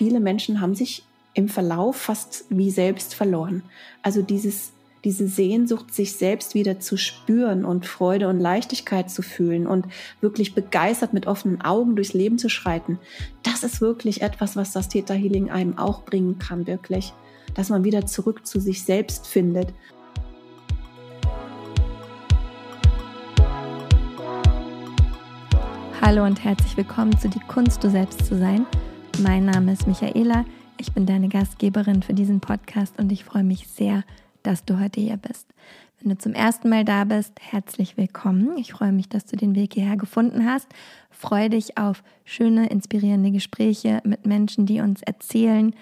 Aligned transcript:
viele 0.00 0.18
Menschen 0.18 0.62
haben 0.62 0.74
sich 0.74 1.04
im 1.34 1.50
Verlauf 1.50 1.94
fast 1.94 2.46
wie 2.48 2.70
selbst 2.70 3.12
verloren. 3.12 3.62
Also 4.02 4.22
dieses 4.22 4.72
diese 5.04 5.28
Sehnsucht, 5.28 5.92
sich 5.92 6.14
selbst 6.16 6.54
wieder 6.54 6.80
zu 6.80 6.96
spüren 6.96 7.66
und 7.66 7.84
Freude 7.84 8.28
und 8.28 8.40
Leichtigkeit 8.40 9.10
zu 9.10 9.20
fühlen 9.20 9.66
und 9.66 9.86
wirklich 10.22 10.54
begeistert 10.54 11.12
mit 11.12 11.26
offenen 11.26 11.60
Augen 11.60 11.96
durchs 11.96 12.14
Leben 12.14 12.38
zu 12.38 12.48
schreiten, 12.48 12.98
das 13.42 13.62
ist 13.62 13.82
wirklich 13.82 14.22
etwas, 14.22 14.56
was 14.56 14.72
das 14.72 14.88
Theta 14.88 15.12
Healing 15.12 15.50
einem 15.50 15.76
auch 15.76 16.04
bringen 16.04 16.38
kann, 16.38 16.66
wirklich. 16.66 17.12
Dass 17.54 17.68
man 17.68 17.84
wieder 17.84 18.06
zurück 18.06 18.46
zu 18.46 18.58
sich 18.58 18.84
selbst 18.84 19.26
findet. 19.26 19.68
Hallo 26.00 26.24
und 26.24 26.42
herzlich 26.42 26.74
willkommen 26.78 27.18
zu 27.18 27.28
Die 27.28 27.40
Kunst, 27.40 27.84
du 27.84 27.90
selbst 27.90 28.24
zu 28.24 28.38
sein. 28.38 28.64
Mein 29.22 29.44
Name 29.44 29.72
ist 29.72 29.86
Michaela, 29.86 30.46
ich 30.78 30.94
bin 30.94 31.04
deine 31.04 31.28
Gastgeberin 31.28 32.02
für 32.02 32.14
diesen 32.14 32.40
Podcast 32.40 32.98
und 32.98 33.12
ich 33.12 33.22
freue 33.22 33.44
mich 33.44 33.68
sehr, 33.68 34.02
dass 34.42 34.64
du 34.64 34.80
heute 34.80 34.98
hier 34.98 35.18
bist. 35.18 35.46
Wenn 36.00 36.10
du 36.10 36.16
zum 36.16 36.32
ersten 36.32 36.70
Mal 36.70 36.86
da 36.86 37.04
bist, 37.04 37.34
herzlich 37.38 37.98
willkommen. 37.98 38.56
Ich 38.56 38.72
freue 38.72 38.92
mich, 38.92 39.10
dass 39.10 39.26
du 39.26 39.36
den 39.36 39.54
Weg 39.54 39.74
hierher 39.74 39.98
gefunden 39.98 40.46
hast. 40.46 40.68
Freue 41.10 41.50
dich 41.50 41.76
auf 41.76 42.02
schöne, 42.24 42.68
inspirierende 42.70 43.30
Gespräche 43.30 44.00
mit 44.04 44.24
Menschen, 44.24 44.64
die 44.64 44.80
uns 44.80 45.02
erzählen, 45.02 45.74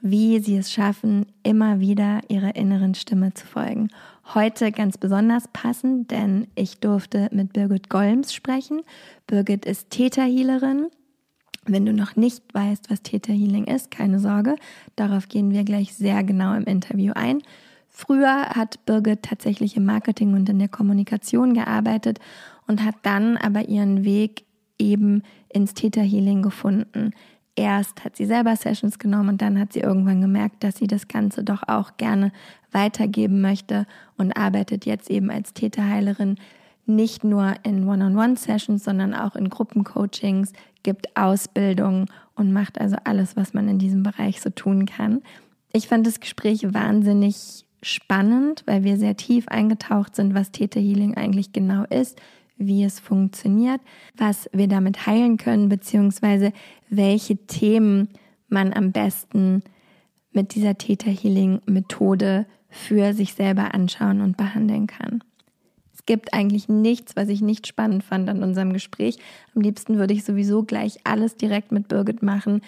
wie 0.00 0.40
sie 0.40 0.56
es 0.56 0.72
schaffen, 0.72 1.26
immer 1.44 1.78
wieder 1.78 2.22
ihrer 2.26 2.56
inneren 2.56 2.96
Stimme 2.96 3.32
zu 3.32 3.46
folgen. 3.46 3.90
Heute 4.34 4.72
ganz 4.72 4.98
besonders 4.98 5.44
passend, 5.52 6.10
denn 6.10 6.48
ich 6.56 6.80
durfte 6.80 7.28
mit 7.30 7.52
Birgit 7.52 7.88
Golms 7.88 8.34
sprechen. 8.34 8.82
Birgit 9.28 9.66
ist 9.66 9.90
Täterhealerin. 9.90 10.88
Wenn 11.64 11.86
du 11.86 11.92
noch 11.92 12.16
nicht 12.16 12.42
weißt, 12.52 12.90
was 12.90 13.02
Täterhealing 13.02 13.64
ist, 13.64 13.90
keine 13.90 14.18
Sorge, 14.18 14.56
darauf 14.96 15.28
gehen 15.28 15.52
wir 15.52 15.64
gleich 15.64 15.94
sehr 15.94 16.24
genau 16.24 16.54
im 16.54 16.64
Interview 16.64 17.12
ein. 17.14 17.42
Früher 17.88 18.48
hat 18.50 18.84
Birgit 18.84 19.22
tatsächlich 19.22 19.76
im 19.76 19.84
Marketing 19.84 20.34
und 20.34 20.48
in 20.48 20.58
der 20.58 20.68
Kommunikation 20.68 21.54
gearbeitet 21.54 22.18
und 22.66 22.84
hat 22.84 22.96
dann 23.02 23.36
aber 23.36 23.68
ihren 23.68 24.04
Weg 24.04 24.44
eben 24.78 25.22
ins 25.50 25.74
Täterhealing 25.74 26.42
gefunden. 26.42 27.12
Erst 27.54 28.04
hat 28.04 28.16
sie 28.16 28.24
selber 28.24 28.56
Sessions 28.56 28.98
genommen 28.98 29.30
und 29.30 29.42
dann 29.42 29.60
hat 29.60 29.74
sie 29.74 29.80
irgendwann 29.80 30.22
gemerkt, 30.22 30.64
dass 30.64 30.76
sie 30.76 30.86
das 30.86 31.06
Ganze 31.06 31.44
doch 31.44 31.62
auch 31.68 31.98
gerne 31.98 32.32
weitergeben 32.72 33.42
möchte 33.42 33.86
und 34.16 34.32
arbeitet 34.36 34.86
jetzt 34.86 35.10
eben 35.10 35.30
als 35.30 35.52
Täterheilerin 35.52 36.36
nicht 36.86 37.24
nur 37.24 37.54
in 37.62 37.86
One-on-One-Sessions, 37.86 38.82
sondern 38.82 39.14
auch 39.14 39.36
in 39.36 39.50
Gruppencoachings, 39.50 40.52
gibt 40.82 41.16
Ausbildung 41.16 42.06
und 42.34 42.52
macht 42.52 42.80
also 42.80 42.96
alles, 43.04 43.36
was 43.36 43.54
man 43.54 43.68
in 43.68 43.78
diesem 43.78 44.02
Bereich 44.02 44.40
so 44.40 44.50
tun 44.50 44.86
kann. 44.86 45.22
Ich 45.72 45.88
fand 45.88 46.06
das 46.06 46.20
Gespräch 46.20 46.72
wahnsinnig 46.74 47.64
spannend, 47.82 48.62
weil 48.66 48.84
wir 48.84 48.96
sehr 48.96 49.16
tief 49.16 49.48
eingetaucht 49.48 50.14
sind, 50.14 50.34
was 50.34 50.52
Theta 50.52 50.78
Healing 50.78 51.16
eigentlich 51.16 51.52
genau 51.52 51.84
ist, 51.84 52.20
wie 52.56 52.84
es 52.84 53.00
funktioniert, 53.00 53.80
was 54.16 54.48
wir 54.52 54.68
damit 54.68 55.06
heilen 55.06 55.36
können, 55.36 55.68
beziehungsweise 55.68 56.52
welche 56.88 57.36
Themen 57.46 58.08
man 58.48 58.72
am 58.72 58.92
besten 58.92 59.62
mit 60.32 60.54
dieser 60.54 60.78
Theta 60.78 61.10
Healing 61.10 61.60
Methode 61.66 62.46
für 62.68 63.12
sich 63.12 63.34
selber 63.34 63.74
anschauen 63.74 64.20
und 64.20 64.36
behandeln 64.36 64.86
kann. 64.86 65.22
Es 66.02 66.06
gibt 66.06 66.34
eigentlich 66.34 66.68
nichts, 66.68 67.14
was 67.14 67.28
ich 67.28 67.42
nicht 67.42 67.68
spannend 67.68 68.02
fand 68.02 68.28
an 68.28 68.42
unserem 68.42 68.72
Gespräch. 68.72 69.18
Am 69.54 69.62
liebsten 69.62 69.98
würde 69.98 70.14
ich 70.14 70.24
sowieso 70.24 70.64
gleich 70.64 70.98
alles 71.04 71.36
direkt 71.36 71.70
mit 71.70 71.86
Birgit 71.86 72.24
machen, 72.24 72.60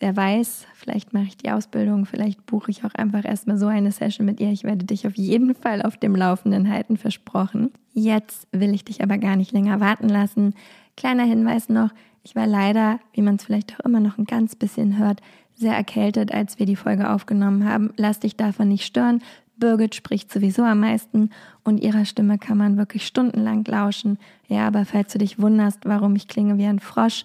wer 0.00 0.14
weiß, 0.14 0.66
vielleicht 0.74 1.14
mache 1.14 1.24
ich 1.24 1.38
die 1.38 1.50
Ausbildung, 1.50 2.04
vielleicht 2.04 2.44
buche 2.44 2.70
ich 2.70 2.84
auch 2.84 2.94
einfach 2.94 3.24
erstmal 3.24 3.56
so 3.56 3.68
eine 3.68 3.90
Session 3.90 4.26
mit 4.26 4.38
ihr. 4.38 4.50
Ich 4.50 4.62
werde 4.62 4.84
dich 4.84 5.06
auf 5.06 5.16
jeden 5.16 5.54
Fall 5.54 5.80
auf 5.80 5.96
dem 5.96 6.14
Laufenden 6.14 6.68
halten, 6.68 6.98
versprochen. 6.98 7.70
Jetzt 7.94 8.46
will 8.52 8.74
ich 8.74 8.84
dich 8.84 9.02
aber 9.02 9.16
gar 9.16 9.36
nicht 9.36 9.52
länger 9.52 9.80
warten 9.80 10.10
lassen. 10.10 10.54
Kleiner 10.94 11.24
Hinweis 11.24 11.70
noch, 11.70 11.88
ich 12.22 12.36
war 12.36 12.46
leider, 12.46 13.00
wie 13.14 13.22
man 13.22 13.36
es 13.36 13.44
vielleicht 13.44 13.74
auch 13.74 13.84
immer 13.86 14.00
noch 14.00 14.18
ein 14.18 14.26
ganz 14.26 14.56
bisschen 14.56 14.98
hört, 14.98 15.22
sehr 15.54 15.74
erkältet, 15.74 16.34
als 16.34 16.58
wir 16.58 16.66
die 16.66 16.76
Folge 16.76 17.10
aufgenommen 17.10 17.64
haben. 17.64 17.92
Lass 17.96 18.20
dich 18.20 18.36
davon 18.36 18.68
nicht 18.68 18.84
stören. 18.84 19.22
Birgit 19.64 19.94
spricht 19.94 20.30
sowieso 20.30 20.62
am 20.62 20.80
meisten 20.80 21.30
und 21.62 21.78
ihrer 21.78 22.04
Stimme 22.04 22.36
kann 22.36 22.58
man 22.58 22.76
wirklich 22.76 23.06
stundenlang 23.06 23.64
lauschen. 23.64 24.18
Ja, 24.46 24.66
aber 24.66 24.84
falls 24.84 25.14
du 25.14 25.18
dich 25.18 25.40
wunderst, 25.40 25.86
warum 25.86 26.14
ich 26.16 26.28
klinge 26.28 26.58
wie 26.58 26.66
ein 26.66 26.80
Frosch, 26.80 27.24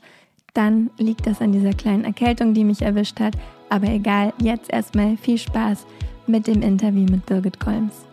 dann 0.54 0.90
liegt 0.98 1.28
das 1.28 1.42
an 1.42 1.52
dieser 1.52 1.74
kleinen 1.74 2.06
Erkältung, 2.06 2.54
die 2.54 2.64
mich 2.64 2.82
erwischt 2.82 3.20
hat. 3.20 3.34
Aber 3.68 3.90
egal, 3.90 4.32
jetzt 4.42 4.72
erstmal 4.72 5.18
viel 5.18 5.38
Spaß 5.38 5.86
mit 6.28 6.48
dem 6.48 6.62
Interview 6.62 7.08
mit 7.12 7.26
Birgit 7.26 7.60
Kolms. 7.60 8.06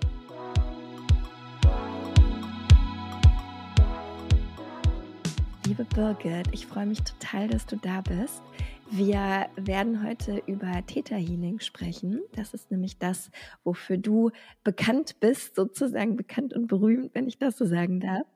Liebe 5.68 5.84
Birgit, 5.84 6.48
ich 6.50 6.66
freue 6.66 6.86
mich 6.86 7.00
total, 7.04 7.46
dass 7.46 7.64
du 7.64 7.76
da 7.76 8.00
bist. 8.00 8.42
Wir 8.88 9.48
werden 9.56 10.06
heute 10.06 10.40
über 10.46 10.86
Theta 10.86 11.16
Healing 11.16 11.58
sprechen. 11.58 12.20
Das 12.36 12.54
ist 12.54 12.70
nämlich 12.70 12.98
das, 12.98 13.32
wofür 13.64 13.98
du 13.98 14.30
bekannt 14.62 15.18
bist, 15.18 15.56
sozusagen 15.56 16.16
bekannt 16.16 16.54
und 16.54 16.68
berühmt, 16.68 17.12
wenn 17.12 17.26
ich 17.26 17.36
das 17.36 17.58
so 17.58 17.64
sagen 17.64 17.98
darf. 17.98 18.26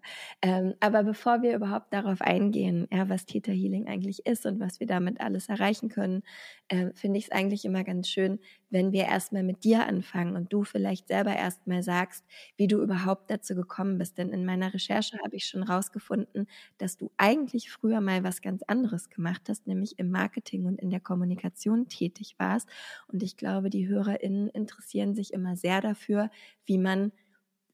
Ähm, 0.43 0.75
aber 0.81 1.05
bevor 1.05 1.43
wir 1.43 1.55
überhaupt 1.55 1.93
darauf 1.93 2.21
eingehen, 2.21 2.89
ja, 2.91 3.09
was 3.09 3.27
Theta 3.27 3.53
Healing 3.53 3.87
eigentlich 3.87 4.27
ist 4.27 4.45
und 4.45 4.59
was 4.59 4.81
wir 4.81 4.89
damit 4.89 5.21
alles 5.21 5.49
erreichen 5.49 5.89
können, 5.89 6.25
äh, 6.67 6.91
finde 6.95 7.19
ich 7.19 7.27
es 7.27 7.31
eigentlich 7.31 7.65
immer 7.65 7.85
ganz 7.85 8.09
schön, 8.09 8.41
wenn 8.71 8.93
wir 8.93 9.05
erstmal 9.07 9.43
mit 9.43 9.65
dir 9.65 9.87
anfangen 9.87 10.37
und 10.37 10.53
du 10.53 10.65
vielleicht 10.65 11.09
selber 11.09 11.35
erstmal 11.37 11.83
sagst, 11.83 12.25
wie 12.57 12.67
du 12.69 12.81
überhaupt 12.83 13.31
dazu 13.31 13.55
gekommen 13.55 13.99
bist. 13.99 14.19
Denn 14.19 14.31
in 14.31 14.45
meiner 14.45 14.73
Recherche 14.75 15.19
habe 15.25 15.37
ich 15.37 15.47
schon 15.47 15.63
rausgefunden, 15.63 16.47
dass 16.79 16.97
du 16.97 17.11
eigentlich 17.17 17.71
früher 17.71 18.01
mal 18.01 18.25
was 18.25 18.41
ganz 18.43 18.63
anderes 18.65 19.11
gemacht 19.11 19.43
hast, 19.49 19.67
nämlich 19.67 19.99
im 19.99 20.11
Marketing 20.11 20.67
und 20.67 20.81
in 20.81 20.91
der 20.91 21.01
Kommunikation 21.01 21.89
tätig 21.89 22.35
warst. 22.39 22.69
Und 23.09 23.23
ich 23.23 23.37
glaube, 23.37 23.71
die 23.71 23.89
HörerInnen 23.89 24.49
interessieren 24.51 25.15
sich 25.15 25.33
immer 25.33 25.57
sehr 25.57 25.81
dafür, 25.81 26.31
wie 26.67 26.79
man 26.79 27.13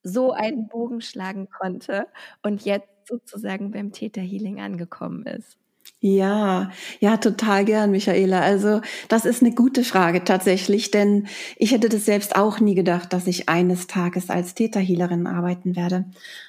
so 0.03 0.33
einen 0.33 0.69
Bogen 0.69 1.01
schlagen 1.01 1.49
konnte 1.51 2.07
und 2.43 2.65
jetzt 2.65 2.89
sozusagen 3.09 3.71
beim 3.73 3.93
Theta 3.93 4.21
Healing 4.21 4.61
angekommen 4.61 5.25
ist. 5.27 5.59
Ja, 6.07 6.71
ja, 7.01 7.17
total 7.17 7.65
gern, 7.65 7.91
Michaela. 7.91 8.41
Also 8.41 8.81
das 9.09 9.25
ist 9.25 9.43
eine 9.43 9.53
gute 9.53 9.83
Frage 9.83 10.23
tatsächlich, 10.23 10.93
denn 10.93 11.27
ich 11.57 11.73
hätte 11.73 11.89
das 11.89 12.05
selbst 12.05 12.37
auch 12.37 12.61
nie 12.61 12.77
gedacht, 12.77 13.13
dass 13.13 13.27
ich 13.27 13.49
eines 13.49 13.89
Tages 13.89 14.31
als 14.31 14.55
Täterhealerin 14.55 15.27
arbeiten 15.27 15.75
werde. 15.75 16.05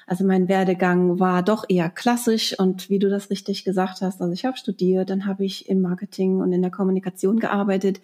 Also 0.06 0.24
mein 0.24 0.46
Werdegang 0.48 1.18
war 1.18 1.42
doch 1.42 1.64
eher 1.68 1.90
klassisch 1.90 2.56
und 2.56 2.88
wie 2.88 3.00
du 3.00 3.10
das 3.10 3.30
richtig 3.30 3.64
gesagt 3.64 4.00
hast, 4.00 4.20
also 4.20 4.32
ich 4.32 4.44
habe 4.44 4.56
studiert, 4.56 5.10
dann 5.10 5.26
habe 5.26 5.44
ich 5.44 5.68
im 5.68 5.80
Marketing 5.80 6.36
und 6.40 6.52
in 6.52 6.62
der 6.62 6.70
Kommunikation 6.70 7.40
gearbeitet 7.40 8.00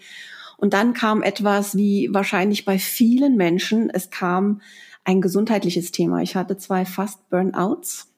und 0.56 0.74
dann 0.74 0.92
kam 0.92 1.22
etwas 1.22 1.76
wie 1.76 2.08
wahrscheinlich 2.12 2.64
bei 2.64 2.80
vielen 2.80 3.36
Menschen, 3.36 3.90
es 3.90 4.10
kam 4.10 4.60
ein 5.04 5.20
gesundheitliches 5.20 5.92
Thema. 5.92 6.20
Ich 6.20 6.34
hatte 6.34 6.56
zwei 6.56 6.84
Fast 6.84 7.28
Burnouts 7.30 8.13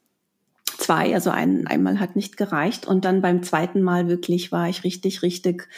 zwei, 0.78 1.14
also 1.14 1.30
ein, 1.30 1.66
einmal 1.66 2.00
hat 2.00 2.16
nicht 2.16 2.36
gereicht 2.36 2.86
und 2.86 3.04
dann 3.04 3.22
beim 3.22 3.42
zweiten 3.42 3.82
Mal 3.82 4.08
wirklich 4.08 4.52
war 4.52 4.68
ich 4.68 4.84
richtig, 4.84 5.22
richtig 5.22 5.68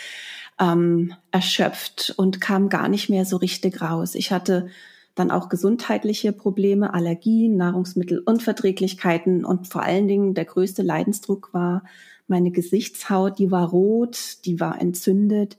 ähm, 0.61 1.15
erschöpft 1.31 2.15
und 2.17 2.41
kam 2.41 2.69
gar 2.69 2.89
nicht 2.89 3.09
mehr 3.09 3.25
so 3.25 3.37
richtig 3.37 3.81
raus. 3.81 4.15
Ich 4.15 4.33
hatte 4.33 4.69
dann 5.15 5.31
auch 5.31 5.49
gesundheitliche 5.49 6.33
Probleme, 6.33 6.95
Allergien, 6.95 7.57
Nahrungsmittelunverträglichkeiten 7.57 9.45
und 9.45 9.69
vor 9.69 9.83
allen 9.83 10.09
Dingen 10.09 10.35
der 10.35 10.45
größte 10.45 10.83
Leidensdruck 10.83 11.51
war 11.53 11.83
meine 12.29 12.51
Gesichtshaut, 12.51 13.39
die 13.39 13.51
war 13.51 13.69
rot, 13.71 14.45
die 14.45 14.61
war 14.61 14.81
entzündet. 14.81 15.59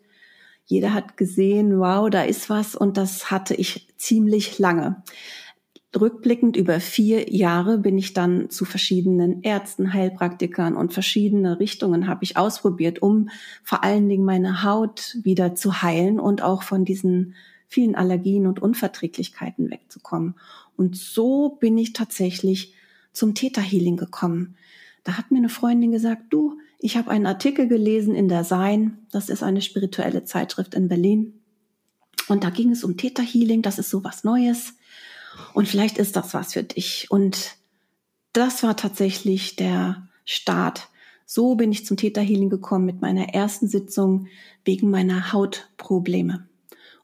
Jeder 0.65 0.93
hat 0.93 1.17
gesehen, 1.17 1.79
wow, 1.79 2.09
da 2.09 2.23
ist 2.23 2.49
was 2.49 2.75
und 2.75 2.95
das 2.95 3.31
hatte 3.31 3.55
ich 3.55 3.87
ziemlich 3.97 4.59
lange. 4.59 5.03
Rückblickend 5.97 6.55
über 6.55 6.79
vier 6.79 7.33
Jahre 7.33 7.79
bin 7.79 7.97
ich 7.97 8.13
dann 8.13 8.51
zu 8.51 8.63
verschiedenen 8.63 9.41
Ärzten, 9.41 9.91
Heilpraktikern 9.91 10.75
und 10.75 10.93
verschiedene 10.93 11.59
Richtungen 11.59 12.07
habe 12.07 12.23
ich 12.23 12.37
ausprobiert, 12.37 13.01
um 13.01 13.29
vor 13.63 13.83
allen 13.83 14.07
Dingen 14.07 14.23
meine 14.23 14.63
Haut 14.63 15.17
wieder 15.23 15.55
zu 15.55 15.81
heilen 15.81 16.19
und 16.19 16.43
auch 16.43 16.61
von 16.61 16.85
diesen 16.85 17.33
vielen 17.67 17.95
Allergien 17.95 18.45
und 18.45 18.61
Unverträglichkeiten 18.61 19.71
wegzukommen. 19.71 20.35
Und 20.77 20.95
so 20.95 21.57
bin 21.59 21.77
ich 21.77 21.93
tatsächlich 21.93 22.75
zum 23.11 23.33
Theta 23.33 23.61
Healing 23.61 23.97
gekommen. 23.97 24.55
Da 25.03 25.17
hat 25.17 25.31
mir 25.31 25.39
eine 25.39 25.49
Freundin 25.49 25.91
gesagt, 25.91 26.25
du, 26.29 26.59
ich 26.77 26.97
habe 26.97 27.09
einen 27.09 27.25
Artikel 27.25 27.67
gelesen 27.67 28.13
in 28.13 28.27
der 28.27 28.43
Sein, 28.43 28.99
das 29.11 29.29
ist 29.29 29.41
eine 29.41 29.61
spirituelle 29.61 30.23
Zeitschrift 30.23 30.75
in 30.75 30.87
Berlin. 30.87 31.41
Und 32.27 32.43
da 32.43 32.51
ging 32.51 32.71
es 32.71 32.83
um 32.83 32.95
Theta 32.95 33.23
Healing, 33.23 33.63
das 33.63 33.79
ist 33.79 33.89
so 33.89 34.03
was 34.03 34.23
Neues. 34.23 34.75
Und 35.53 35.67
vielleicht 35.67 35.97
ist 35.97 36.15
das 36.15 36.33
was 36.33 36.53
für 36.53 36.63
dich. 36.63 37.07
Und 37.09 37.55
das 38.33 38.63
war 38.63 38.75
tatsächlich 38.75 39.55
der 39.55 40.07
Start 40.25 40.89
so 41.31 41.53
bin 41.53 41.71
ich 41.71 41.85
zum 41.85 41.95
Theta 41.95 42.21
Healing 42.21 42.49
gekommen 42.49 42.87
mit 42.87 43.01
meiner 43.01 43.35
ersten 43.35 43.67
Sitzung 43.67 44.25
wegen 44.65 44.89
meiner 44.89 45.31
Hautprobleme. 45.31 46.47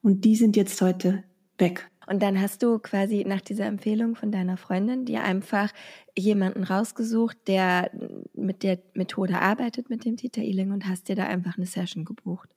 Und 0.01 0.25
die 0.25 0.35
sind 0.35 0.55
jetzt 0.55 0.81
heute 0.81 1.23
weg. 1.59 1.91
Und 2.07 2.23
dann 2.23 2.41
hast 2.41 2.63
du 2.63 2.79
quasi 2.79 3.23
nach 3.27 3.41
dieser 3.41 3.67
Empfehlung 3.67 4.15
von 4.15 4.31
deiner 4.31 4.57
Freundin 4.57 5.05
dir 5.05 5.21
einfach 5.21 5.71
jemanden 6.17 6.63
rausgesucht, 6.63 7.37
der 7.45 7.91
mit 8.33 8.63
der 8.63 8.79
Methode 8.95 9.39
arbeitet, 9.39 9.91
mit 9.91 10.05
dem 10.05 10.17
Theta 10.17 10.41
Healing 10.41 10.71
und 10.71 10.87
hast 10.87 11.07
dir 11.07 11.15
da 11.15 11.25
einfach 11.25 11.57
eine 11.57 11.67
Session 11.67 12.03
gebucht. 12.03 12.49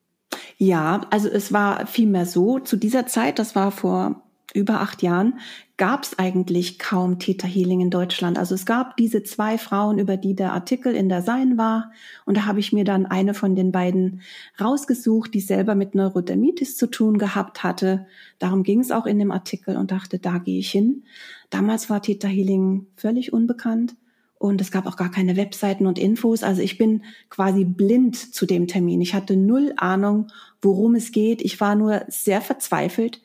Ja, 0.57 1.03
also 1.11 1.29
es 1.29 1.53
war 1.53 1.87
vielmehr 1.87 2.25
so, 2.25 2.61
zu 2.61 2.79
dieser 2.79 3.07
Zeit, 3.07 3.39
das 3.39 3.55
war 3.55 3.73
vor 3.73 4.23
über 4.55 4.81
acht 4.81 5.03
Jahren 5.03 5.39
gab 5.77 6.05
es 6.05 6.19
eigentlich 6.19 6.79
kaum 6.79 7.19
Theta 7.19 7.47
Healing 7.47 7.81
in 7.81 7.91
Deutschland. 7.91 8.39
Also 8.39 8.55
es 8.55 8.67
gab 8.67 8.97
diese 8.97 9.23
zwei 9.23 9.59
Frauen, 9.59 9.99
über 9.99 10.17
die 10.17 10.35
der 10.35 10.53
Artikel 10.53 10.95
in 10.95 11.09
der 11.09 11.23
Sein 11.23 11.59
war. 11.59 11.93
Und 12.25 12.37
da 12.37 12.47
habe 12.47 12.59
ich 12.59 12.73
mir 12.73 12.85
dann 12.85 13.07
eine 13.07 13.35
von 13.35 13.55
den 13.55 13.73
beiden 13.73 14.23
rausgesucht, 14.61 15.35
die 15.35 15.41
selber 15.41 15.75
mit 15.75 15.95
Neurodermitis 15.95 16.77
zu 16.77 16.87
tun 16.87 17.19
gehabt 17.19 17.63
hatte. 17.63 18.07
Darum 18.39 18.63
ging 18.63 18.81
es 18.81 18.91
auch 18.91 19.07
in 19.07 19.19
dem 19.19 19.31
Artikel 19.31 19.77
und 19.77 19.91
dachte, 19.91 20.19
da 20.19 20.39
gehe 20.39 20.59
ich 20.59 20.71
hin. 20.71 21.05
Damals 21.51 21.91
war 21.91 22.03
Theta 22.03 22.27
Healing 22.27 22.87
völlig 22.97 23.33
unbekannt. 23.33 23.97
Und 24.39 24.61
es 24.61 24.71
gab 24.71 24.87
auch 24.87 24.97
gar 24.97 25.11
keine 25.11 25.37
Webseiten 25.37 25.87
und 25.87 25.99
Infos. 25.99 26.43
Also 26.43 26.63
ich 26.63 26.79
bin 26.79 27.03
quasi 27.29 27.65
blind 27.65 28.17
zu 28.17 28.47
dem 28.47 28.67
Termin. 28.67 29.01
Ich 29.01 29.13
hatte 29.13 29.37
null 29.37 29.75
Ahnung, 29.77 30.29
worum 30.63 30.95
es 30.95 31.13
geht. 31.13 31.43
Ich 31.43 31.61
war 31.61 31.75
nur 31.75 32.05
sehr 32.09 32.41
verzweifelt 32.41 33.21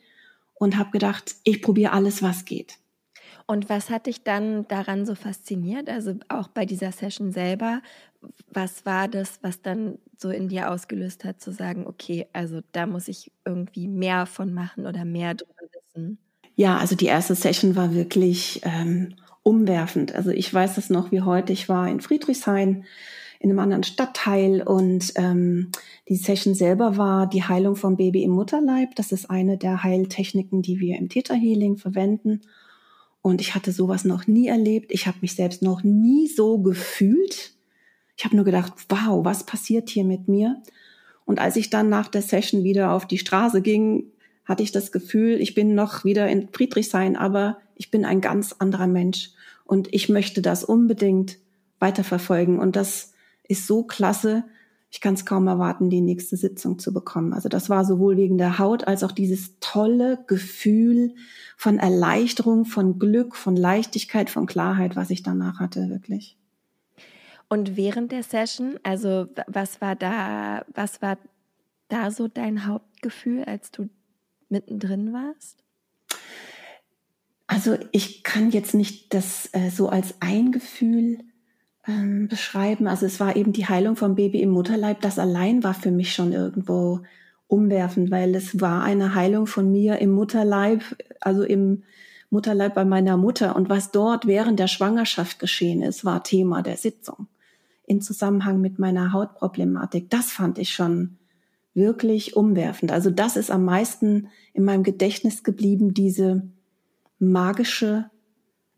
und 0.64 0.76
habe 0.76 0.90
gedacht, 0.90 1.36
ich 1.44 1.62
probiere 1.62 1.92
alles, 1.92 2.22
was 2.22 2.44
geht. 2.44 2.78
Und 3.46 3.68
was 3.68 3.90
hat 3.90 4.06
dich 4.06 4.22
dann 4.22 4.66
daran 4.68 5.04
so 5.04 5.14
fasziniert? 5.14 5.90
Also 5.90 6.14
auch 6.28 6.48
bei 6.48 6.64
dieser 6.64 6.92
Session 6.92 7.30
selber, 7.30 7.82
was 8.50 8.86
war 8.86 9.06
das, 9.06 9.38
was 9.42 9.60
dann 9.60 9.98
so 10.16 10.30
in 10.30 10.48
dir 10.48 10.70
ausgelöst 10.70 11.24
hat, 11.24 11.42
zu 11.42 11.52
sagen, 11.52 11.86
okay, 11.86 12.26
also 12.32 12.60
da 12.72 12.86
muss 12.86 13.08
ich 13.08 13.30
irgendwie 13.44 13.86
mehr 13.86 14.24
von 14.24 14.54
machen 14.54 14.86
oder 14.86 15.04
mehr 15.04 15.34
drüber 15.34 15.52
wissen? 15.72 16.18
Ja, 16.56 16.78
also 16.78 16.96
die 16.96 17.06
erste 17.06 17.34
Session 17.34 17.76
war 17.76 17.92
wirklich 17.92 18.62
ähm, 18.64 19.16
umwerfend. 19.42 20.14
Also 20.14 20.30
ich 20.30 20.52
weiß 20.52 20.78
es 20.78 20.88
noch 20.88 21.12
wie 21.12 21.20
heute. 21.20 21.52
Ich 21.52 21.68
war 21.68 21.86
in 21.88 22.00
Friedrichshain 22.00 22.84
in 23.44 23.50
einem 23.50 23.58
anderen 23.58 23.82
Stadtteil 23.82 24.62
und 24.62 25.12
ähm, 25.16 25.70
die 26.08 26.16
Session 26.16 26.54
selber 26.54 26.96
war 26.96 27.28
die 27.28 27.42
Heilung 27.42 27.76
vom 27.76 27.98
Baby 27.98 28.22
im 28.22 28.30
Mutterleib. 28.30 28.96
Das 28.96 29.12
ist 29.12 29.28
eine 29.28 29.58
der 29.58 29.82
Heiltechniken, 29.84 30.62
die 30.62 30.80
wir 30.80 30.96
im 30.96 31.10
Theta 31.10 31.34
Healing 31.34 31.76
verwenden. 31.76 32.40
Und 33.20 33.42
ich 33.42 33.54
hatte 33.54 33.70
sowas 33.70 34.06
noch 34.06 34.26
nie 34.26 34.46
erlebt. 34.46 34.92
Ich 34.92 35.06
habe 35.06 35.18
mich 35.20 35.34
selbst 35.34 35.60
noch 35.60 35.82
nie 35.82 36.26
so 36.26 36.56
gefühlt. 36.56 37.52
Ich 38.16 38.24
habe 38.24 38.34
nur 38.34 38.46
gedacht, 38.46 38.72
wow, 38.88 39.22
was 39.26 39.44
passiert 39.44 39.90
hier 39.90 40.04
mit 40.04 40.26
mir? 40.26 40.62
Und 41.26 41.38
als 41.38 41.56
ich 41.56 41.68
dann 41.68 41.90
nach 41.90 42.08
der 42.08 42.22
Session 42.22 42.64
wieder 42.64 42.92
auf 42.92 43.06
die 43.06 43.18
Straße 43.18 43.60
ging, 43.60 44.04
hatte 44.46 44.62
ich 44.62 44.72
das 44.72 44.90
Gefühl, 44.90 45.38
ich 45.38 45.54
bin 45.54 45.74
noch 45.74 46.02
wieder 46.02 46.30
in 46.30 46.48
Friedrichshain, 46.48 47.14
aber 47.14 47.58
ich 47.74 47.90
bin 47.90 48.06
ein 48.06 48.22
ganz 48.22 48.54
anderer 48.58 48.86
Mensch. 48.86 49.32
Und 49.66 49.92
ich 49.92 50.08
möchte 50.08 50.40
das 50.40 50.64
unbedingt 50.64 51.36
weiterverfolgen. 51.78 52.58
Und 52.58 52.76
das 52.76 53.13
ist 53.48 53.66
so 53.66 53.84
klasse. 53.84 54.44
Ich 54.90 55.00
kann 55.00 55.14
es 55.14 55.26
kaum 55.26 55.48
erwarten, 55.48 55.90
die 55.90 56.00
nächste 56.00 56.36
Sitzung 56.36 56.78
zu 56.78 56.92
bekommen. 56.92 57.32
Also 57.32 57.48
das 57.48 57.68
war 57.68 57.84
sowohl 57.84 58.16
wegen 58.16 58.38
der 58.38 58.58
Haut 58.58 58.86
als 58.86 59.02
auch 59.02 59.12
dieses 59.12 59.58
tolle 59.58 60.22
Gefühl 60.26 61.14
von 61.56 61.78
Erleichterung, 61.78 62.64
von 62.64 62.98
Glück, 62.98 63.34
von 63.34 63.56
Leichtigkeit, 63.56 64.30
von 64.30 64.46
Klarheit, 64.46 64.94
was 64.94 65.10
ich 65.10 65.22
danach 65.22 65.58
hatte, 65.58 65.88
wirklich. 65.90 66.36
Und 67.48 67.76
während 67.76 68.12
der 68.12 68.22
Session, 68.22 68.78
also 68.82 69.26
was 69.46 69.80
war 69.80 69.96
da, 69.96 70.64
was 70.72 71.02
war 71.02 71.18
da 71.88 72.10
so 72.10 72.28
dein 72.28 72.66
Hauptgefühl, 72.66 73.44
als 73.44 73.70
du 73.70 73.88
mittendrin 74.48 75.12
warst? 75.12 75.62
Also 77.46 77.76
ich 77.92 78.22
kann 78.22 78.50
jetzt 78.50 78.74
nicht 78.74 79.12
das 79.12 79.50
äh, 79.52 79.70
so 79.70 79.88
als 79.88 80.14
ein 80.20 80.50
Gefühl 80.50 81.18
ähm, 81.86 82.28
beschreiben. 82.28 82.86
Also 82.86 83.06
es 83.06 83.20
war 83.20 83.36
eben 83.36 83.52
die 83.52 83.66
Heilung 83.66 83.96
vom 83.96 84.14
Baby 84.14 84.40
im 84.40 84.50
Mutterleib. 84.50 85.00
Das 85.00 85.18
allein 85.18 85.62
war 85.62 85.74
für 85.74 85.90
mich 85.90 86.14
schon 86.14 86.32
irgendwo 86.32 87.00
umwerfend, 87.46 88.10
weil 88.10 88.34
es 88.34 88.60
war 88.60 88.82
eine 88.82 89.14
Heilung 89.14 89.46
von 89.46 89.70
mir 89.70 89.98
im 89.98 90.12
Mutterleib, 90.12 90.82
also 91.20 91.42
im 91.42 91.82
Mutterleib 92.30 92.74
bei 92.74 92.84
meiner 92.84 93.16
Mutter. 93.16 93.54
Und 93.54 93.68
was 93.68 93.90
dort 93.90 94.26
während 94.26 94.58
der 94.58 94.66
Schwangerschaft 94.66 95.38
geschehen 95.38 95.82
ist, 95.82 96.04
war 96.04 96.24
Thema 96.24 96.62
der 96.62 96.76
Sitzung 96.76 97.28
in 97.86 98.00
Zusammenhang 98.00 98.60
mit 98.60 98.78
meiner 98.78 99.12
Hautproblematik. 99.12 100.10
Das 100.10 100.32
fand 100.32 100.58
ich 100.58 100.72
schon 100.72 101.18
wirklich 101.74 102.36
umwerfend. 102.36 102.92
Also 102.92 103.10
das 103.10 103.36
ist 103.36 103.50
am 103.50 103.64
meisten 103.64 104.28
in 104.52 104.64
meinem 104.64 104.84
Gedächtnis 104.84 105.42
geblieben, 105.42 105.92
diese 105.92 106.48
magische 107.18 108.10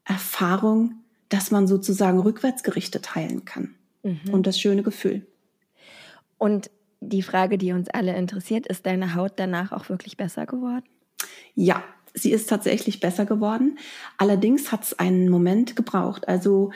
Erfahrung, 0.05 0.95
dass 1.29 1.51
man 1.51 1.67
sozusagen 1.67 2.19
rückwärts 2.19 2.63
gerichtet 2.63 3.15
heilen 3.15 3.45
kann. 3.45 3.75
Mhm. 4.03 4.21
Und 4.33 4.47
das 4.47 4.59
schöne 4.59 4.83
Gefühl. 4.83 5.27
Und 6.39 6.71
die 7.01 7.23
Frage, 7.23 7.59
die 7.59 7.73
uns 7.73 7.89
alle 7.91 8.17
interessiert, 8.17 8.67
ist 8.67 8.87
deine 8.87 9.15
Haut 9.15 9.33
danach 9.37 9.73
auch 9.73 9.89
wirklich 9.89 10.17
besser 10.17 10.47
geworden? 10.47 10.85
Ja, 11.55 11.83
sie 12.15 12.33
ist 12.33 12.49
tatsächlich 12.49 13.01
besser 13.01 13.27
geworden. 13.27 13.79
Allerdings 14.19 14.73
hat 14.73 14.85
es 14.85 14.99
einen 14.99 15.29
Moment 15.29 15.77
gebraucht. 15.77 16.29
Also 16.29 16.71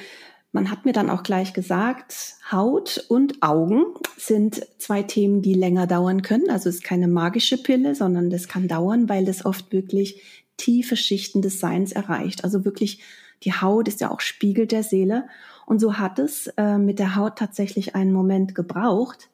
man 0.52 0.70
hat 0.70 0.84
mir 0.84 0.92
dann 0.92 1.10
auch 1.10 1.22
gleich 1.22 1.52
gesagt, 1.52 2.36
Haut 2.50 3.04
und 3.08 3.42
Augen 3.42 3.84
sind 4.16 4.66
zwei 4.78 5.02
Themen, 5.02 5.42
die 5.42 5.54
länger 5.54 5.86
dauern 5.86 6.22
können. 6.22 6.50
Also 6.50 6.68
es 6.68 6.76
ist 6.76 6.84
keine 6.84 7.08
magische 7.08 7.56
Pille, 7.56 7.94
sondern 7.94 8.30
das 8.30 8.48
kann 8.48 8.66
dauern, 8.66 9.08
weil 9.08 9.24
das 9.24 9.44
oft 9.44 9.72
wirklich 9.72 10.22
tiefe 10.56 10.96
Schichten 10.96 11.40
des 11.40 11.60
Seins 11.60 11.92
erreicht. 11.92 12.44
Also 12.44 12.64
wirklich 12.64 13.00
die 13.44 13.52
Haut 13.52 13.88
ist 13.88 14.00
ja 14.00 14.10
auch 14.10 14.20
Spiegel 14.20 14.66
der 14.66 14.82
Seele. 14.82 15.26
Und 15.66 15.80
so 15.80 15.98
hat 15.98 16.18
es 16.18 16.48
äh, 16.56 16.78
mit 16.78 16.98
der 16.98 17.16
Haut 17.16 17.36
tatsächlich 17.36 17.94
einen 17.94 18.12
Moment 18.12 18.54
gebraucht. 18.54 19.30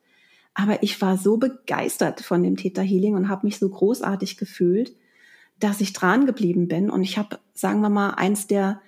Aber 0.54 0.82
ich 0.82 1.00
war 1.02 1.18
so 1.18 1.36
begeistert 1.36 2.20
von 2.20 2.42
dem 2.42 2.56
Theta 2.56 2.82
Healing 2.82 3.14
und 3.14 3.28
habe 3.28 3.46
mich 3.46 3.58
so 3.58 3.68
großartig 3.68 4.36
gefühlt, 4.36 4.94
dass 5.58 5.80
ich 5.80 5.92
dran 5.92 6.26
geblieben 6.26 6.68
bin. 6.68 6.90
Und 6.90 7.02
ich 7.02 7.18
habe, 7.18 7.38
sagen 7.54 7.80
wir 7.80 7.90
mal, 7.90 8.10
eins 8.10 8.46
der 8.46 8.80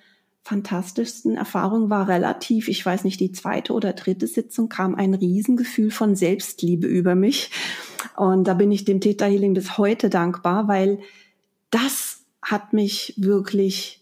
fantastischsten 0.43 1.35
Erfahrungen 1.35 1.89
war 1.89 2.07
relativ, 2.07 2.69
ich 2.69 2.83
weiß 2.83 3.03
nicht, 3.03 3.19
die 3.19 3.31
zweite 3.31 3.73
oder 3.73 3.93
dritte 3.93 4.25
Sitzung 4.25 4.67
kam 4.67 4.95
ein 4.95 5.13
Riesengefühl 5.13 5.91
von 5.91 6.15
Selbstliebe 6.15 6.87
über 6.87 7.13
mich. 7.13 7.51
Und 8.15 8.47
da 8.47 8.55
bin 8.55 8.71
ich 8.71 8.85
dem 8.85 8.99
Theta 8.99 9.25
Healing 9.25 9.53
bis 9.53 9.77
heute 9.77 10.09
dankbar, 10.09 10.67
weil 10.67 10.99
das 11.69 12.25
hat 12.41 12.73
mich 12.73 13.13
wirklich 13.17 13.98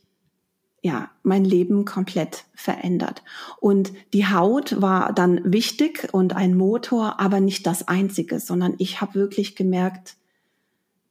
ja, 0.87 1.11
mein 1.21 1.43
Leben 1.43 1.83
komplett 1.83 2.45
verändert. 2.55 3.21
Und 3.59 3.91
die 4.13 4.25
Haut 4.25 4.81
war 4.81 5.11
dann 5.11 5.41
wichtig 5.43 6.07
und 6.13 6.33
ein 6.33 6.55
Motor, 6.55 7.19
aber 7.19 7.41
nicht 7.41 7.67
das 7.67 7.89
einzige, 7.89 8.39
sondern 8.39 8.75
ich 8.77 9.01
habe 9.01 9.15
wirklich 9.15 9.57
gemerkt, 9.57 10.15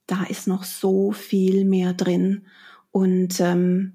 da 0.06 0.25
ist 0.25 0.47
noch 0.47 0.64
so 0.64 1.12
viel 1.12 1.66
mehr 1.66 1.92
drin. 1.92 2.47
Und 2.90 3.38
ähm, 3.40 3.92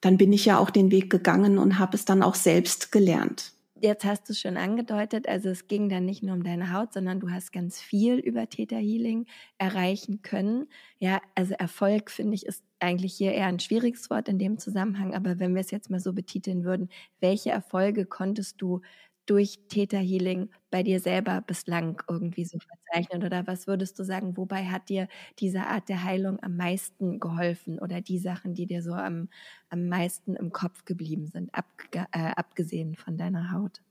dann 0.00 0.16
bin 0.16 0.32
ich 0.32 0.46
ja 0.46 0.58
auch 0.58 0.70
den 0.70 0.90
Weg 0.90 1.10
gegangen 1.10 1.58
und 1.58 1.78
habe 1.78 1.96
es 1.96 2.04
dann 2.04 2.24
auch 2.24 2.34
selbst 2.34 2.90
gelernt. 2.90 3.52
Jetzt 3.82 4.04
hast 4.04 4.28
du 4.28 4.32
es 4.34 4.40
schon 4.40 4.58
angedeutet, 4.58 5.26
also 5.26 5.48
es 5.48 5.66
ging 5.66 5.88
dann 5.88 6.04
nicht 6.04 6.22
nur 6.22 6.34
um 6.34 6.42
deine 6.44 6.70
Haut, 6.74 6.92
sondern 6.92 7.18
du 7.18 7.30
hast 7.30 7.50
ganz 7.50 7.80
viel 7.80 8.16
über 8.18 8.46
Theta 8.48 8.76
Healing 8.76 9.24
erreichen 9.56 10.20
können. 10.20 10.66
Ja, 10.98 11.22
also 11.34 11.54
Erfolg 11.54 12.10
finde 12.10 12.34
ich 12.34 12.44
ist 12.44 12.62
eigentlich 12.78 13.14
hier 13.14 13.32
eher 13.32 13.46
ein 13.46 13.58
schwieriges 13.58 14.10
Wort 14.10 14.28
in 14.28 14.38
dem 14.38 14.58
Zusammenhang, 14.58 15.14
aber 15.14 15.38
wenn 15.38 15.54
wir 15.54 15.60
es 15.62 15.70
jetzt 15.70 15.88
mal 15.88 16.00
so 16.00 16.12
betiteln 16.12 16.62
würden, 16.64 16.90
welche 17.20 17.50
Erfolge 17.50 18.04
konntest 18.04 18.60
du 18.60 18.82
durch 19.26 19.58
Theta 19.68 19.98
Healing 19.98 20.50
bei 20.70 20.82
dir 20.82 21.00
selber 21.00 21.42
bislang 21.46 22.02
irgendwie 22.08 22.44
so 22.44 22.58
verzeichnen? 22.58 23.24
Oder 23.24 23.46
was 23.46 23.66
würdest 23.66 23.98
du 23.98 24.04
sagen, 24.04 24.36
wobei 24.36 24.66
hat 24.66 24.88
dir 24.88 25.08
diese 25.38 25.66
Art 25.66 25.88
der 25.88 26.04
Heilung 26.04 26.42
am 26.42 26.56
meisten 26.56 27.20
geholfen 27.20 27.78
oder 27.78 28.00
die 28.00 28.18
Sachen, 28.18 28.54
die 28.54 28.66
dir 28.66 28.82
so 28.82 28.92
am, 28.92 29.28
am 29.68 29.88
meisten 29.88 30.34
im 30.36 30.52
Kopf 30.52 30.84
geblieben 30.84 31.26
sind, 31.26 31.54
abge, 31.54 32.06
äh, 32.12 32.32
abgesehen 32.36 32.96
von 32.96 33.16
deiner 33.16 33.52
Haut? 33.52 33.82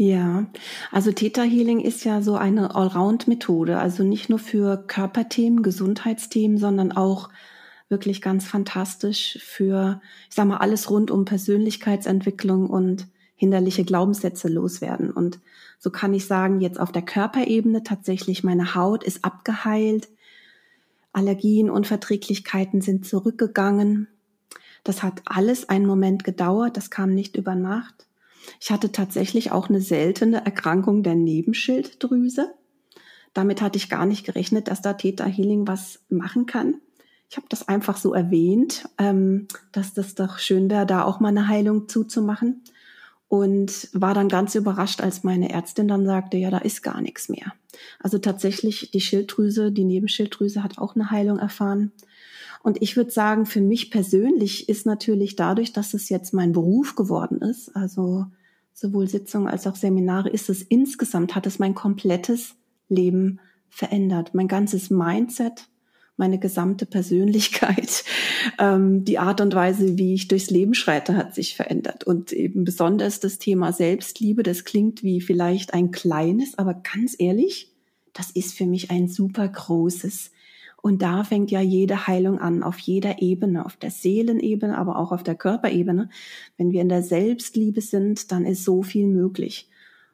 Ja, 0.00 0.46
also 0.92 1.10
Theta 1.10 1.42
Healing 1.42 1.80
ist 1.80 2.04
ja 2.04 2.22
so 2.22 2.36
eine 2.36 2.76
Allround-Methode, 2.76 3.78
also 3.78 4.04
nicht 4.04 4.28
nur 4.28 4.38
für 4.38 4.86
Körperthemen, 4.86 5.62
Gesundheitsthemen, 5.64 6.56
sondern 6.56 6.92
auch 6.92 7.30
wirklich 7.88 8.22
ganz 8.22 8.46
fantastisch 8.46 9.38
für, 9.42 10.00
ich 10.28 10.36
sag 10.36 10.46
mal, 10.46 10.58
alles 10.58 10.88
rund 10.88 11.10
um 11.10 11.24
Persönlichkeitsentwicklung 11.24 12.70
und 12.70 13.08
hinderliche 13.38 13.84
Glaubenssätze 13.84 14.48
loswerden. 14.48 15.10
Und 15.12 15.38
so 15.78 15.90
kann 15.90 16.12
ich 16.12 16.26
sagen, 16.26 16.60
jetzt 16.60 16.78
auf 16.78 16.90
der 16.90 17.02
Körperebene 17.02 17.84
tatsächlich 17.84 18.42
meine 18.42 18.74
Haut 18.74 19.04
ist 19.04 19.24
abgeheilt, 19.24 20.08
Allergien, 21.12 21.70
Unverträglichkeiten 21.70 22.80
sind 22.80 23.06
zurückgegangen. 23.06 24.08
Das 24.84 25.02
hat 25.02 25.22
alles 25.24 25.68
einen 25.68 25.86
Moment 25.86 26.24
gedauert, 26.24 26.76
das 26.76 26.90
kam 26.90 27.14
nicht 27.14 27.36
über 27.36 27.54
Nacht. 27.54 28.06
Ich 28.60 28.70
hatte 28.70 28.90
tatsächlich 28.90 29.52
auch 29.52 29.68
eine 29.68 29.80
seltene 29.80 30.44
Erkrankung 30.44 31.02
der 31.02 31.14
Nebenschilddrüse. 31.14 32.52
Damit 33.34 33.62
hatte 33.62 33.76
ich 33.76 33.88
gar 33.88 34.04
nicht 34.04 34.26
gerechnet, 34.26 34.66
dass 34.66 34.82
da 34.82 34.94
Theta 34.94 35.26
Healing 35.26 35.68
was 35.68 36.00
machen 36.08 36.46
kann. 36.46 36.80
Ich 37.30 37.36
habe 37.36 37.46
das 37.50 37.68
einfach 37.68 37.98
so 37.98 38.14
erwähnt, 38.14 38.88
ähm, 38.98 39.46
dass 39.70 39.94
das 39.94 40.16
doch 40.16 40.38
schön 40.38 40.70
wäre, 40.70 40.86
da 40.86 41.04
auch 41.04 41.20
mal 41.20 41.28
eine 41.28 41.46
Heilung 41.46 41.88
zuzumachen. 41.88 42.64
Und 43.28 43.88
war 43.92 44.14
dann 44.14 44.28
ganz 44.28 44.54
überrascht, 44.54 45.02
als 45.02 45.22
meine 45.22 45.50
Ärztin 45.50 45.86
dann 45.86 46.06
sagte, 46.06 46.38
ja, 46.38 46.50
da 46.50 46.58
ist 46.58 46.82
gar 46.82 47.02
nichts 47.02 47.28
mehr. 47.28 47.52
Also 48.00 48.18
tatsächlich, 48.18 48.90
die 48.90 49.02
Schilddrüse, 49.02 49.70
die 49.70 49.84
Nebenschilddrüse 49.84 50.62
hat 50.62 50.78
auch 50.78 50.94
eine 50.94 51.10
Heilung 51.10 51.38
erfahren. 51.38 51.92
Und 52.62 52.80
ich 52.82 52.96
würde 52.96 53.10
sagen, 53.10 53.44
für 53.44 53.60
mich 53.60 53.90
persönlich 53.90 54.68
ist 54.68 54.86
natürlich 54.86 55.36
dadurch, 55.36 55.72
dass 55.72 55.94
es 55.94 56.08
jetzt 56.08 56.32
mein 56.32 56.52
Beruf 56.52 56.96
geworden 56.96 57.40
ist, 57.42 57.74
also 57.76 58.26
sowohl 58.72 59.08
Sitzungen 59.08 59.48
als 59.48 59.66
auch 59.66 59.76
Seminare, 59.76 60.30
ist 60.30 60.48
es 60.48 60.62
insgesamt, 60.62 61.34
hat 61.34 61.46
es 61.46 61.58
mein 61.58 61.74
komplettes 61.74 62.54
Leben 62.88 63.40
verändert. 63.68 64.34
Mein 64.34 64.48
ganzes 64.48 64.90
Mindset, 64.90 65.68
meine 66.16 66.38
gesamte 66.38 66.86
Persönlichkeit, 66.86 68.04
ähm, 68.58 69.04
die 69.04 69.18
Art 69.18 69.40
und 69.40 69.54
Weise, 69.54 69.98
wie 69.98 70.14
ich 70.14 70.28
durchs 70.28 70.50
Leben 70.50 70.74
schreite, 70.74 71.16
hat 71.16 71.34
sich 71.34 71.56
verändert. 71.56 72.04
Und 72.04 72.32
eben 72.32 72.64
besonders 72.64 73.20
das 73.20 73.38
Thema 73.38 73.72
Selbstliebe, 73.72 74.42
das 74.42 74.64
klingt 74.64 75.02
wie 75.02 75.20
vielleicht 75.20 75.74
ein 75.74 75.90
kleines, 75.90 76.58
aber 76.58 76.74
ganz 76.74 77.16
ehrlich, 77.18 77.72
das 78.12 78.30
ist 78.30 78.56
für 78.56 78.66
mich 78.66 78.90
ein 78.90 79.08
super 79.08 79.46
großes 79.46 80.30
und 80.80 81.02
da 81.02 81.24
fängt 81.24 81.50
ja 81.50 81.60
jede 81.60 82.06
Heilung 82.06 82.38
an, 82.38 82.62
auf 82.62 82.78
jeder 82.78 83.20
Ebene, 83.20 83.66
auf 83.66 83.76
der 83.76 83.90
Seelenebene, 83.90 84.78
aber 84.78 84.98
auch 84.98 85.10
auf 85.10 85.24
der 85.24 85.34
Körperebene. 85.34 86.08
Wenn 86.56 86.70
wir 86.70 86.80
in 86.80 86.88
der 86.88 87.02
Selbstliebe 87.02 87.80
sind, 87.80 88.30
dann 88.30 88.46
ist 88.46 88.64
so 88.64 88.82
viel 88.82 89.08
möglich. 89.08 89.68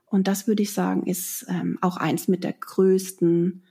Und 0.06 0.26
das 0.26 0.46
würde 0.46 0.62
ich 0.62 0.72
sagen, 0.72 1.04
ist 1.06 1.46
ähm, 1.48 1.78
auch 1.82 1.96
eins 1.96 2.28
mit 2.28 2.44
der 2.44 2.54
größten 2.54 3.62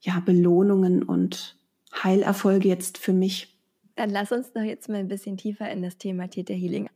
ja, 0.00 0.20
Belohnungen 0.20 1.02
und 1.02 1.58
Heilerfolge 1.92 2.68
jetzt 2.68 2.98
für 2.98 3.12
mich. 3.12 3.55
Dann 3.96 4.10
lass 4.10 4.30
uns 4.30 4.52
doch 4.52 4.62
jetzt 4.62 4.88
mal 4.88 4.98
ein 4.98 5.08
bisschen 5.08 5.36
tiefer 5.36 5.70
in 5.70 5.82
das 5.82 5.96
Thema 5.96 6.28
Theta 6.28 6.54
Healing 6.54 6.88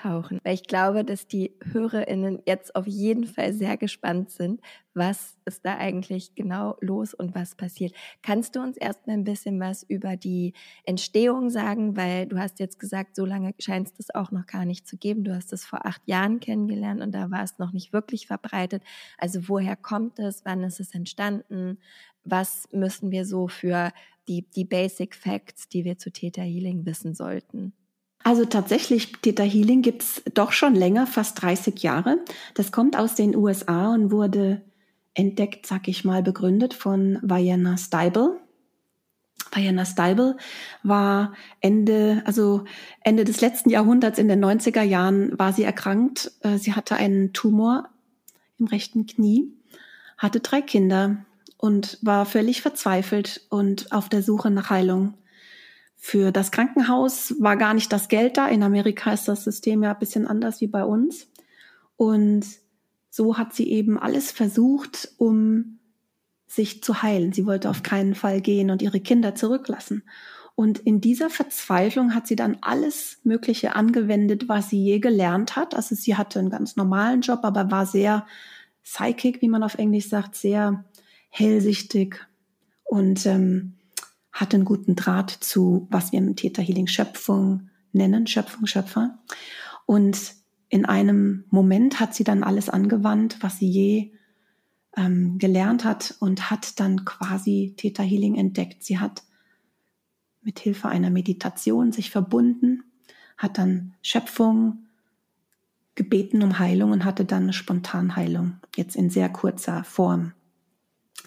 eintauchen, 0.00 0.40
weil 0.44 0.54
ich 0.54 0.64
glaube, 0.64 1.04
dass 1.04 1.26
die 1.26 1.52
HörerInnen 1.72 2.42
jetzt 2.46 2.74
auf 2.74 2.86
jeden 2.86 3.24
Fall 3.24 3.52
sehr 3.52 3.76
gespannt 3.76 4.30
sind, 4.30 4.60
was 4.94 5.36
ist 5.44 5.64
da 5.64 5.76
eigentlich 5.76 6.34
genau 6.34 6.76
los 6.80 7.14
und 7.14 7.34
was 7.34 7.54
passiert. 7.54 7.92
Kannst 8.22 8.56
du 8.56 8.60
uns 8.60 8.76
erstmal 8.76 9.16
ein 9.16 9.24
bisschen 9.24 9.60
was 9.60 9.82
über 9.82 10.16
die 10.16 10.52
Entstehung 10.84 11.50
sagen, 11.50 11.96
weil 11.96 12.26
du 12.26 12.38
hast 12.38 12.58
jetzt 12.58 12.78
gesagt, 12.78 13.16
so 13.16 13.24
lange 13.24 13.54
scheint 13.58 13.88
es 13.88 13.94
das 13.94 14.14
auch 14.14 14.32
noch 14.32 14.46
gar 14.46 14.64
nicht 14.64 14.86
zu 14.86 14.96
geben. 14.96 15.24
Du 15.24 15.34
hast 15.34 15.52
es 15.52 15.64
vor 15.64 15.86
acht 15.86 16.02
Jahren 16.06 16.40
kennengelernt 16.40 17.00
und 17.00 17.12
da 17.12 17.30
war 17.30 17.42
es 17.42 17.58
noch 17.58 17.72
nicht 17.72 17.92
wirklich 17.92 18.26
verbreitet. 18.26 18.82
Also 19.18 19.48
woher 19.48 19.76
kommt 19.76 20.18
es? 20.18 20.44
Wann 20.44 20.64
ist 20.64 20.80
es 20.80 20.94
entstanden? 20.94 21.78
Was 22.24 22.68
müssen 22.72 23.10
wir 23.10 23.24
so 23.24 23.48
für 23.48 23.92
die, 24.28 24.42
die 24.50 24.64
Basic 24.64 25.14
Facts, 25.14 25.68
die 25.68 25.84
wir 25.84 25.98
zu 25.98 26.10
Theta 26.10 26.42
Healing 26.42 26.84
wissen 26.84 27.14
sollten? 27.14 27.72
Also 28.22 28.44
tatsächlich, 28.44 29.12
Theta 29.22 29.42
Healing 29.42 29.82
gibt's 29.82 30.22
doch 30.34 30.52
schon 30.52 30.74
länger, 30.74 31.06
fast 31.06 31.40
30 31.40 31.82
Jahre. 31.82 32.18
Das 32.54 32.70
kommt 32.70 32.96
aus 32.98 33.14
den 33.14 33.34
USA 33.34 33.94
und 33.94 34.10
wurde 34.10 34.60
entdeckt, 35.14 35.66
sag 35.66 35.88
ich 35.88 36.04
mal, 36.04 36.22
begründet 36.22 36.74
von 36.74 37.18
Vienna 37.22 37.76
Steibel. 37.76 38.38
Vienna 39.52 39.84
Steibel 39.84 40.36
war 40.82 41.34
Ende, 41.60 42.22
also 42.24 42.64
Ende 43.02 43.24
des 43.24 43.40
letzten 43.40 43.70
Jahrhunderts, 43.70 44.18
in 44.18 44.28
den 44.28 44.44
90er 44.44 44.82
Jahren, 44.82 45.36
war 45.38 45.52
sie 45.52 45.64
erkrankt. 45.64 46.30
Äh, 46.42 46.58
sie 46.58 46.74
hatte 46.74 46.96
einen 46.96 47.32
Tumor 47.32 47.88
im 48.58 48.66
rechten 48.66 49.06
Knie, 49.06 49.52
hatte 50.18 50.40
drei 50.40 50.60
Kinder 50.60 51.24
und 51.56 51.98
war 52.02 52.26
völlig 52.26 52.62
verzweifelt 52.62 53.46
und 53.48 53.92
auf 53.92 54.08
der 54.08 54.22
Suche 54.22 54.50
nach 54.50 54.70
Heilung. 54.70 55.14
Für 56.02 56.32
das 56.32 56.50
Krankenhaus 56.50 57.34
war 57.40 57.58
gar 57.58 57.74
nicht 57.74 57.92
das 57.92 58.08
Geld 58.08 58.38
da. 58.38 58.48
In 58.48 58.62
Amerika 58.62 59.12
ist 59.12 59.28
das 59.28 59.44
System 59.44 59.82
ja 59.82 59.92
ein 59.92 59.98
bisschen 59.98 60.26
anders 60.26 60.62
wie 60.62 60.66
bei 60.66 60.82
uns. 60.82 61.28
Und 61.96 62.46
so 63.10 63.36
hat 63.36 63.52
sie 63.52 63.70
eben 63.70 63.98
alles 63.98 64.32
versucht, 64.32 65.12
um 65.18 65.78
sich 66.46 66.82
zu 66.82 67.02
heilen. 67.02 67.34
Sie 67.34 67.44
wollte 67.44 67.68
auf 67.68 67.82
keinen 67.82 68.14
Fall 68.14 68.40
gehen 68.40 68.70
und 68.70 68.80
ihre 68.80 69.00
Kinder 69.00 69.34
zurücklassen. 69.34 70.02
Und 70.54 70.78
in 70.78 71.02
dieser 71.02 71.28
Verzweiflung 71.28 72.14
hat 72.14 72.26
sie 72.26 72.36
dann 72.36 72.56
alles 72.62 73.18
Mögliche 73.22 73.76
angewendet, 73.76 74.48
was 74.48 74.70
sie 74.70 74.82
je 74.82 75.00
gelernt 75.00 75.54
hat. 75.54 75.74
Also 75.74 75.94
sie 75.94 76.16
hatte 76.16 76.38
einen 76.38 76.50
ganz 76.50 76.76
normalen 76.76 77.20
Job, 77.20 77.40
aber 77.42 77.70
war 77.70 77.84
sehr 77.84 78.26
psychic, 78.84 79.42
wie 79.42 79.48
man 79.48 79.62
auf 79.62 79.74
Englisch 79.74 80.08
sagt, 80.08 80.34
sehr 80.34 80.82
hellsichtig 81.28 82.26
und 82.84 83.26
ähm, 83.26 83.74
hat 84.32 84.54
einen 84.54 84.64
guten 84.64 84.96
Draht 84.96 85.30
zu, 85.30 85.86
was 85.90 86.12
wir 86.12 86.18
im 86.18 86.36
Theta 86.36 86.62
Healing 86.62 86.86
Schöpfung 86.86 87.70
nennen, 87.92 88.26
Schöpfung, 88.26 88.66
Schöpfer. 88.66 89.18
Und 89.86 90.34
in 90.68 90.84
einem 90.84 91.44
Moment 91.50 91.98
hat 91.98 92.14
sie 92.14 92.24
dann 92.24 92.44
alles 92.44 92.68
angewandt, 92.68 93.38
was 93.40 93.58
sie 93.58 93.68
je 93.68 94.12
ähm, 94.96 95.38
gelernt 95.38 95.84
hat 95.84 96.14
und 96.20 96.50
hat 96.50 96.78
dann 96.78 97.04
quasi 97.04 97.74
Theta 97.76 98.02
Healing 98.02 98.36
entdeckt. 98.36 98.84
Sie 98.84 98.98
hat 98.98 99.24
mit 100.42 100.58
Hilfe 100.58 100.88
einer 100.88 101.10
Meditation 101.10 101.92
sich 101.92 102.10
verbunden, 102.10 102.84
hat 103.36 103.58
dann 103.58 103.94
Schöpfung 104.02 104.86
gebeten 105.96 106.42
um 106.42 106.58
Heilung 106.58 106.92
und 106.92 107.04
hatte 107.04 107.24
dann 107.24 107.44
eine 107.44 107.52
Spontanheilung, 107.52 108.54
jetzt 108.76 108.96
in 108.96 109.10
sehr 109.10 109.28
kurzer 109.28 109.84
Form 109.84 110.32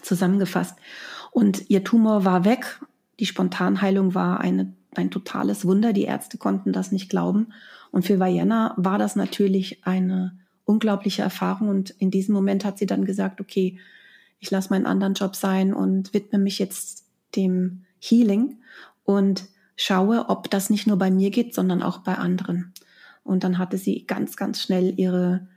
zusammengefasst. 0.02 0.76
Und 1.30 1.70
ihr 1.70 1.84
Tumor 1.84 2.24
war 2.24 2.44
weg 2.44 2.80
die 3.20 3.26
Spontanheilung 3.26 4.14
war 4.14 4.40
eine, 4.40 4.74
ein 4.94 5.10
totales 5.10 5.64
Wunder. 5.64 5.92
Die 5.92 6.04
Ärzte 6.04 6.38
konnten 6.38 6.72
das 6.72 6.92
nicht 6.92 7.08
glauben. 7.08 7.52
Und 7.90 8.04
für 8.04 8.18
Vienna 8.18 8.74
war 8.76 8.98
das 8.98 9.16
natürlich 9.16 9.86
eine 9.86 10.38
unglaubliche 10.64 11.22
Erfahrung. 11.22 11.68
Und 11.68 11.90
in 11.90 12.10
diesem 12.10 12.34
Moment 12.34 12.64
hat 12.64 12.78
sie 12.78 12.86
dann 12.86 13.04
gesagt, 13.04 13.40
okay, 13.40 13.78
ich 14.40 14.50
lasse 14.50 14.70
meinen 14.70 14.86
anderen 14.86 15.14
Job 15.14 15.36
sein 15.36 15.72
und 15.72 16.12
widme 16.12 16.38
mich 16.38 16.58
jetzt 16.58 17.06
dem 17.36 17.84
Healing 18.00 18.58
und 19.04 19.46
schaue, 19.76 20.28
ob 20.28 20.50
das 20.50 20.70
nicht 20.70 20.86
nur 20.86 20.98
bei 20.98 21.10
mir 21.10 21.30
geht, 21.30 21.54
sondern 21.54 21.82
auch 21.82 21.98
bei 21.98 22.16
anderen. 22.16 22.72
Und 23.22 23.44
dann 23.44 23.58
hatte 23.58 23.78
sie 23.78 24.06
ganz, 24.06 24.36
ganz 24.36 24.60
schnell 24.60 24.98
ihre 24.98 25.48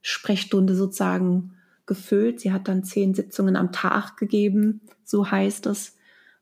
Sprechstunde 0.00 0.76
sozusagen 0.76 1.54
gefüllt. 1.86 2.40
Sie 2.40 2.52
hat 2.52 2.68
dann 2.68 2.84
zehn 2.84 3.14
Sitzungen 3.14 3.56
am 3.56 3.72
Tag 3.72 4.16
gegeben, 4.16 4.80
so 5.04 5.30
heißt 5.30 5.66
es. 5.66 5.96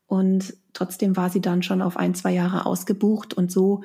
Und 0.06 0.54
trotzdem 0.74 1.16
war 1.16 1.30
sie 1.30 1.40
dann 1.40 1.62
schon 1.62 1.80
auf 1.80 1.96
ein, 1.96 2.14
zwei 2.14 2.32
Jahre 2.32 2.66
ausgebucht 2.66 3.34
und 3.34 3.50
so 3.50 3.82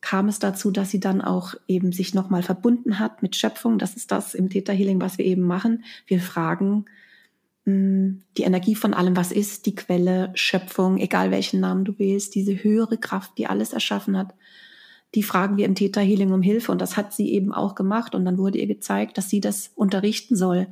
kam 0.00 0.28
es 0.28 0.38
dazu, 0.38 0.70
dass 0.70 0.90
sie 0.90 1.00
dann 1.00 1.20
auch 1.20 1.54
eben 1.66 1.92
sich 1.92 2.14
nochmal 2.14 2.42
verbunden 2.42 2.98
hat 2.98 3.22
mit 3.22 3.34
Schöpfung. 3.34 3.78
Das 3.78 3.94
ist 3.94 4.12
das 4.12 4.34
im 4.34 4.48
Theta 4.48 4.72
Healing, 4.72 5.00
was 5.00 5.18
wir 5.18 5.24
eben 5.24 5.42
machen. 5.42 5.84
Wir 6.06 6.20
fragen 6.20 6.84
mh, 7.64 7.72
hm, 7.72 8.22
die 8.36 8.42
Energie 8.42 8.74
von 8.74 8.94
allem, 8.94 9.16
was 9.16 9.32
ist, 9.32 9.66
die 9.66 9.74
Quelle, 9.74 10.30
Schöpfung, 10.34 10.98
egal 10.98 11.30
welchen 11.30 11.60
Namen 11.60 11.84
du 11.84 11.98
wählst, 11.98 12.34
diese 12.34 12.62
höhere 12.62 12.98
Kraft, 12.98 13.32
die 13.38 13.48
alles 13.48 13.72
erschaffen 13.72 14.16
hat. 14.16 14.34
Die 15.14 15.22
fragen 15.22 15.56
wir 15.56 15.64
im 15.64 15.74
Theta 15.74 16.00
Healing 16.00 16.32
um 16.32 16.42
Hilfe 16.42 16.70
und 16.70 16.80
das 16.80 16.96
hat 16.96 17.12
sie 17.12 17.32
eben 17.32 17.52
auch 17.52 17.74
gemacht 17.74 18.14
und 18.14 18.24
dann 18.24 18.38
wurde 18.38 18.58
ihr 18.58 18.66
gezeigt, 18.66 19.16
dass 19.18 19.30
sie 19.30 19.40
das 19.40 19.72
unterrichten 19.74 20.36
soll, 20.36 20.68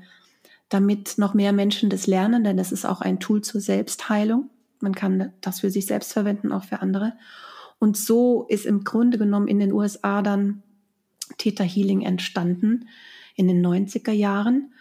damit 0.68 1.16
noch 1.16 1.32
mehr 1.32 1.52
Menschen 1.52 1.90
das 1.90 2.06
lernen, 2.06 2.44
denn 2.44 2.58
es 2.58 2.70
ist 2.70 2.84
auch 2.84 3.00
ein 3.00 3.18
Tool 3.18 3.40
zur 3.40 3.60
Selbstheilung. 3.60 4.50
Man 4.80 4.95
kann 4.95 5.33
das 5.40 5.61
für 5.61 5.71
sich 5.71 5.87
selbst 5.87 6.12
verwenden, 6.12 6.52
auch 6.52 6.64
für 6.64 6.80
andere. 6.80 7.14
Und 7.78 7.97
so 7.97 8.47
ist 8.49 8.66
im 8.66 8.85
Grunde 8.85 9.18
genommen 9.18 9.49
in 9.49 9.59
den 9.59 9.73
USA 9.73 10.23
dann 10.23 10.62
Theta 11.38 11.64
Healing 11.64 12.02
entstanden 12.02 12.88
in 13.35 13.49
den 13.49 13.64
90er 13.64 14.12
Jahren. 14.12 14.73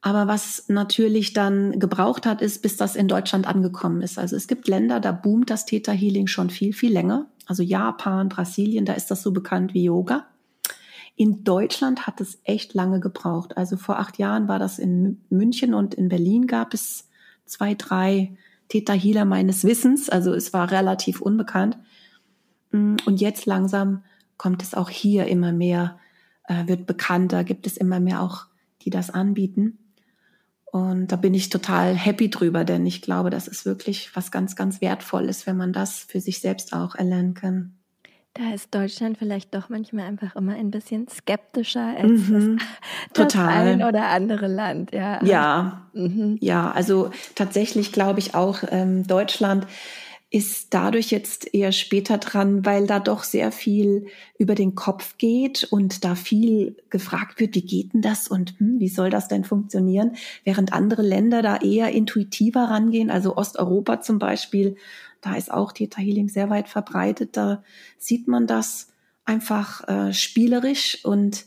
Aber 0.00 0.26
was 0.26 0.68
natürlich 0.68 1.32
dann 1.32 1.78
gebraucht 1.78 2.26
hat, 2.26 2.42
ist, 2.42 2.60
bis 2.60 2.76
das 2.76 2.96
in 2.96 3.06
Deutschland 3.06 3.46
angekommen 3.46 4.02
ist. 4.02 4.18
Also 4.18 4.34
es 4.34 4.48
gibt 4.48 4.66
Länder, 4.66 4.98
da 4.98 5.12
boomt 5.12 5.48
das 5.48 5.64
Theta 5.64 5.92
Healing 5.92 6.26
schon 6.26 6.50
viel, 6.50 6.72
viel 6.72 6.92
länger. 6.92 7.30
Also 7.46 7.62
Japan, 7.62 8.28
Brasilien, 8.28 8.84
da 8.84 8.94
ist 8.94 9.10
das 9.12 9.22
so 9.22 9.30
bekannt 9.30 9.74
wie 9.74 9.84
Yoga. 9.84 10.26
In 11.14 11.44
Deutschland 11.44 12.06
hat 12.06 12.20
es 12.20 12.40
echt 12.42 12.74
lange 12.74 12.98
gebraucht. 12.98 13.56
Also 13.56 13.76
vor 13.76 13.98
acht 13.98 14.18
Jahren 14.18 14.48
war 14.48 14.58
das 14.58 14.80
in 14.80 15.22
München 15.30 15.72
und 15.72 15.94
in 15.94 16.08
Berlin 16.08 16.48
gab 16.48 16.74
es 16.74 17.08
zwei, 17.44 17.74
drei 17.74 18.36
Theta 18.72 18.94
Healer 18.94 19.26
meines 19.26 19.64
Wissens. 19.64 20.08
Also 20.08 20.32
es 20.32 20.54
war 20.54 20.70
relativ 20.70 21.20
unbekannt. 21.20 21.76
Mm, 22.70 22.96
und 23.04 23.20
jetzt 23.20 23.44
langsam 23.44 24.02
kommt 24.38 24.62
es 24.62 24.72
auch 24.72 24.88
hier 24.88 25.26
immer 25.26 25.52
mehr, 25.52 25.98
äh, 26.48 26.66
wird 26.66 26.86
bekannter, 26.86 27.44
gibt 27.44 27.66
es 27.66 27.76
immer 27.76 28.00
mehr 28.00 28.22
auch, 28.22 28.46
die 28.80 28.88
das 28.88 29.10
anbieten. 29.10 29.78
Und 30.64 31.08
da 31.08 31.16
bin 31.16 31.34
ich 31.34 31.50
total 31.50 31.94
happy 31.94 32.30
drüber, 32.30 32.64
denn 32.64 32.86
ich 32.86 33.02
glaube, 33.02 33.28
das 33.28 33.46
ist 33.46 33.66
wirklich 33.66 34.16
was 34.16 34.30
ganz, 34.30 34.56
ganz 34.56 34.80
Wertvolles, 34.80 35.46
wenn 35.46 35.58
man 35.58 35.74
das 35.74 35.98
für 35.98 36.22
sich 36.22 36.40
selbst 36.40 36.72
auch 36.72 36.94
erlernen 36.94 37.34
kann. 37.34 37.74
Da 38.34 38.54
ist 38.54 38.74
Deutschland 38.74 39.18
vielleicht 39.18 39.54
doch 39.54 39.68
manchmal 39.68 40.06
einfach 40.06 40.34
immer 40.36 40.54
ein 40.54 40.70
bisschen 40.70 41.06
skeptischer 41.06 41.94
als 41.98 42.10
Mhm. 42.10 42.58
das, 43.12 43.26
das 43.34 43.36
ein 43.36 43.82
oder 43.84 44.08
andere 44.08 44.46
Land. 44.46 44.92
Ja, 44.92 45.22
Ja, 45.22 45.86
mhm. 45.92 46.38
ja, 46.40 46.70
also 46.70 47.10
tatsächlich 47.34 47.92
glaube 47.92 48.20
ich 48.20 48.34
auch, 48.34 48.60
ähm, 48.70 49.06
Deutschland 49.06 49.66
ist 50.30 50.72
dadurch 50.72 51.10
jetzt 51.10 51.52
eher 51.52 51.72
später 51.72 52.16
dran, 52.16 52.64
weil 52.64 52.86
da 52.86 53.00
doch 53.00 53.22
sehr 53.22 53.52
viel 53.52 54.06
über 54.38 54.54
den 54.54 54.74
Kopf 54.74 55.18
geht 55.18 55.64
und 55.70 56.06
da 56.06 56.14
viel 56.14 56.76
gefragt 56.88 57.38
wird, 57.38 57.54
wie 57.54 57.60
geht 57.60 57.92
denn 57.92 58.00
das 58.00 58.28
und 58.28 58.58
hm, 58.58 58.80
wie 58.80 58.88
soll 58.88 59.10
das 59.10 59.28
denn 59.28 59.44
funktionieren, 59.44 60.12
während 60.44 60.72
andere 60.72 61.02
Länder 61.02 61.42
da 61.42 61.58
eher 61.58 61.90
intuitiver 61.92 62.62
rangehen, 62.64 63.10
also 63.10 63.36
Osteuropa 63.36 64.00
zum 64.00 64.18
Beispiel, 64.18 64.76
da 65.22 65.34
ist 65.34 65.50
auch 65.50 65.72
Theta 65.72 66.02
Healing 66.02 66.28
sehr 66.28 66.50
weit 66.50 66.68
verbreitet, 66.68 67.36
da 67.38 67.62
sieht 67.96 68.28
man 68.28 68.46
das 68.46 68.88
einfach 69.24 69.88
äh, 69.88 70.12
spielerisch 70.12 71.02
und 71.04 71.46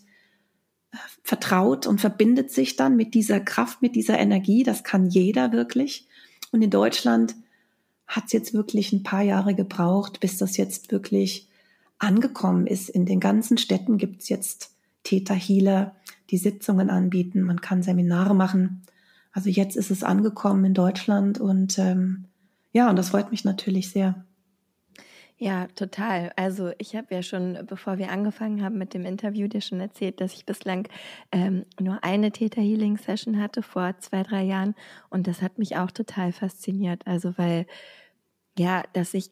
äh, 0.92 0.98
vertraut 1.22 1.86
und 1.86 2.02
verbindet 2.02 2.52
sich 2.52 2.78
dann 2.78 2.96
mit 2.96 3.14
dieser 3.14 3.42
Kraft, 3.42 3.82
mit 3.82 3.96
dieser 3.96 4.18
Energie. 4.18 4.64
Das 4.64 4.84
kann 4.84 5.06
jeder 5.06 5.52
wirklich. 5.52 6.08
Und 6.52 6.62
in 6.62 6.70
Deutschland 6.70 7.36
hat 8.08 8.26
es 8.28 8.32
jetzt 8.32 8.54
wirklich 8.54 8.94
ein 8.94 9.04
paar 9.04 9.24
Jahre 9.24 9.54
gebraucht, 9.56 10.22
bis 10.22 10.38
das 10.38 10.56
jetzt 10.56 10.92
wirklich 10.92 11.50
angekommen 12.00 12.68
ist. 12.68 12.90
In 12.90 13.06
den 13.06 13.20
ganzen 13.20 13.58
Städten 13.58 13.98
gibt 13.98 14.22
es 14.22 14.30
jetzt 14.30 14.72
Theta-Healer, 15.04 15.96
die 16.30 16.38
Sitzungen 16.38 16.90
anbieten. 16.90 17.42
Man 17.42 17.60
kann 17.60 17.84
Seminare 17.84 18.36
machen. 18.36 18.84
Also 19.34 19.50
jetzt 19.50 19.76
ist 19.76 19.92
es 19.92 20.04
angekommen 20.04 20.64
in 20.64 20.74
Deutschland 20.74 21.42
und 21.42 21.78
ähm, 21.78 22.26
ja, 22.76 22.90
und 22.90 22.98
das 22.98 23.12
freut 23.12 23.32
mich 23.32 23.46
natürlich 23.46 23.90
sehr. 23.90 24.26
Ja, 25.38 25.68
total. 25.76 26.34
Also 26.36 26.74
ich 26.78 26.94
habe 26.94 27.16
ja 27.16 27.24
schon, 27.24 27.58
bevor 27.66 27.98
wir 27.98 28.12
angefangen 28.12 28.62
haben 28.62 28.78
mit 28.78 28.94
dem 28.94 29.06
Interview, 29.06 29.48
dir 29.48 29.62
schon 29.62 29.80
erzählt, 29.80 30.20
dass 30.20 30.34
ich 30.34 30.46
bislang 30.46 30.90
ähm, 31.32 31.64
nur 31.80 32.04
eine 32.04 32.32
Theta 32.32 32.60
Healing 32.60 32.98
Session 32.98 33.40
hatte 33.42 33.62
vor 33.62 33.98
zwei, 34.00 34.24
drei 34.24 34.44
Jahren. 34.44 34.76
Und 35.10 35.28
das 35.28 35.42
hat 35.42 35.58
mich 35.58 35.78
auch 35.78 35.92
total 35.92 36.34
fasziniert. 36.34 37.08
Also 37.08 37.38
weil, 37.38 37.66
ja, 38.60 38.84
dass 38.92 39.14
ich, 39.14 39.32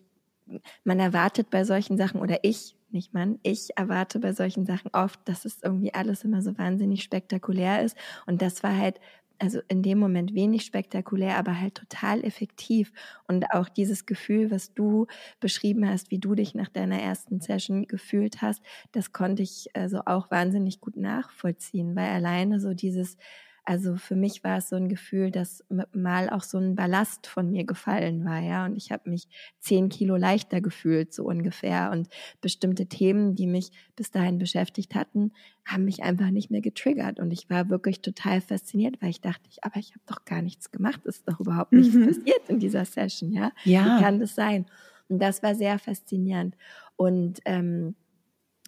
man 0.85 1.01
erwartet 1.01 1.49
bei 1.49 1.65
solchen 1.65 1.97
Sachen, 1.97 2.21
oder 2.21 2.39
ich, 2.43 2.77
nicht 2.91 3.13
man, 3.13 3.39
ich 3.43 3.77
erwarte 3.77 4.19
bei 4.19 4.31
solchen 4.31 4.65
Sachen 4.65 4.89
oft, 4.93 5.19
dass 5.25 5.43
es 5.43 5.61
irgendwie 5.61 5.93
alles 5.93 6.23
immer 6.23 6.41
so 6.41 6.57
wahnsinnig 6.57 7.03
spektakulär 7.03 7.81
ist. 7.83 7.97
Und 8.25 8.41
das 8.41 8.63
war 8.63 8.77
halt 8.77 9.01
also 9.39 9.59
in 9.67 9.81
dem 9.83 9.99
Moment 9.99 10.33
wenig 10.33 10.63
spektakulär, 10.65 11.37
aber 11.37 11.59
halt 11.59 11.75
total 11.75 12.23
effektiv. 12.23 12.91
Und 13.27 13.51
auch 13.53 13.69
dieses 13.69 14.05
Gefühl, 14.05 14.51
was 14.51 14.73
du 14.73 15.07
beschrieben 15.39 15.87
hast, 15.87 16.11
wie 16.11 16.19
du 16.19 16.35
dich 16.35 16.55
nach 16.55 16.69
deiner 16.69 16.99
ersten 17.01 17.41
Session 17.41 17.87
gefühlt 17.87 18.41
hast, 18.41 18.63
das 18.91 19.11
konnte 19.11 19.43
ich 19.43 19.67
also 19.75 20.01
auch 20.05 20.31
wahnsinnig 20.31 20.79
gut 20.81 20.97
nachvollziehen, 20.97 21.95
weil 21.95 22.09
alleine 22.11 22.59
so 22.59 22.73
dieses, 22.73 23.17
also 23.65 23.95
für 23.95 24.15
mich 24.15 24.43
war 24.43 24.57
es 24.57 24.69
so 24.69 24.75
ein 24.75 24.89
Gefühl, 24.89 25.31
dass 25.31 25.63
mal 25.93 26.29
auch 26.29 26.43
so 26.43 26.57
ein 26.57 26.75
Ballast 26.75 27.27
von 27.27 27.49
mir 27.51 27.65
gefallen 27.65 28.25
war, 28.25 28.39
ja. 28.39 28.65
Und 28.65 28.75
ich 28.75 28.91
habe 28.91 29.09
mich 29.09 29.27
zehn 29.59 29.89
Kilo 29.89 30.17
leichter 30.17 30.59
gefühlt, 30.61 31.13
so 31.13 31.23
ungefähr. 31.23 31.91
Und 31.91 32.09
bestimmte 32.41 32.87
Themen, 32.87 33.35
die 33.35 33.47
mich 33.47 33.71
bis 33.95 34.11
dahin 34.11 34.37
beschäftigt 34.37 34.95
hatten, 34.95 35.31
haben 35.65 35.85
mich 35.85 36.03
einfach 36.03 36.29
nicht 36.29 36.51
mehr 36.51 36.61
getriggert. 36.61 37.19
Und 37.19 37.31
ich 37.31 37.49
war 37.49 37.69
wirklich 37.69 38.01
total 38.01 38.41
fasziniert, 38.41 39.01
weil 39.01 39.11
ich 39.11 39.21
dachte, 39.21 39.47
ich, 39.49 39.63
aber 39.63 39.77
ich 39.77 39.91
habe 39.91 40.01
doch 40.07 40.25
gar 40.25 40.41
nichts 40.41 40.71
gemacht. 40.71 41.01
Es 41.05 41.17
ist 41.17 41.27
doch 41.29 41.39
überhaupt 41.39 41.71
nichts 41.71 41.93
Mhm. 41.95 42.07
passiert 42.07 42.49
in 42.49 42.59
dieser 42.59 42.83
Session, 42.85 43.31
ja. 43.31 43.51
Ja. 43.63 43.97
Wie 43.97 44.03
kann 44.03 44.19
das 44.19 44.35
sein? 44.35 44.65
Und 45.07 45.19
das 45.19 45.41
war 45.43 45.55
sehr 45.55 45.79
faszinierend. 45.79 46.55
Und 46.95 47.39
ähm, 47.45 47.95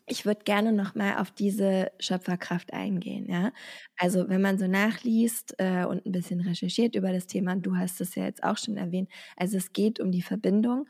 ich 0.07 0.25
würde 0.25 0.43
gerne 0.43 0.71
noch 0.71 0.95
mal 0.95 1.17
auf 1.17 1.31
diese 1.31 1.91
Schöpferkraft 1.99 2.73
eingehen. 2.73 3.27
Ja, 3.29 3.51
also 3.97 4.29
wenn 4.29 4.41
man 4.41 4.57
so 4.57 4.67
nachliest 4.67 5.55
äh, 5.57 5.85
und 5.85 6.05
ein 6.05 6.11
bisschen 6.11 6.41
recherchiert 6.41 6.95
über 6.95 7.11
das 7.11 7.27
Thema, 7.27 7.55
du 7.55 7.75
hast 7.75 8.01
es 8.01 8.15
ja 8.15 8.25
jetzt 8.25 8.43
auch 8.43 8.57
schon 8.57 8.77
erwähnt. 8.77 9.09
Also 9.35 9.57
es 9.57 9.73
geht 9.73 9.99
um 9.99 10.11
die 10.11 10.21
Verbindung. 10.21 10.87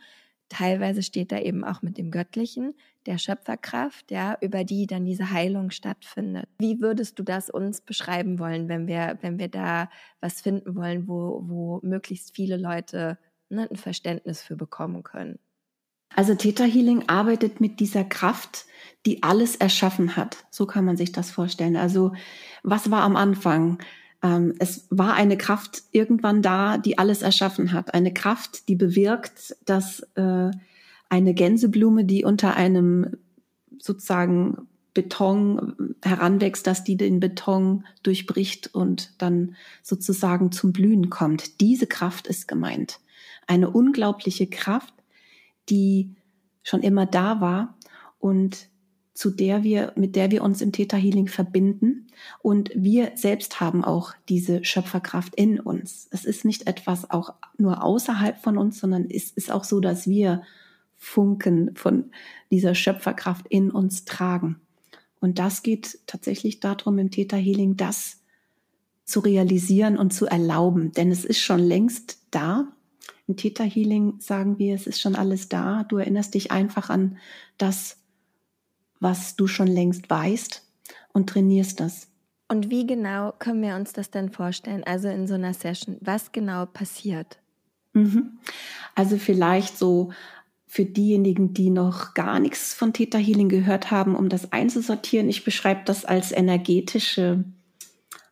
Teilweise 0.49 1.01
steht 1.01 1.31
da 1.31 1.39
eben 1.39 1.63
auch 1.63 1.81
mit 1.81 1.97
dem 1.97 2.11
Göttlichen, 2.11 2.75
der 3.07 3.17
Schöpferkraft, 3.17 4.11
ja, 4.11 4.37
über 4.41 4.63
die 4.63 4.85
dann 4.85 5.05
diese 5.05 5.31
Heilung 5.31 5.71
stattfindet. 5.71 6.47
Wie 6.59 6.81
würdest 6.81 7.17
du 7.17 7.23
das 7.23 7.49
uns 7.49 7.81
beschreiben 7.81 8.37
wollen, 8.37 8.67
wenn 8.67 8.87
wir, 8.87 9.17
wenn 9.21 9.39
wir 9.39 9.47
da 9.47 9.89
was 10.21 10.41
finden 10.41 10.75
wollen, 10.75 11.07
wo, 11.07 11.41
wo 11.45 11.79
möglichst 11.83 12.35
viele 12.35 12.57
Leute 12.57 13.17
ne, 13.49 13.67
ein 13.69 13.75
Verständnis 13.75 14.43
für 14.43 14.55
bekommen 14.55 15.03
können? 15.03 15.39
Also 16.13 16.35
Theta 16.35 16.63
Healing 16.63 17.07
arbeitet 17.07 17.61
mit 17.61 17.79
dieser 17.79 18.03
Kraft, 18.03 18.65
die 19.05 19.23
alles 19.23 19.55
erschaffen 19.55 20.15
hat. 20.15 20.45
So 20.49 20.65
kann 20.65 20.85
man 20.85 20.97
sich 20.97 21.11
das 21.11 21.31
vorstellen. 21.31 21.75
Also 21.75 22.13
was 22.63 22.89
war 22.91 23.03
am 23.03 23.15
Anfang? 23.15 23.79
Ähm, 24.23 24.53
es 24.59 24.87
war 24.89 25.13
eine 25.13 25.37
Kraft 25.37 25.83
irgendwann 25.91 26.41
da, 26.41 26.77
die 26.77 26.97
alles 26.97 27.21
erschaffen 27.21 27.73
hat. 27.73 27.93
Eine 27.93 28.13
Kraft, 28.13 28.67
die 28.67 28.75
bewirkt, 28.75 29.55
dass 29.65 30.01
äh, 30.15 30.51
eine 31.09 31.33
Gänseblume, 31.33 32.05
die 32.05 32.23
unter 32.23 32.55
einem 32.55 33.17
sozusagen 33.79 34.67
Beton 34.95 35.93
heranwächst, 36.03 36.65
dass 36.65 36.83
die 36.83 36.97
den 36.97 37.19
Beton 37.19 37.85
durchbricht 38.01 38.73
und 38.73 39.13
dann 39.19 39.55
sozusagen 39.83 40.51
zum 40.51 40.71
Blühen 40.71 41.09
kommt. 41.11 41.61
Diese 41.61 41.85
Kraft 41.85 42.25
ist 42.27 42.47
gemeint. 42.47 42.99
Eine 43.45 43.69
unglaubliche 43.69 44.47
Kraft, 44.47 44.94
die 45.69 46.15
schon 46.63 46.81
immer 46.81 47.05
da 47.05 47.41
war 47.41 47.77
und 48.19 48.69
zu 49.15 49.29
der 49.29 49.63
wir, 49.63 49.93
mit 49.95 50.17
der 50.17 50.29
wir 50.29 50.43
uns 50.43 50.61
im 50.61 50.73
Theta 50.73 50.97
Healing 50.97 51.29
verbinden. 51.29 52.07
Und 52.41 52.69
wir 52.75 53.13
selbst 53.15 53.61
haben 53.61 53.83
auch 53.83 54.13
diese 54.27 54.65
Schöpferkraft 54.65 55.35
in 55.35 55.59
uns. 55.59 56.07
Es 56.11 56.25
ist 56.25 56.43
nicht 56.43 56.67
etwas 56.67 57.09
auch 57.09 57.33
nur 57.57 57.81
außerhalb 57.81 58.37
von 58.37 58.57
uns, 58.57 58.79
sondern 58.79 59.09
es 59.09 59.31
ist 59.31 59.51
auch 59.51 59.63
so, 59.63 59.79
dass 59.79 60.05
wir 60.05 60.43
Funken 60.97 61.75
von 61.75 62.11
dieser 62.51 62.75
Schöpferkraft 62.75 63.47
in 63.47 63.71
uns 63.71 64.03
tragen. 64.03 64.59
Und 65.21 65.39
das 65.39 65.63
geht 65.63 65.99
tatsächlich 66.07 66.59
darum, 66.59 66.99
im 66.99 67.09
Theta 67.09 67.37
Healing 67.37 67.77
das 67.77 68.21
zu 69.05 69.21
realisieren 69.21 69.97
und 69.97 70.13
zu 70.13 70.25
erlauben. 70.25 70.91
Denn 70.91 71.09
es 71.09 71.23
ist 71.23 71.39
schon 71.39 71.59
längst 71.59 72.19
da. 72.31 72.67
Im 73.27 73.37
Theta 73.37 73.63
Healing 73.63 74.19
sagen 74.19 74.59
wir, 74.59 74.75
es 74.75 74.87
ist 74.87 75.01
schon 75.01 75.15
alles 75.15 75.49
da. 75.49 75.83
Du 75.83 75.97
erinnerst 75.97 76.33
dich 76.35 76.51
einfach 76.51 76.89
an 76.89 77.17
das, 77.57 77.97
was 78.99 79.35
du 79.35 79.47
schon 79.47 79.67
längst 79.67 80.09
weißt 80.09 80.63
und 81.13 81.29
trainierst 81.29 81.79
das. 81.79 82.07
Und 82.47 82.69
wie 82.69 82.85
genau 82.85 83.33
können 83.39 83.63
wir 83.63 83.75
uns 83.75 83.93
das 83.93 84.11
denn 84.11 84.29
vorstellen? 84.29 84.83
Also 84.83 85.07
in 85.07 85.27
so 85.27 85.33
einer 85.33 85.53
Session, 85.53 85.97
was 86.01 86.31
genau 86.31 86.67
passiert? 86.67 87.39
Mhm. 87.93 88.37
Also 88.93 89.17
vielleicht 89.17 89.77
so 89.77 90.11
für 90.67 90.85
diejenigen, 90.85 91.53
die 91.53 91.69
noch 91.69 92.13
gar 92.13 92.39
nichts 92.39 92.73
von 92.73 92.93
Theta 92.93 93.17
Healing 93.17 93.49
gehört 93.49 93.91
haben, 93.91 94.15
um 94.15 94.29
das 94.29 94.51
einzusortieren. 94.51 95.29
Ich 95.29 95.43
beschreibe 95.43 95.81
das 95.85 96.05
als 96.05 96.31
energetische 96.31 97.45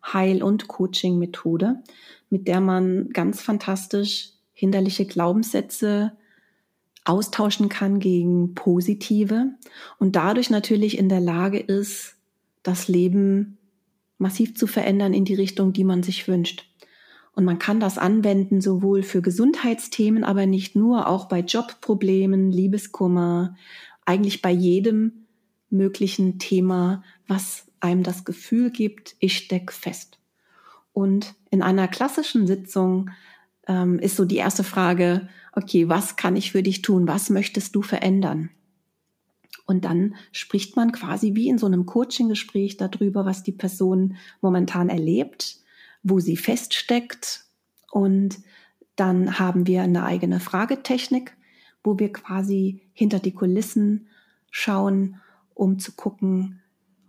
Heil- 0.05 0.43
und 0.43 0.67
Coaching-Methode, 0.67 1.81
mit 2.29 2.47
der 2.47 2.59
man 2.59 3.09
ganz 3.09 3.41
fantastisch 3.41 4.32
hinderliche 4.63 5.05
Glaubenssätze 5.05 6.13
austauschen 7.03 7.67
kann 7.67 7.99
gegen 7.99 8.55
positive 8.55 9.55
und 9.99 10.15
dadurch 10.15 10.49
natürlich 10.49 10.97
in 10.97 11.09
der 11.09 11.19
Lage 11.19 11.59
ist, 11.59 12.15
das 12.63 12.87
Leben 12.87 13.57
massiv 14.17 14.55
zu 14.55 14.65
verändern 14.65 15.13
in 15.13 15.25
die 15.25 15.35
Richtung, 15.35 15.73
die 15.73 15.83
man 15.83 16.01
sich 16.01 16.29
wünscht. 16.29 16.65
Und 17.35 17.43
man 17.43 17.59
kann 17.59 17.81
das 17.81 17.97
anwenden 17.97 18.61
sowohl 18.61 19.03
für 19.03 19.21
Gesundheitsthemen, 19.21 20.23
aber 20.23 20.45
nicht 20.45 20.77
nur, 20.77 21.09
auch 21.09 21.25
bei 21.25 21.41
Jobproblemen, 21.41 22.49
Liebeskummer, 22.49 23.57
eigentlich 24.05 24.41
bei 24.41 24.51
jedem 24.51 25.25
möglichen 25.69 26.39
Thema, 26.39 27.03
was 27.27 27.65
einem 27.81 28.03
das 28.03 28.23
Gefühl 28.23 28.71
gibt, 28.71 29.17
ich 29.19 29.35
steck 29.35 29.73
fest. 29.73 30.19
Und 30.93 31.35
in 31.49 31.61
einer 31.61 31.89
klassischen 31.89 32.47
Sitzung 32.47 33.09
ähm, 33.67 33.99
ist 33.99 34.15
so 34.15 34.25
die 34.25 34.37
erste 34.37 34.63
Frage, 34.63 35.27
okay, 35.53 35.89
was 35.89 36.15
kann 36.15 36.35
ich 36.35 36.51
für 36.51 36.63
dich 36.63 36.81
tun? 36.81 37.07
Was 37.07 37.29
möchtest 37.29 37.75
du 37.75 37.81
verändern? 37.81 38.49
Und 39.65 39.85
dann 39.85 40.15
spricht 40.31 40.75
man 40.75 40.91
quasi 40.91 41.35
wie 41.35 41.47
in 41.47 41.57
so 41.57 41.65
einem 41.65 41.85
Coaching-Gespräch 41.85 42.77
darüber, 42.77 43.25
was 43.25 43.43
die 43.43 43.53
Person 43.53 44.17
momentan 44.41 44.89
erlebt, 44.89 45.57
wo 46.01 46.19
sie 46.19 46.35
feststeckt. 46.35 47.45
Und 47.91 48.39
dann 48.95 49.39
haben 49.39 49.65
wir 49.67 49.83
eine 49.83 50.03
eigene 50.03 50.39
Fragetechnik, 50.39 51.37
wo 51.83 51.97
wir 51.97 52.11
quasi 52.11 52.81
hinter 52.93 53.19
die 53.19 53.33
Kulissen 53.33 54.07
schauen, 54.51 55.21
um 55.53 55.79
zu 55.79 55.93
gucken, 55.93 56.59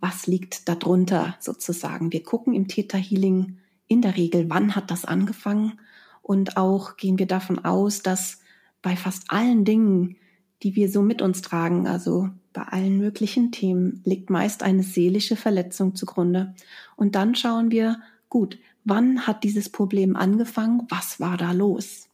was 0.00 0.26
liegt 0.26 0.68
darunter 0.68 1.36
sozusagen. 1.40 2.12
Wir 2.12 2.22
gucken 2.22 2.54
im 2.54 2.68
Theta 2.68 2.98
Healing 2.98 3.58
in 3.86 4.02
der 4.02 4.16
Regel, 4.16 4.48
wann 4.48 4.76
hat 4.76 4.90
das 4.90 5.04
angefangen? 5.04 5.80
Und 6.24 6.56
auch 6.56 6.96
gehen 6.96 7.18
wir 7.18 7.26
davon 7.26 7.58
aus, 7.66 8.00
dass 8.00 8.40
bei 8.80 8.96
fast 8.96 9.30
allen 9.30 9.66
Dingen, 9.66 10.16
die 10.62 10.74
wir 10.74 10.90
so 10.90 11.02
mit 11.02 11.20
uns 11.20 11.42
tragen, 11.42 11.86
also 11.86 12.30
bei 12.54 12.62
allen 12.62 12.96
möglichen 12.96 13.52
Themen, 13.52 14.00
liegt 14.04 14.30
meist 14.30 14.62
eine 14.62 14.82
seelische 14.82 15.36
Verletzung 15.36 15.94
zugrunde. 15.94 16.54
Und 16.96 17.14
dann 17.14 17.34
schauen 17.34 17.70
wir, 17.70 18.00
gut, 18.30 18.58
wann 18.84 19.26
hat 19.26 19.44
dieses 19.44 19.68
Problem 19.68 20.16
angefangen? 20.16 20.86
Was 20.88 21.20
war 21.20 21.36
da 21.36 21.52
los? 21.52 22.08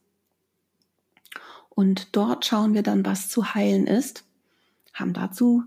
Und 1.69 2.09
dort 2.11 2.45
schauen 2.45 2.73
wir 2.73 2.83
dann, 2.83 3.05
was 3.05 3.29
zu 3.29 3.55
heilen 3.55 3.87
ist, 3.87 4.25
haben 4.93 5.13
dazu 5.13 5.63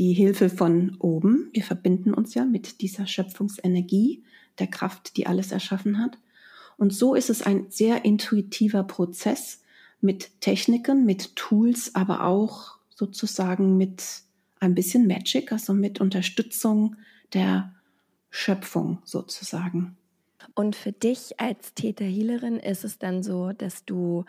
die 0.00 0.14
Hilfe 0.14 0.50
von 0.50 0.96
oben. 0.98 1.48
Wir 1.52 1.62
verbinden 1.62 2.12
uns 2.12 2.34
ja 2.34 2.44
mit 2.44 2.80
dieser 2.80 3.06
Schöpfungsenergie, 3.06 4.24
der 4.58 4.66
Kraft, 4.66 5.16
die 5.16 5.28
alles 5.28 5.52
erschaffen 5.52 6.00
hat. 6.00 6.18
Und 6.76 6.92
so 6.92 7.14
ist 7.14 7.30
es 7.30 7.42
ein 7.42 7.70
sehr 7.70 8.04
intuitiver 8.04 8.84
Prozess 8.84 9.62
mit 10.00 10.40
Techniken, 10.40 11.04
mit 11.04 11.36
Tools, 11.36 11.94
aber 11.94 12.24
auch 12.24 12.76
sozusagen 12.90 13.76
mit 13.76 14.02
ein 14.60 14.74
bisschen 14.74 15.06
Magic, 15.06 15.52
also 15.52 15.74
mit 15.74 16.00
Unterstützung 16.00 16.96
der 17.32 17.72
Schöpfung 18.30 18.98
sozusagen. 19.04 19.96
Und 20.54 20.76
für 20.76 20.92
dich 20.92 21.40
als 21.40 21.74
Täterhealerin 21.74 22.58
ist 22.58 22.84
es 22.84 22.98
dann 22.98 23.22
so, 23.22 23.52
dass 23.52 23.84
du, 23.84 24.24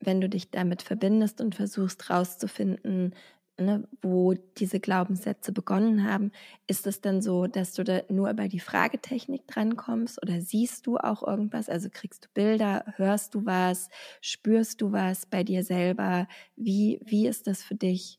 wenn 0.00 0.20
du 0.20 0.28
dich 0.28 0.50
damit 0.50 0.82
verbindest 0.82 1.40
und 1.40 1.54
versuchst 1.54 2.10
rauszufinden, 2.10 3.14
ne, 3.60 3.88
wo 4.02 4.34
diese 4.58 4.80
Glaubenssätze 4.80 5.52
begonnen 5.52 6.04
haben, 6.04 6.32
ist 6.66 6.86
es 6.86 7.00
dann 7.00 7.22
so, 7.22 7.46
dass 7.46 7.72
du 7.72 7.84
da 7.84 8.02
nur 8.08 8.30
über 8.30 8.48
die 8.48 8.60
Fragetechnik 8.60 9.46
drankommst 9.46 10.22
oder 10.22 10.40
siehst 10.40 10.86
du 10.86 10.96
auch 10.96 11.26
irgendwas? 11.26 11.68
Also 11.68 11.88
kriegst 11.92 12.24
du 12.24 12.28
Bilder, 12.34 12.84
hörst 12.96 13.34
du 13.34 13.46
was, 13.46 13.88
spürst 14.20 14.80
du 14.80 14.92
was 14.92 15.26
bei 15.26 15.44
dir 15.44 15.64
selber? 15.64 16.26
Wie, 16.56 17.00
wie 17.04 17.26
ist 17.26 17.46
das 17.46 17.62
für 17.62 17.74
dich? 17.74 18.18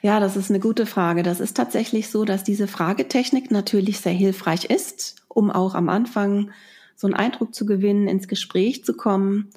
Ja, 0.00 0.20
das 0.20 0.36
ist 0.36 0.50
eine 0.50 0.60
gute 0.60 0.86
Frage. 0.86 1.22
Das 1.22 1.40
ist 1.40 1.56
tatsächlich 1.56 2.08
so, 2.08 2.24
dass 2.24 2.44
diese 2.44 2.68
Fragetechnik 2.68 3.50
natürlich 3.50 4.00
sehr 4.00 4.12
hilfreich 4.12 4.66
ist, 4.66 5.16
um 5.28 5.50
auch 5.50 5.74
am 5.74 5.88
Anfang 5.88 6.52
so 6.94 7.06
einen 7.06 7.14
Eindruck 7.14 7.54
zu 7.54 7.66
gewinnen, 7.66 8.06
ins 8.06 8.28
Gespräch 8.28 8.84
zu 8.84 8.94
kommen. 8.94 9.50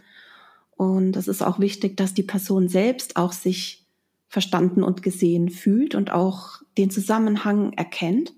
Und 0.71 1.15
es 1.15 1.27
ist 1.27 1.43
auch 1.43 1.59
wichtig, 1.59 1.95
dass 1.95 2.15
die 2.15 2.23
Person 2.23 2.69
selbst 2.69 3.17
auch 3.17 3.33
sich 3.33 3.80
verstanden 4.31 4.81
und 4.81 5.03
gesehen 5.03 5.49
fühlt 5.49 5.93
und 5.93 6.11
auch 6.11 6.61
den 6.77 6.89
Zusammenhang 6.89 7.73
erkennt. 7.73 8.33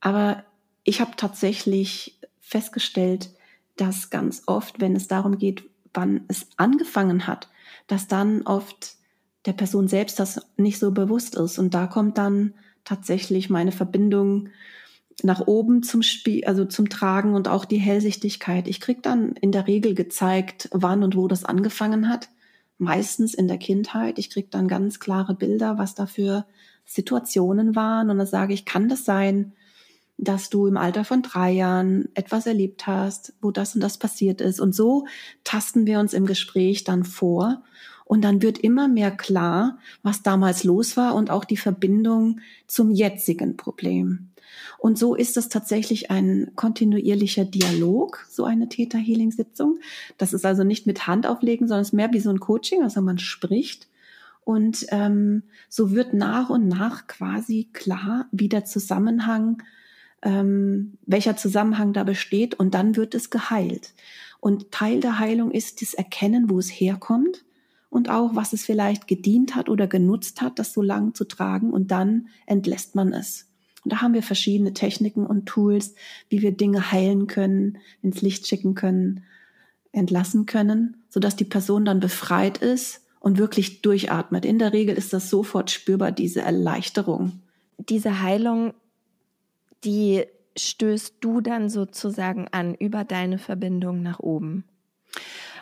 Aber 0.00 0.44
ich 0.82 1.02
habe 1.02 1.10
tatsächlich 1.14 2.18
festgestellt, 2.40 3.28
dass 3.76 4.08
ganz 4.08 4.44
oft, 4.46 4.80
wenn 4.80 4.96
es 4.96 5.08
darum 5.08 5.36
geht, 5.36 5.62
wann 5.92 6.22
es 6.28 6.46
angefangen 6.56 7.26
hat, 7.26 7.50
dass 7.86 8.08
dann 8.08 8.42
oft 8.46 8.96
der 9.44 9.52
Person 9.52 9.88
selbst 9.88 10.18
das 10.18 10.40
nicht 10.56 10.78
so 10.78 10.90
bewusst 10.90 11.34
ist. 11.34 11.58
Und 11.58 11.74
da 11.74 11.86
kommt 11.86 12.16
dann 12.16 12.54
tatsächlich 12.84 13.50
meine 13.50 13.72
Verbindung 13.72 14.48
nach 15.22 15.46
oben 15.46 15.82
zum 15.82 16.02
Spiel, 16.02 16.46
also 16.46 16.64
zum 16.64 16.88
Tragen 16.88 17.34
und 17.34 17.46
auch 17.46 17.66
die 17.66 17.76
Hellsichtigkeit. 17.76 18.66
Ich 18.68 18.80
krieg 18.80 19.02
dann 19.02 19.32
in 19.32 19.52
der 19.52 19.66
Regel 19.66 19.94
gezeigt, 19.94 20.70
wann 20.72 21.02
und 21.02 21.14
wo 21.14 21.28
das 21.28 21.44
angefangen 21.44 22.08
hat. 22.08 22.30
Meistens 22.80 23.34
in 23.34 23.46
der 23.46 23.58
Kindheit. 23.58 24.18
Ich 24.18 24.30
krieg 24.30 24.50
dann 24.50 24.66
ganz 24.66 24.98
klare 25.00 25.34
Bilder, 25.34 25.78
was 25.78 25.94
da 25.94 26.06
für 26.06 26.46
Situationen 26.86 27.76
waren. 27.76 28.10
Und 28.10 28.18
dann 28.18 28.26
sage 28.26 28.54
ich, 28.54 28.64
kann 28.64 28.88
das 28.88 29.04
sein, 29.04 29.52
dass 30.16 30.50
du 30.50 30.66
im 30.66 30.76
Alter 30.76 31.04
von 31.04 31.22
drei 31.22 31.50
Jahren 31.50 32.08
etwas 32.14 32.46
erlebt 32.46 32.86
hast, 32.86 33.34
wo 33.40 33.50
das 33.50 33.74
und 33.74 33.82
das 33.82 33.98
passiert 33.98 34.40
ist. 34.40 34.60
Und 34.60 34.74
so 34.74 35.06
tasten 35.44 35.86
wir 35.86 36.00
uns 36.00 36.14
im 36.14 36.26
Gespräch 36.26 36.84
dann 36.84 37.04
vor 37.04 37.62
und 38.04 38.22
dann 38.22 38.42
wird 38.42 38.58
immer 38.58 38.88
mehr 38.88 39.12
klar, 39.12 39.78
was 40.02 40.22
damals 40.22 40.64
los 40.64 40.96
war 40.96 41.14
und 41.14 41.30
auch 41.30 41.44
die 41.44 41.56
Verbindung 41.56 42.40
zum 42.66 42.90
jetzigen 42.90 43.56
Problem. 43.56 44.29
Und 44.78 44.98
so 44.98 45.14
ist 45.14 45.36
es 45.36 45.48
tatsächlich 45.48 46.10
ein 46.10 46.52
kontinuierlicher 46.56 47.44
Dialog, 47.44 48.26
so 48.30 48.44
eine 48.44 48.68
Täter-Healing-Sitzung. 48.68 49.80
Das 50.18 50.32
ist 50.32 50.46
also 50.46 50.64
nicht 50.64 50.86
mit 50.86 51.06
Hand 51.06 51.26
auflegen, 51.26 51.68
sondern 51.68 51.82
es 51.82 51.88
ist 51.88 51.94
mehr 51.94 52.12
wie 52.12 52.20
so 52.20 52.30
ein 52.30 52.40
Coaching, 52.40 52.82
also 52.82 53.02
man 53.02 53.18
spricht. 53.18 53.88
Und 54.44 54.86
ähm, 54.88 55.42
so 55.68 55.92
wird 55.92 56.14
nach 56.14 56.50
und 56.50 56.66
nach 56.66 57.06
quasi 57.06 57.68
klar, 57.72 58.26
wie 58.32 58.48
der 58.48 58.64
Zusammenhang, 58.64 59.62
ähm, 60.22 60.98
welcher 61.06 61.36
Zusammenhang 61.36 61.92
da 61.92 62.04
besteht. 62.04 62.54
Und 62.54 62.74
dann 62.74 62.96
wird 62.96 63.14
es 63.14 63.30
geheilt. 63.30 63.92
Und 64.40 64.70
Teil 64.70 65.00
der 65.00 65.18
Heilung 65.18 65.50
ist 65.50 65.82
das 65.82 65.94
Erkennen, 65.94 66.48
wo 66.48 66.58
es 66.58 66.68
herkommt 66.68 67.44
und 67.90 68.08
auch, 68.08 68.34
was 68.34 68.52
es 68.52 68.64
vielleicht 68.64 69.06
gedient 69.06 69.54
hat 69.54 69.68
oder 69.68 69.86
genutzt 69.86 70.40
hat, 70.40 70.58
das 70.58 70.72
so 70.72 70.80
lang 70.80 71.14
zu 71.14 71.24
tragen 71.24 71.72
und 71.72 71.90
dann 71.90 72.28
entlässt 72.46 72.94
man 72.94 73.12
es. 73.12 73.49
Und 73.84 73.92
da 73.92 74.02
haben 74.02 74.14
wir 74.14 74.22
verschiedene 74.22 74.74
Techniken 74.74 75.26
und 75.26 75.46
Tools, 75.46 75.94
wie 76.28 76.42
wir 76.42 76.52
Dinge 76.52 76.92
heilen 76.92 77.26
können, 77.26 77.78
ins 78.02 78.22
Licht 78.22 78.46
schicken 78.46 78.74
können, 78.74 79.24
entlassen 79.92 80.46
können, 80.46 80.96
sodass 81.08 81.36
die 81.36 81.44
Person 81.44 81.84
dann 81.84 82.00
befreit 82.00 82.58
ist 82.58 83.02
und 83.20 83.38
wirklich 83.38 83.82
durchatmet. 83.82 84.44
In 84.44 84.58
der 84.58 84.72
Regel 84.72 84.96
ist 84.96 85.12
das 85.12 85.30
sofort 85.30 85.70
spürbar, 85.70 86.12
diese 86.12 86.42
Erleichterung. 86.42 87.40
Diese 87.78 88.22
Heilung, 88.22 88.74
die 89.84 90.24
stößt 90.56 91.16
du 91.20 91.40
dann 91.40 91.68
sozusagen 91.68 92.48
an 92.50 92.74
über 92.74 93.04
deine 93.04 93.38
Verbindung 93.38 94.02
nach 94.02 94.20
oben? 94.20 94.64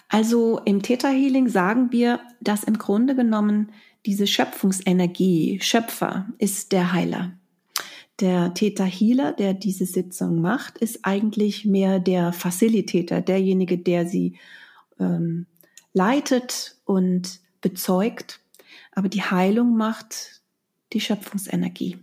Also 0.08 0.60
im 0.64 0.82
Theta 0.82 1.08
Healing 1.08 1.48
sagen 1.48 1.92
wir, 1.92 2.20
dass 2.40 2.64
im 2.64 2.78
Grunde 2.78 3.14
genommen 3.14 3.70
diese 4.06 4.26
Schöpfungsenergie, 4.26 5.60
Schöpfer, 5.62 6.26
ist 6.38 6.72
der 6.72 6.92
Heiler. 6.92 7.32
Der 8.20 8.52
Theta 8.52 8.84
Healer, 8.84 9.32
der 9.32 9.54
diese 9.54 9.86
Sitzung 9.86 10.40
macht, 10.40 10.78
ist 10.78 11.04
eigentlich 11.04 11.64
mehr 11.64 12.00
der 12.00 12.32
Facilitator, 12.32 13.20
derjenige, 13.20 13.78
der 13.78 14.06
sie 14.06 14.38
ähm, 14.98 15.46
leitet 15.92 16.76
und 16.84 17.40
bezeugt. 17.60 18.40
Aber 18.92 19.08
die 19.08 19.22
Heilung 19.22 19.76
macht 19.76 20.42
die 20.92 21.00
Schöpfungsenergie. 21.00 21.98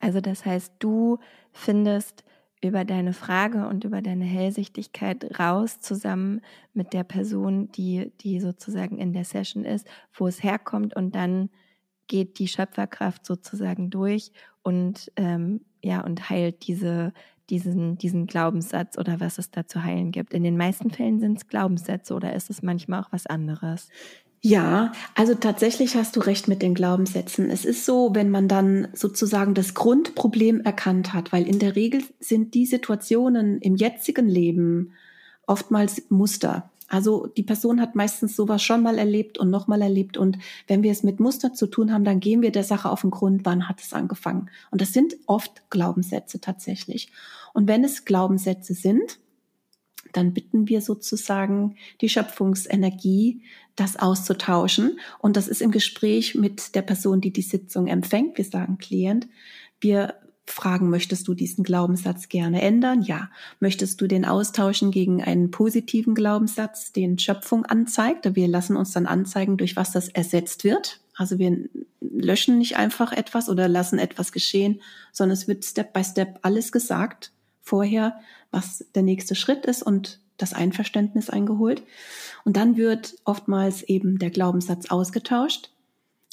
Also 0.00 0.20
das 0.20 0.44
heißt, 0.44 0.72
du 0.80 1.18
findest 1.52 2.24
über 2.60 2.84
deine 2.84 3.12
Frage 3.12 3.68
und 3.68 3.84
über 3.84 4.02
deine 4.02 4.24
Hellsichtigkeit 4.24 5.38
raus, 5.38 5.80
zusammen 5.80 6.40
mit 6.72 6.92
der 6.92 7.04
Person, 7.04 7.70
die, 7.72 8.12
die 8.20 8.40
sozusagen 8.40 8.98
in 8.98 9.12
der 9.12 9.24
Session 9.24 9.64
ist, 9.64 9.86
wo 10.14 10.26
es 10.26 10.42
herkommt 10.42 10.96
und 10.96 11.14
dann 11.14 11.50
geht 12.06 12.38
die 12.38 12.48
Schöpferkraft 12.48 13.24
sozusagen 13.26 13.90
durch 13.90 14.32
und 14.62 15.12
ähm, 15.16 15.60
ja 15.82 16.00
und 16.00 16.30
heilt 16.30 16.66
diese 16.66 17.12
diesen 17.50 17.98
diesen 17.98 18.26
Glaubenssatz 18.26 18.96
oder 18.96 19.20
was 19.20 19.38
es 19.38 19.50
da 19.50 19.66
zu 19.66 19.82
heilen 19.82 20.10
gibt. 20.12 20.32
In 20.32 20.42
den 20.42 20.56
meisten 20.56 20.90
Fällen 20.90 21.20
sind 21.20 21.38
es 21.38 21.46
Glaubenssätze 21.46 22.14
oder 22.14 22.34
ist 22.34 22.50
es 22.50 22.62
manchmal 22.62 23.02
auch 23.02 23.12
was 23.12 23.26
anderes? 23.26 23.88
Ja, 24.46 24.92
also 25.14 25.34
tatsächlich 25.34 25.96
hast 25.96 26.16
du 26.16 26.20
recht 26.20 26.48
mit 26.48 26.60
den 26.60 26.74
Glaubenssätzen. 26.74 27.48
Es 27.48 27.64
ist 27.64 27.86
so, 27.86 28.14
wenn 28.14 28.28
man 28.28 28.46
dann 28.46 28.88
sozusagen 28.92 29.54
das 29.54 29.72
Grundproblem 29.72 30.60
erkannt 30.60 31.14
hat, 31.14 31.32
weil 31.32 31.48
in 31.48 31.58
der 31.58 31.76
Regel 31.76 32.02
sind 32.20 32.52
die 32.52 32.66
Situationen 32.66 33.58
im 33.62 33.74
jetzigen 33.74 34.28
Leben 34.28 34.92
oftmals 35.46 36.02
Muster. 36.10 36.70
Also 36.94 37.26
die 37.26 37.42
Person 37.42 37.80
hat 37.80 37.96
meistens 37.96 38.36
sowas 38.36 38.62
schon 38.62 38.80
mal 38.80 38.98
erlebt 38.98 39.36
und 39.36 39.50
nochmal 39.50 39.82
erlebt. 39.82 40.16
Und 40.16 40.38
wenn 40.68 40.84
wir 40.84 40.92
es 40.92 41.02
mit 41.02 41.18
Muster 41.18 41.52
zu 41.52 41.66
tun 41.66 41.92
haben, 41.92 42.04
dann 42.04 42.20
gehen 42.20 42.40
wir 42.40 42.52
der 42.52 42.62
Sache 42.62 42.88
auf 42.88 43.00
den 43.00 43.10
Grund, 43.10 43.44
wann 43.44 43.68
hat 43.68 43.80
es 43.80 43.92
angefangen. 43.92 44.48
Und 44.70 44.80
das 44.80 44.92
sind 44.92 45.16
oft 45.26 45.68
Glaubenssätze 45.70 46.40
tatsächlich. 46.40 47.10
Und 47.52 47.66
wenn 47.66 47.82
es 47.82 48.04
Glaubenssätze 48.04 48.74
sind, 48.74 49.18
dann 50.12 50.34
bitten 50.34 50.68
wir 50.68 50.80
sozusagen 50.80 51.74
die 52.00 52.08
Schöpfungsenergie, 52.08 53.42
das 53.74 53.96
auszutauschen. 53.96 55.00
Und 55.18 55.36
das 55.36 55.48
ist 55.48 55.62
im 55.62 55.72
Gespräch 55.72 56.36
mit 56.36 56.76
der 56.76 56.82
Person, 56.82 57.20
die 57.20 57.32
die 57.32 57.42
Sitzung 57.42 57.88
empfängt. 57.88 58.38
Wir 58.38 58.44
sagen 58.44 58.78
Klient. 58.78 59.26
Wir 59.80 60.14
fragen, 60.46 60.90
möchtest 60.90 61.26
du 61.28 61.34
diesen 61.34 61.64
Glaubenssatz 61.64 62.28
gerne 62.28 62.62
ändern? 62.62 63.02
Ja. 63.02 63.30
Möchtest 63.60 64.00
du 64.00 64.06
den 64.06 64.24
austauschen 64.24 64.90
gegen 64.90 65.22
einen 65.22 65.50
positiven 65.50 66.14
Glaubenssatz, 66.14 66.92
den 66.92 67.18
Schöpfung 67.18 67.64
anzeigt? 67.64 68.34
Wir 68.34 68.48
lassen 68.48 68.76
uns 68.76 68.92
dann 68.92 69.06
anzeigen, 69.06 69.56
durch 69.56 69.76
was 69.76 69.92
das 69.92 70.08
ersetzt 70.08 70.64
wird. 70.64 71.00
Also 71.16 71.38
wir 71.38 71.68
löschen 72.00 72.58
nicht 72.58 72.76
einfach 72.76 73.12
etwas 73.12 73.48
oder 73.48 73.68
lassen 73.68 73.98
etwas 73.98 74.32
geschehen, 74.32 74.80
sondern 75.12 75.34
es 75.34 75.48
wird 75.48 75.64
Step 75.64 75.92
by 75.92 76.04
Step 76.04 76.38
alles 76.42 76.72
gesagt 76.72 77.32
vorher, 77.62 78.20
was 78.50 78.84
der 78.94 79.02
nächste 79.02 79.34
Schritt 79.34 79.64
ist 79.64 79.82
und 79.82 80.20
das 80.36 80.52
Einverständnis 80.52 81.30
eingeholt. 81.30 81.82
Und 82.44 82.56
dann 82.56 82.76
wird 82.76 83.14
oftmals 83.24 83.82
eben 83.82 84.18
der 84.18 84.30
Glaubenssatz 84.30 84.90
ausgetauscht 84.90 85.70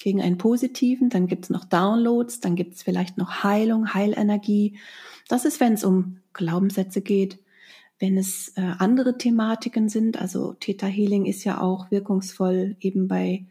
gegen 0.03 0.21
einen 0.21 0.37
positiven. 0.37 1.09
Dann 1.09 1.27
gibt's 1.27 1.49
noch 1.49 1.65
Downloads, 1.65 2.39
dann 2.39 2.55
gibt's 2.55 2.83
vielleicht 2.83 3.17
noch 3.17 3.43
Heilung, 3.43 3.93
Heilenergie. 3.93 4.77
Das 5.27 5.45
ist, 5.45 5.59
wenn 5.59 5.73
es 5.73 5.83
um 5.83 6.17
Glaubenssätze 6.33 7.01
geht. 7.01 7.39
Wenn 7.99 8.17
es 8.17 8.49
äh, 8.55 8.61
andere 8.79 9.17
Thematiken 9.17 9.87
sind, 9.87 10.19
also 10.19 10.53
Theta 10.53 10.87
Healing 10.87 11.25
ist 11.25 11.43
ja 11.43 11.61
auch 11.61 11.91
wirkungsvoll 11.91 12.75
eben 12.79 13.07
bei 13.07 13.45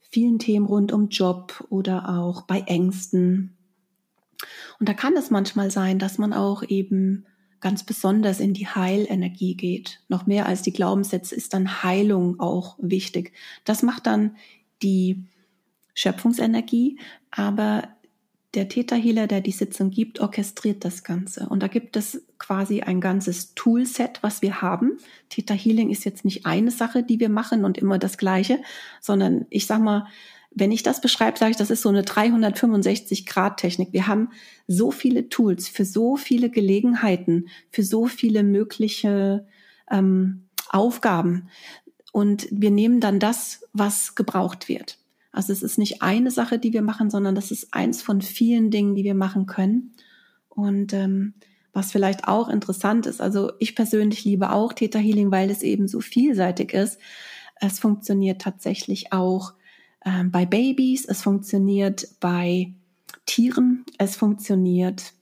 vielen 0.00 0.38
Themen 0.38 0.66
rund 0.66 0.92
um 0.92 1.08
Job 1.08 1.64
oder 1.70 2.08
auch 2.08 2.42
bei 2.42 2.60
Ängsten. 2.60 3.56
Und 4.78 4.88
da 4.88 4.94
kann 4.94 5.16
es 5.16 5.30
manchmal 5.30 5.70
sein, 5.70 5.98
dass 5.98 6.18
man 6.18 6.32
auch 6.32 6.62
eben 6.62 7.26
ganz 7.60 7.84
besonders 7.84 8.40
in 8.40 8.54
die 8.54 8.66
Heilenergie 8.66 9.54
geht. 9.54 10.00
Noch 10.08 10.26
mehr 10.26 10.46
als 10.46 10.62
die 10.62 10.72
Glaubenssätze 10.72 11.34
ist 11.34 11.52
dann 11.52 11.82
Heilung 11.82 12.40
auch 12.40 12.76
wichtig. 12.80 13.32
Das 13.64 13.82
macht 13.82 14.06
dann 14.06 14.36
die 14.82 15.24
Schöpfungsenergie, 15.94 16.98
aber 17.30 17.88
der 18.54 18.68
Theta-Healer, 18.68 19.28
der 19.28 19.40
die 19.40 19.52
Sitzung 19.52 19.90
gibt, 19.90 20.18
orchestriert 20.20 20.84
das 20.84 21.04
Ganze. 21.04 21.48
Und 21.48 21.62
da 21.62 21.68
gibt 21.68 21.96
es 21.96 22.24
quasi 22.38 22.80
ein 22.80 23.00
ganzes 23.00 23.54
Toolset, 23.54 24.18
was 24.22 24.42
wir 24.42 24.60
haben. 24.60 24.98
Theta-Healing 25.28 25.90
ist 25.90 26.04
jetzt 26.04 26.24
nicht 26.24 26.46
eine 26.46 26.72
Sache, 26.72 27.04
die 27.04 27.20
wir 27.20 27.28
machen 27.28 27.64
und 27.64 27.78
immer 27.78 27.98
das 27.98 28.18
Gleiche, 28.18 28.60
sondern 29.00 29.46
ich 29.50 29.66
sag 29.66 29.80
mal, 29.80 30.08
wenn 30.52 30.72
ich 30.72 30.82
das 30.82 31.00
beschreibe, 31.00 31.38
sage 31.38 31.52
ich, 31.52 31.56
das 31.56 31.70
ist 31.70 31.82
so 31.82 31.88
eine 31.88 32.02
365-Grad-Technik. 32.02 33.92
Wir 33.92 34.08
haben 34.08 34.30
so 34.66 34.90
viele 34.90 35.28
Tools 35.28 35.68
für 35.68 35.84
so 35.84 36.16
viele 36.16 36.50
Gelegenheiten, 36.50 37.48
für 37.70 37.84
so 37.84 38.06
viele 38.06 38.42
mögliche 38.42 39.46
ähm, 39.88 40.48
Aufgaben. 40.68 41.48
Und 42.10 42.48
wir 42.50 42.72
nehmen 42.72 42.98
dann 42.98 43.20
das, 43.20 43.62
was 43.72 44.16
gebraucht 44.16 44.68
wird. 44.68 44.98
Also 45.32 45.52
es 45.52 45.62
ist 45.62 45.78
nicht 45.78 46.02
eine 46.02 46.30
Sache, 46.30 46.58
die 46.58 46.72
wir 46.72 46.82
machen, 46.82 47.10
sondern 47.10 47.34
das 47.34 47.50
ist 47.50 47.72
eins 47.72 48.02
von 48.02 48.20
vielen 48.20 48.70
Dingen, 48.70 48.94
die 48.94 49.04
wir 49.04 49.14
machen 49.14 49.46
können. 49.46 49.92
Und 50.48 50.92
ähm, 50.92 51.34
was 51.72 51.92
vielleicht 51.92 52.26
auch 52.26 52.48
interessant 52.48 53.06
ist, 53.06 53.20
also 53.20 53.52
ich 53.60 53.76
persönlich 53.76 54.24
liebe 54.24 54.50
auch 54.50 54.72
Theta 54.72 54.98
Healing, 54.98 55.30
weil 55.30 55.50
es 55.50 55.62
eben 55.62 55.86
so 55.86 56.00
vielseitig 56.00 56.72
ist. 56.72 56.98
Es 57.60 57.78
funktioniert 57.78 58.42
tatsächlich 58.42 59.12
auch 59.12 59.54
ähm, 60.04 60.30
bei 60.30 60.46
Babys, 60.46 61.04
es 61.04 61.22
funktioniert 61.22 62.08
bei 62.18 62.72
Tieren, 63.26 63.84
es 63.98 64.16
funktioniert 64.16 65.12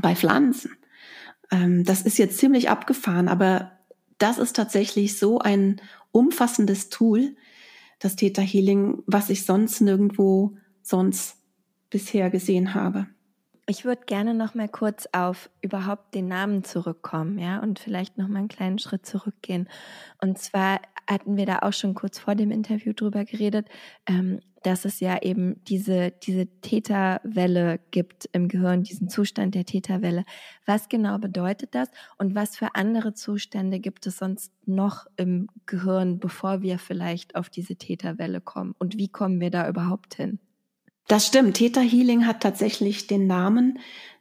bei 0.00 0.14
Pflanzen. 0.14 0.72
Ähm, 1.50 1.84
das 1.84 2.02
ist 2.02 2.18
jetzt 2.18 2.38
ziemlich 2.38 2.70
abgefahren, 2.70 3.28
aber 3.28 3.72
das 4.18 4.38
ist 4.38 4.56
tatsächlich 4.56 5.18
so 5.18 5.40
ein 5.40 5.80
umfassendes 6.12 6.88
Tool, 6.88 7.36
das 8.00 8.16
Theta 8.16 8.42
Healing, 8.42 9.02
was 9.06 9.30
ich 9.30 9.44
sonst 9.44 9.80
nirgendwo 9.80 10.56
sonst 10.82 11.36
bisher 11.90 12.30
gesehen 12.30 12.74
habe. 12.74 13.06
Ich 13.66 13.84
würde 13.84 14.02
gerne 14.04 14.34
noch 14.34 14.56
mal 14.56 14.68
kurz 14.68 15.06
auf 15.12 15.48
überhaupt 15.60 16.16
den 16.16 16.26
Namen 16.26 16.64
zurückkommen, 16.64 17.38
ja, 17.38 17.60
und 17.60 17.78
vielleicht 17.78 18.18
noch 18.18 18.26
mal 18.26 18.40
einen 18.40 18.48
kleinen 18.48 18.80
Schritt 18.80 19.06
zurückgehen. 19.06 19.68
Und 20.20 20.38
zwar 20.38 20.80
hatten 21.08 21.36
wir 21.36 21.46
da 21.46 21.60
auch 21.60 21.72
schon 21.72 21.94
kurz 21.94 22.18
vor 22.18 22.34
dem 22.34 22.50
Interview 22.50 22.92
drüber 22.92 23.24
geredet, 23.24 23.68
ähm, 24.06 24.40
dass 24.62 24.84
es 24.84 25.00
ja 25.00 25.22
eben 25.22 25.62
diese, 25.64 26.12
diese 26.22 26.46
Täterwelle 26.60 27.80
gibt 27.90 28.28
im 28.32 28.48
Gehirn, 28.48 28.82
diesen 28.82 29.08
Zustand 29.08 29.54
der 29.54 29.64
Täterwelle. 29.64 30.24
Was 30.66 30.88
genau 30.88 31.18
bedeutet 31.18 31.74
das 31.74 31.88
und 32.18 32.34
was 32.34 32.56
für 32.56 32.74
andere 32.74 33.14
Zustände 33.14 33.80
gibt 33.80 34.06
es 34.06 34.18
sonst 34.18 34.52
noch 34.66 35.06
im 35.16 35.48
Gehirn, 35.66 36.18
bevor 36.18 36.62
wir 36.62 36.78
vielleicht 36.78 37.36
auf 37.36 37.48
diese 37.48 37.76
Täterwelle 37.76 38.40
kommen? 38.40 38.74
Und 38.78 38.98
wie 38.98 39.08
kommen 39.08 39.40
wir 39.40 39.50
da 39.50 39.68
überhaupt 39.68 40.14
hin? 40.14 40.38
Das 41.08 41.26
stimmt. 41.26 41.56
Theta 41.56 41.80
Healing 41.80 42.26
hat 42.26 42.40
tatsächlich 42.40 43.06
den 43.06 43.26
Namen, 43.26 43.78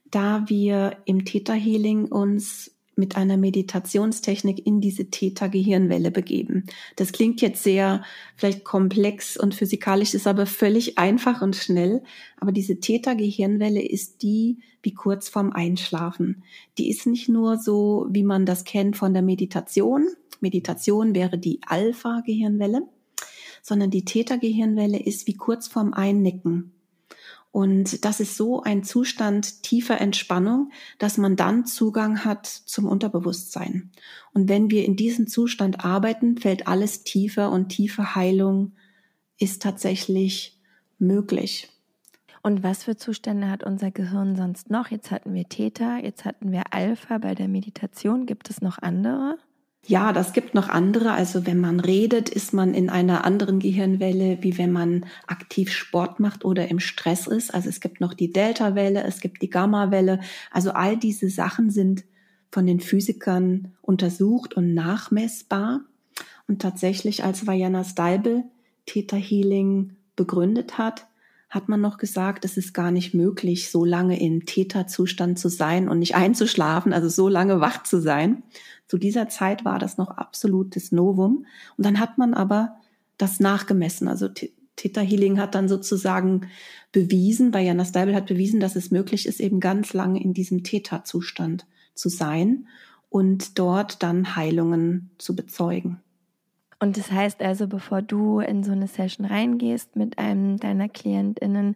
da 0.10 0.46
wir 0.48 0.98
im 1.06 1.26
Theta 1.26 1.54
Healing 1.54 2.06
uns 2.06 2.79
mit 3.00 3.16
einer 3.16 3.38
Meditationstechnik 3.38 4.68
in 4.68 4.82
diese 4.82 5.10
Theta-Gehirnwelle 5.10 6.12
begeben. 6.12 6.66
Das 6.98 7.12
klingt 7.12 7.42
jetzt 7.42 7.64
sehr 7.64 8.04
vielleicht 8.36 8.64
komplex 8.64 9.38
und 9.38 9.56
physikalisch, 9.56 10.14
ist 10.14 10.28
aber 10.28 10.46
völlig 10.46 10.98
einfach 11.00 11.42
und 11.42 11.56
schnell. 11.56 12.04
Aber 12.38 12.52
diese 12.52 12.80
Theta-Gehirnwelle 12.80 13.82
ist 13.82 14.22
die 14.22 14.60
wie 14.84 14.94
kurz 14.94 15.30
vorm 15.30 15.52
Einschlafen. 15.52 16.44
Die 16.78 16.90
ist 16.90 17.08
nicht 17.08 17.30
nur 17.30 17.58
so, 17.58 18.06
wie 18.10 18.24
man 18.24 18.46
das 18.46 18.64
kennt 18.66 18.98
von 18.98 19.14
der 19.14 19.24
Meditation. 19.24 20.08
Meditation 20.42 21.16
wäre 21.16 21.38
die 21.38 21.60
Alpha-Gehirnwelle, 21.66 22.84
sondern 23.62 23.90
die 23.90 24.06
Theta-Gehirnwelle 24.06 25.00
ist 25.00 25.28
wie 25.28 25.36
kurz 25.36 25.68
vorm 25.68 25.94
Einnicken. 25.94 26.74
Und 27.52 28.06
das 28.06 28.20
ist 28.20 28.38
so 28.38 28.62
ein 28.62 28.84
Zustand 28.84 29.64
tiefer 29.64 30.00
Entspannung, 30.00 30.72
dass 31.00 31.18
man 31.18 31.36
dann 31.36 31.66
Zugang 31.66 32.24
hat 32.24 32.46
zum 32.46 32.86
Unterbewusstsein. 32.86 33.92
Und 34.34 34.50
wenn 34.50 34.70
wir 34.70 34.86
in 34.86 34.96
diesem 34.96 35.28
Zustand 35.28 35.84
arbeiten, 35.84 36.38
fällt 36.38 36.68
alles 36.68 37.04
tiefer 37.04 37.52
und 37.52 37.70
tiefe 37.70 38.14
Heilung 38.16 38.74
ist 39.40 39.62
tatsächlich 39.62 40.60
möglich. 41.00 41.70
Und 42.42 42.64
was 42.64 42.84
für 42.84 42.96
Zustände 42.96 43.50
hat 43.50 43.64
unser 43.64 43.92
Gehirn 43.92 44.36
sonst 44.36 44.70
noch? 44.70 44.90
Jetzt 44.90 45.12
hatten 45.12 45.34
wir 45.34 45.50
Theta, 45.50 45.98
jetzt 45.98 46.26
hatten 46.26 46.52
wir 46.52 46.64
Alpha 46.72 47.18
bei 47.18 47.36
der 47.36 47.48
Meditation. 47.48 48.26
Gibt 48.26 48.50
es 48.50 48.62
noch 48.62 48.78
andere? 48.80 49.38
Ja, 49.86 50.14
das 50.14 50.34
gibt 50.34 50.54
noch 50.54 50.70
andere. 50.70 51.12
Also 51.14 51.46
wenn 51.46 51.60
man 51.60 51.80
redet, 51.80 52.30
ist 52.30 52.54
man 52.54 52.74
in 52.74 52.90
einer 52.90 53.26
anderen 53.26 53.60
Gehirnwelle, 53.60 54.38
wie 54.42 54.58
wenn 54.58 54.72
man 54.72 55.06
aktiv 55.26 55.72
Sport 55.72 56.20
macht 56.20 56.46
oder 56.46 56.68
im 56.68 56.80
Stress 56.80 57.28
ist. 57.28 57.54
Also 57.54 57.70
es 57.70 57.80
gibt 57.80 58.00
noch 58.02 58.14
die 58.14 58.32
Delta-Welle, 58.32 59.04
es 59.04 59.20
gibt 59.20 59.42
die 59.42 59.50
Gamma-Welle. 59.50 60.20
Also 60.52 60.72
all 60.72 60.98
diese 60.98 61.30
Sachen 61.30 61.72
sind 61.72 62.04
von 62.52 62.68
den 62.68 62.80
Physikern 62.80 63.74
untersucht 63.82 64.54
und 64.54 64.74
nachmessbar. 64.74 65.82
Und 66.48 66.62
tatsächlich, 66.62 67.24
als 67.24 67.48
Vajana 67.48 67.84
Steibel 67.84 68.44
Theta 68.86 69.18
Healing 69.18 69.96
begründet 70.16 70.78
hat, 70.78 71.08
hat 71.50 71.68
man 71.68 71.82
noch 71.82 71.98
gesagt, 71.98 72.46
es 72.46 72.58
ist 72.58 72.74
gar 72.74 72.92
nicht 72.92 73.14
möglich, 73.14 73.72
so 73.72 73.86
lange 73.86 74.20
im 74.20 74.46
Theta-Zustand 74.46 75.40
zu 75.40 75.50
sein 75.50 75.90
und 75.90 76.00
nicht 76.00 76.16
einzuschlafen, 76.16 76.94
also 76.94 77.10
so 77.10 77.28
lange 77.28 77.60
wach 77.60 77.84
zu 77.84 78.00
sein, 78.00 78.44
zu 78.90 78.98
dieser 78.98 79.30
Zeit 79.30 79.64
war 79.64 79.78
das 79.78 79.98
noch 79.98 80.10
absolutes 80.10 80.92
Novum. 80.92 81.46
Und 81.78 81.86
dann 81.86 82.00
hat 82.00 82.18
man 82.18 82.34
aber 82.34 82.76
das 83.18 83.40
nachgemessen. 83.40 84.08
Also 84.08 84.28
Theta 84.76 85.02
Healing 85.02 85.40
hat 85.40 85.54
dann 85.54 85.70
sozusagen 85.70 86.48
bewiesen, 86.92 87.52
bei 87.52 87.62
Jana 87.62 87.86
Steibel 87.86 88.16
hat 88.16 88.26
bewiesen, 88.26 88.60
dass 88.60 88.76
es 88.76 88.90
möglich 88.90 89.28
ist, 89.28 89.40
eben 89.40 89.60
ganz 89.60 89.94
lange 89.94 90.22
in 90.22 90.34
diesem 90.34 90.64
Theta-Zustand 90.64 91.68
zu 91.94 92.10
sein 92.10 92.68
und 93.10 93.60
dort 93.60 94.02
dann 94.02 94.36
Heilungen 94.36 95.12
zu 95.20 95.36
bezeugen. 95.36 96.02
Und 96.80 96.98
das 96.98 97.12
heißt 97.12 97.42
also, 97.42 97.68
bevor 97.68 98.02
du 98.02 98.40
in 98.40 98.64
so 98.64 98.72
eine 98.72 98.88
Session 98.88 99.26
reingehst 99.26 99.98
mit 99.98 100.18
einem 100.18 100.58
deiner 100.58 100.90
KlientInnen, 100.90 101.76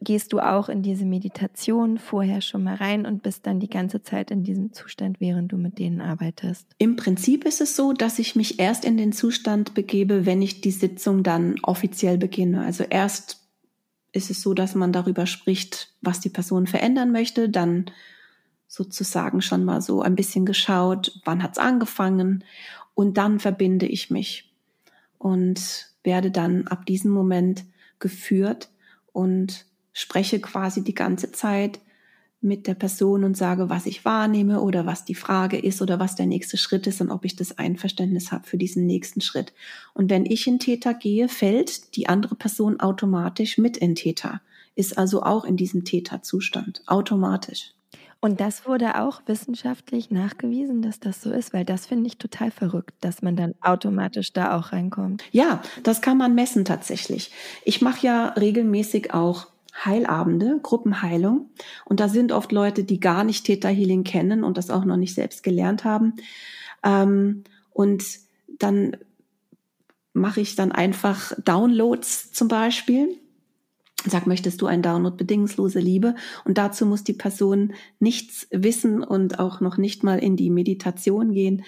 gehst 0.00 0.32
du 0.32 0.40
auch 0.40 0.68
in 0.68 0.82
diese 0.82 1.04
Meditation 1.04 1.98
vorher 1.98 2.40
schon 2.40 2.64
mal 2.64 2.76
rein 2.76 3.06
und 3.06 3.22
bist 3.22 3.46
dann 3.46 3.60
die 3.60 3.68
ganze 3.68 4.02
Zeit 4.02 4.30
in 4.30 4.42
diesem 4.42 4.72
Zustand, 4.72 5.20
während 5.20 5.52
du 5.52 5.56
mit 5.56 5.78
denen 5.78 6.00
arbeitest? 6.00 6.66
Im 6.78 6.96
Prinzip 6.96 7.44
ist 7.44 7.60
es 7.60 7.76
so, 7.76 7.92
dass 7.92 8.18
ich 8.18 8.34
mich 8.34 8.58
erst 8.58 8.84
in 8.84 8.96
den 8.96 9.12
Zustand 9.12 9.74
begebe, 9.74 10.26
wenn 10.26 10.42
ich 10.42 10.60
die 10.60 10.70
Sitzung 10.70 11.22
dann 11.22 11.56
offiziell 11.62 12.18
beginne. 12.18 12.64
Also 12.64 12.84
erst 12.84 13.42
ist 14.12 14.30
es 14.30 14.40
so, 14.40 14.54
dass 14.54 14.74
man 14.74 14.92
darüber 14.92 15.26
spricht, 15.26 15.92
was 16.00 16.20
die 16.20 16.30
Person 16.30 16.66
verändern 16.66 17.12
möchte, 17.12 17.48
dann 17.48 17.86
sozusagen 18.68 19.42
schon 19.42 19.64
mal 19.64 19.80
so 19.80 20.02
ein 20.02 20.16
bisschen 20.16 20.46
geschaut, 20.46 21.20
wann 21.24 21.42
hat's 21.42 21.58
angefangen 21.58 22.44
und 22.94 23.18
dann 23.18 23.38
verbinde 23.38 23.86
ich 23.86 24.10
mich 24.10 24.52
und 25.18 25.90
werde 26.02 26.30
dann 26.30 26.66
ab 26.68 26.86
diesem 26.86 27.10
Moment 27.10 27.64
geführt 27.98 28.70
und 29.12 29.66
spreche 29.94 30.40
quasi 30.40 30.84
die 30.84 30.94
ganze 30.94 31.32
Zeit 31.32 31.80
mit 32.42 32.66
der 32.66 32.74
Person 32.74 33.24
und 33.24 33.38
sage, 33.38 33.70
was 33.70 33.86
ich 33.86 34.04
wahrnehme 34.04 34.60
oder 34.60 34.84
was 34.84 35.06
die 35.06 35.14
Frage 35.14 35.58
ist 35.58 35.80
oder 35.80 35.98
was 35.98 36.14
der 36.14 36.26
nächste 36.26 36.58
Schritt 36.58 36.86
ist 36.86 37.00
und 37.00 37.10
ob 37.10 37.24
ich 37.24 37.36
das 37.36 37.56
Einverständnis 37.56 38.32
habe 38.32 38.46
für 38.46 38.58
diesen 38.58 38.84
nächsten 38.84 39.22
Schritt. 39.22 39.54
Und 39.94 40.10
wenn 40.10 40.26
ich 40.26 40.46
in 40.46 40.58
Täter 40.58 40.92
gehe, 40.92 41.28
fällt 41.28 41.96
die 41.96 42.06
andere 42.06 42.34
Person 42.34 42.80
automatisch 42.80 43.56
mit 43.56 43.78
in 43.78 43.94
Täter, 43.94 44.42
ist 44.74 44.98
also 44.98 45.22
auch 45.22 45.46
in 45.46 45.56
diesem 45.56 45.84
Täterzustand, 45.84 46.82
automatisch. 46.86 47.72
Und 48.20 48.40
das 48.40 48.66
wurde 48.66 49.00
auch 49.00 49.22
wissenschaftlich 49.26 50.10
nachgewiesen, 50.10 50.82
dass 50.82 50.98
das 50.98 51.22
so 51.22 51.30
ist, 51.30 51.52
weil 51.52 51.64
das 51.64 51.86
finde 51.86 52.06
ich 52.06 52.18
total 52.18 52.50
verrückt, 52.50 52.94
dass 53.00 53.22
man 53.22 53.36
dann 53.36 53.54
automatisch 53.60 54.32
da 54.32 54.56
auch 54.56 54.72
reinkommt. 54.72 55.22
Ja, 55.30 55.62
das 55.82 56.00
kann 56.00 56.16
man 56.16 56.34
messen 56.34 56.64
tatsächlich. 56.64 57.30
Ich 57.64 57.82
mache 57.82 58.06
ja 58.06 58.28
regelmäßig 58.28 59.12
auch 59.12 59.48
Heilabende, 59.74 60.60
Gruppenheilung. 60.62 61.50
Und 61.84 62.00
da 62.00 62.08
sind 62.08 62.32
oft 62.32 62.52
Leute, 62.52 62.84
die 62.84 63.00
gar 63.00 63.24
nicht 63.24 63.44
Theta 63.44 63.68
Healing 63.68 64.04
kennen 64.04 64.44
und 64.44 64.56
das 64.56 64.70
auch 64.70 64.84
noch 64.84 64.96
nicht 64.96 65.14
selbst 65.14 65.42
gelernt 65.42 65.84
haben. 65.84 66.14
Ähm, 66.84 67.44
und 67.70 68.04
dann 68.58 68.96
mache 70.12 70.40
ich 70.40 70.54
dann 70.54 70.72
einfach 70.72 71.32
Downloads 71.44 72.32
zum 72.32 72.48
Beispiel. 72.48 73.18
Sag, 74.06 74.26
möchtest 74.26 74.60
du 74.60 74.66
ein 74.66 74.82
Download 74.82 75.16
bedingungslose 75.16 75.80
Liebe? 75.80 76.14
Und 76.44 76.58
dazu 76.58 76.86
muss 76.86 77.04
die 77.04 77.14
Person 77.14 77.72
nichts 77.98 78.46
wissen 78.50 79.02
und 79.02 79.38
auch 79.38 79.60
noch 79.60 79.78
nicht 79.78 80.04
mal 80.04 80.18
in 80.18 80.36
die 80.36 80.50
Meditation 80.50 81.32
gehen. 81.32 81.64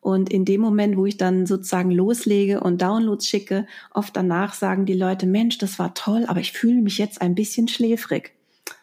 Und 0.00 0.30
in 0.30 0.44
dem 0.44 0.60
Moment, 0.60 0.96
wo 0.96 1.06
ich 1.06 1.16
dann 1.16 1.46
sozusagen 1.46 1.90
loslege 1.90 2.60
und 2.60 2.80
Downloads 2.80 3.26
schicke, 3.26 3.66
oft 3.92 4.16
danach 4.16 4.54
sagen 4.54 4.86
die 4.86 4.94
Leute, 4.94 5.26
Mensch, 5.26 5.58
das 5.58 5.78
war 5.78 5.94
toll, 5.94 6.24
aber 6.26 6.40
ich 6.40 6.52
fühle 6.52 6.80
mich 6.80 6.98
jetzt 6.98 7.20
ein 7.20 7.34
bisschen 7.34 7.68
schläfrig. 7.68 8.32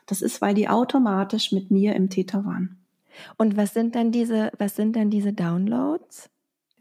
Das 0.06 0.22
ist, 0.22 0.42
weil 0.42 0.54
die 0.54 0.70
automatisch 0.70 1.52
mit 1.52 1.72
mir 1.72 1.96
im 1.96 2.10
Täter 2.10 2.46
waren. 2.46 2.78
Und 3.38 3.58
was 3.58 3.74
sind 3.74 3.96
dann 3.96 4.12
diese, 4.12 4.52
was 4.58 4.76
sind 4.76 4.96
dann 4.96 5.10
diese 5.10 5.34
Downloads? 5.34 6.30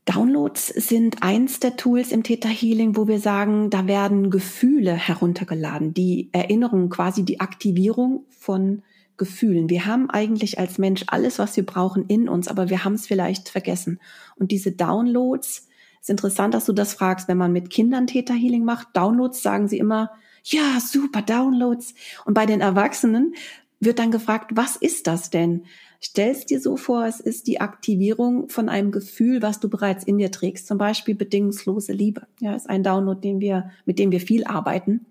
Downloads 0.04 0.68
sind 0.68 1.22
eins 1.22 1.60
der 1.60 1.76
Tools 1.76 2.12
im 2.12 2.22
Theta 2.22 2.48
Healing, 2.48 2.96
wo 2.96 3.08
wir 3.08 3.18
sagen, 3.18 3.70
da 3.70 3.86
werden 3.86 4.30
Gefühle 4.30 4.92
heruntergeladen, 4.92 5.94
die 5.94 6.28
Erinnerung, 6.32 6.90
quasi 6.90 7.24
die 7.24 7.40
Aktivierung 7.40 8.26
von 8.28 8.82
Gefühlen. 9.16 9.68
Wir 9.68 9.86
haben 9.86 10.10
eigentlich 10.10 10.58
als 10.58 10.78
Mensch 10.78 11.04
alles, 11.06 11.38
was 11.38 11.56
wir 11.56 11.64
brauchen 11.64 12.06
in 12.06 12.28
uns, 12.28 12.48
aber 12.48 12.70
wir 12.70 12.84
haben 12.84 12.94
es 12.94 13.06
vielleicht 13.06 13.48
vergessen. 13.48 14.00
Und 14.36 14.50
diese 14.50 14.72
Downloads, 14.72 15.68
ist 16.04 16.10
interessant, 16.10 16.52
dass 16.52 16.66
du 16.66 16.74
das 16.74 16.92
fragst, 16.92 17.28
wenn 17.28 17.38
man 17.38 17.52
mit 17.52 17.70
Kindern 17.70 18.06
Theta 18.06 18.34
Healing 18.34 18.64
macht. 18.64 18.88
Downloads 18.94 19.42
sagen 19.42 19.68
sie 19.68 19.78
immer, 19.78 20.10
ja, 20.44 20.78
super 20.78 21.22
Downloads. 21.22 21.94
Und 22.26 22.34
bei 22.34 22.44
den 22.44 22.60
Erwachsenen 22.60 23.34
wird 23.80 23.98
dann 23.98 24.10
gefragt, 24.10 24.50
was 24.54 24.76
ist 24.76 25.06
das 25.06 25.30
denn? 25.30 25.64
Stellst 26.02 26.50
dir 26.50 26.60
so 26.60 26.76
vor, 26.76 27.06
es 27.06 27.20
ist 27.20 27.46
die 27.46 27.62
Aktivierung 27.62 28.50
von 28.50 28.68
einem 28.68 28.92
Gefühl, 28.92 29.40
was 29.40 29.60
du 29.60 29.70
bereits 29.70 30.04
in 30.04 30.18
dir 30.18 30.30
trägst. 30.30 30.66
Zum 30.66 30.76
Beispiel 30.76 31.14
bedingungslose 31.14 31.92
Liebe. 31.92 32.26
Ja, 32.40 32.54
ist 32.54 32.68
ein 32.68 32.82
Download, 32.82 33.18
den 33.18 33.40
wir, 33.40 33.70
mit 33.86 33.98
dem 33.98 34.12
wir 34.12 34.20
viel 34.20 34.44
arbeiten. 34.44 35.06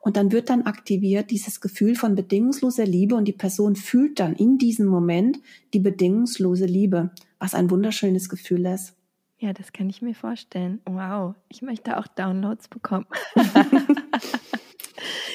Und 0.00 0.16
dann 0.16 0.32
wird 0.32 0.48
dann 0.48 0.62
aktiviert 0.62 1.30
dieses 1.30 1.60
Gefühl 1.60 1.94
von 1.94 2.14
bedingungsloser 2.14 2.86
Liebe 2.86 3.14
und 3.14 3.26
die 3.26 3.32
Person 3.32 3.76
fühlt 3.76 4.18
dann 4.18 4.34
in 4.34 4.56
diesem 4.56 4.86
Moment 4.86 5.38
die 5.74 5.78
bedingungslose 5.78 6.64
Liebe, 6.64 7.10
was 7.38 7.54
ein 7.54 7.70
wunderschönes 7.70 8.28
Gefühl 8.30 8.64
ist. 8.64 8.94
Ja, 9.38 9.52
das 9.52 9.72
kann 9.72 9.88
ich 9.88 10.02
mir 10.02 10.14
vorstellen. 10.14 10.80
Wow, 10.86 11.34
ich 11.48 11.62
möchte 11.62 11.98
auch 11.98 12.06
Downloads 12.06 12.68
bekommen. 12.68 13.06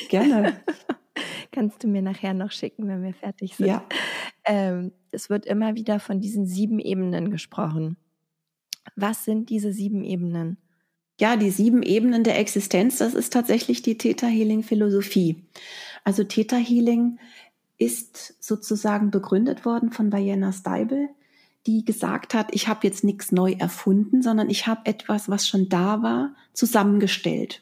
Gerne. 0.09 0.59
Kannst 1.51 1.83
du 1.83 1.87
mir 1.87 2.01
nachher 2.01 2.33
noch 2.33 2.51
schicken, 2.51 2.87
wenn 2.87 3.01
wir 3.01 3.13
fertig 3.13 3.55
sind. 3.55 3.67
Ja. 3.67 3.83
Ähm, 4.43 4.91
es 5.11 5.29
wird 5.29 5.45
immer 5.45 5.75
wieder 5.75 5.99
von 5.99 6.21
diesen 6.21 6.45
sieben 6.45 6.79
Ebenen 6.79 7.31
gesprochen. 7.31 7.97
Was 8.95 9.25
sind 9.25 9.49
diese 9.49 9.71
sieben 9.73 10.03
Ebenen? 10.03 10.57
Ja, 11.19 11.37
die 11.37 11.49
sieben 11.49 11.81
Ebenen 11.81 12.23
der 12.23 12.37
Existenz, 12.39 12.97
das 12.97 13.13
ist 13.13 13.31
tatsächlich 13.31 13.81
die 13.81 13.97
Theta 13.97 14.27
Healing 14.27 14.63
Philosophie. 14.63 15.43
Also 16.03 16.23
Theta 16.23 16.57
Healing 16.57 17.19
ist 17.77 18.35
sozusagen 18.43 19.11
begründet 19.11 19.65
worden 19.65 19.91
von 19.91 20.11
Diana 20.11 20.51
Steibel, 20.51 21.09
die 21.67 21.83
gesagt 21.83 22.33
hat, 22.33 22.53
ich 22.53 22.67
habe 22.67 22.85
jetzt 22.85 23.03
nichts 23.03 23.31
neu 23.31 23.53
erfunden, 23.53 24.21
sondern 24.21 24.49
ich 24.49 24.67
habe 24.67 24.85
etwas, 24.85 25.29
was 25.29 25.47
schon 25.47 25.69
da 25.69 26.03
war, 26.03 26.35
zusammengestellt 26.53 27.61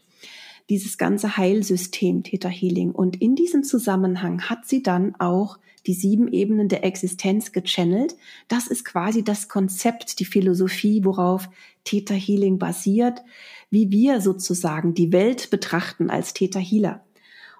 dieses 0.70 0.98
ganze 0.98 1.38
Heilsystem 1.38 2.24
Theta 2.24 2.50
Healing. 2.50 2.92
Und 2.92 3.22
in 3.22 3.36
diesem 3.36 3.64
Zusammenhang 3.64 4.50
hat 4.50 4.66
sie 4.66 4.84
dann 4.84 5.16
auch 5.20 5.58
die 5.86 5.94
sieben 5.94 6.32
Ebenen 6.32 6.70
der 6.70 6.86
Existenz 6.86 7.52
gechannelt. 7.52 8.16
Das 8.48 8.68
ist 8.68 8.86
quasi 8.86 9.24
das 9.24 9.50
Konzept, 9.50 10.20
die 10.20 10.26
Philosophie, 10.26 11.04
worauf 11.04 11.50
Theta 11.84 12.14
Healing 12.14 12.58
basiert, 12.58 13.22
wie 13.70 13.92
wir 13.92 14.22
sozusagen 14.22 14.94
die 14.94 15.12
Welt 15.12 15.50
betrachten 15.50 16.10
als 16.10 16.34
Theta 16.34 16.60
Healer. 16.60 17.04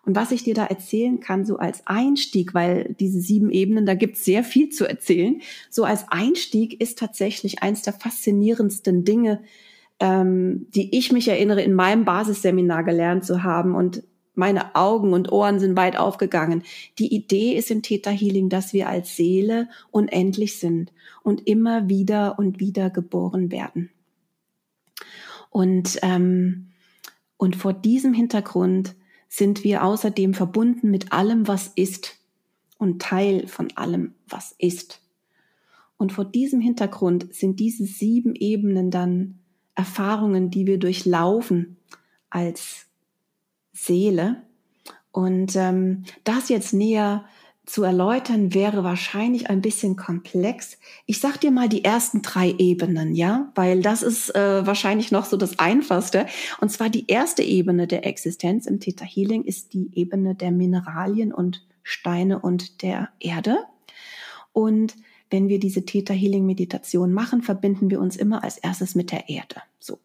Und 0.06 0.16
was 0.16 0.32
ich 0.32 0.44
dir 0.44 0.54
da 0.54 0.66
erzählen 0.66 1.22
kann, 1.22 1.46
so 1.46 1.58
als 1.58 1.88
Einstieg, 1.88 2.54
weil 2.54 2.94
diese 3.00 3.22
sieben 3.22 3.50
Ebenen, 3.50 3.86
da 3.86 3.96
gibt 3.96 4.18
es 4.18 4.26
sehr 4.26 4.44
viel 4.44 4.70
zu 4.70 4.86
erzählen, 4.86 5.42
so 5.70 5.86
als 5.86 6.06
Einstieg 6.10 6.82
ist 6.82 7.00
tatsächlich 7.00 7.64
eins 7.64 7.84
der 7.84 7.94
faszinierendsten 7.94 9.06
Dinge, 9.06 9.42
ähm, 10.00 10.68
die 10.74 10.98
ich 10.98 11.12
mich 11.12 11.28
erinnere, 11.28 11.62
in 11.62 11.74
meinem 11.74 12.06
Basisseminar 12.06 12.84
gelernt 12.84 13.26
zu 13.26 13.44
haben 13.44 13.76
und 13.76 14.04
meine 14.36 14.76
Augen 14.76 15.14
und 15.14 15.32
Ohren 15.32 15.60
sind 15.60 15.78
weit 15.78 15.98
aufgegangen. 15.98 16.64
Die 16.98 17.14
Idee 17.14 17.54
ist 17.54 17.70
im 17.70 17.84
Theta 17.84 18.10
Healing, 18.10 18.50
dass 18.50 18.74
wir 18.74 18.90
als 18.90 19.16
Seele 19.16 19.70
unendlich 19.92 20.60
sind 20.60 20.92
und 21.22 21.48
immer 21.48 21.88
wieder 21.88 22.40
und 22.40 22.60
wieder 22.60 22.90
geboren 22.90 23.52
werden. 23.52 23.92
Und, 25.52 26.00
ähm, 26.02 26.72
und 27.38 27.56
vor 27.56 27.74
diesem 27.74 28.14
Hintergrund 28.14 28.96
sind 29.30 29.64
wir 29.64 29.84
außerdem 29.84 30.34
verbunden 30.34 30.90
mit 30.90 31.12
allem, 31.12 31.48
was 31.48 31.68
ist 31.76 32.18
und 32.78 33.02
Teil 33.02 33.48
von 33.48 33.72
allem, 33.76 34.16
was 34.28 34.56
ist. 34.58 35.02
Und 35.98 36.12
vor 36.12 36.26
diesem 36.26 36.60
Hintergrund 36.60 37.34
sind 37.34 37.60
diese 37.60 37.86
sieben 37.86 38.36
Ebenen 38.36 38.90
dann 38.90 39.40
Erfahrungen, 39.76 40.50
die 40.50 40.68
wir 40.68 40.80
durchlaufen 40.80 41.78
als 42.30 42.86
Seele. 43.72 44.44
Und 45.12 45.56
ähm, 45.56 46.04
das 46.24 46.50
jetzt 46.50 46.74
näher 46.74 47.26
zu 47.66 47.84
erläutern 47.84 48.54
wäre 48.54 48.84
wahrscheinlich 48.84 49.50
ein 49.50 49.62
bisschen 49.62 49.96
komplex. 49.96 50.78
Ich 51.06 51.20
sag 51.20 51.40
dir 51.40 51.52
mal 51.52 51.70
die 51.70 51.86
ersten 51.86 52.22
drei 52.22 52.52
Ebenen, 52.58 53.16
ja, 53.16 53.52
weil 53.56 53.82
das 53.82 54.04
ist 54.04 54.36
äh, 54.36 54.66
wahrscheinlich 54.66 55.12
noch 55.12 55.26
so 55.26 55.38
das 55.38 55.60
Einfachste. 55.60 56.26
Und 56.60 56.70
zwar 56.70 56.90
die 56.90 57.06
erste 57.08 57.42
Ebene 57.42 57.88
der 57.88 58.06
Existenz 58.06 58.66
im 58.66 58.82
Theta 58.82 59.06
Healing 59.06 59.44
ist 59.44 59.74
die 59.74 59.90
Ebene 59.94 60.36
der 60.36 60.52
Mineralien 60.52 61.34
und 61.34 61.66
Steine 61.84 62.40
und 62.40 62.82
der 62.82 63.10
Erde. 63.20 63.60
Und 64.52 64.96
wenn 65.34 65.50
wir 65.50 65.60
diese 65.60 65.84
Theta 65.84 66.14
Healing 66.14 66.46
Meditation 66.46 67.12
machen, 67.12 67.42
verbinden 67.42 67.90
wir 67.90 68.00
uns 68.00 68.16
immer 68.16 68.44
als 68.44 68.60
erstes 68.60 68.94
mit 68.94 69.12
der 69.12 69.30
Erde. 69.30 69.64
So. 69.80 69.98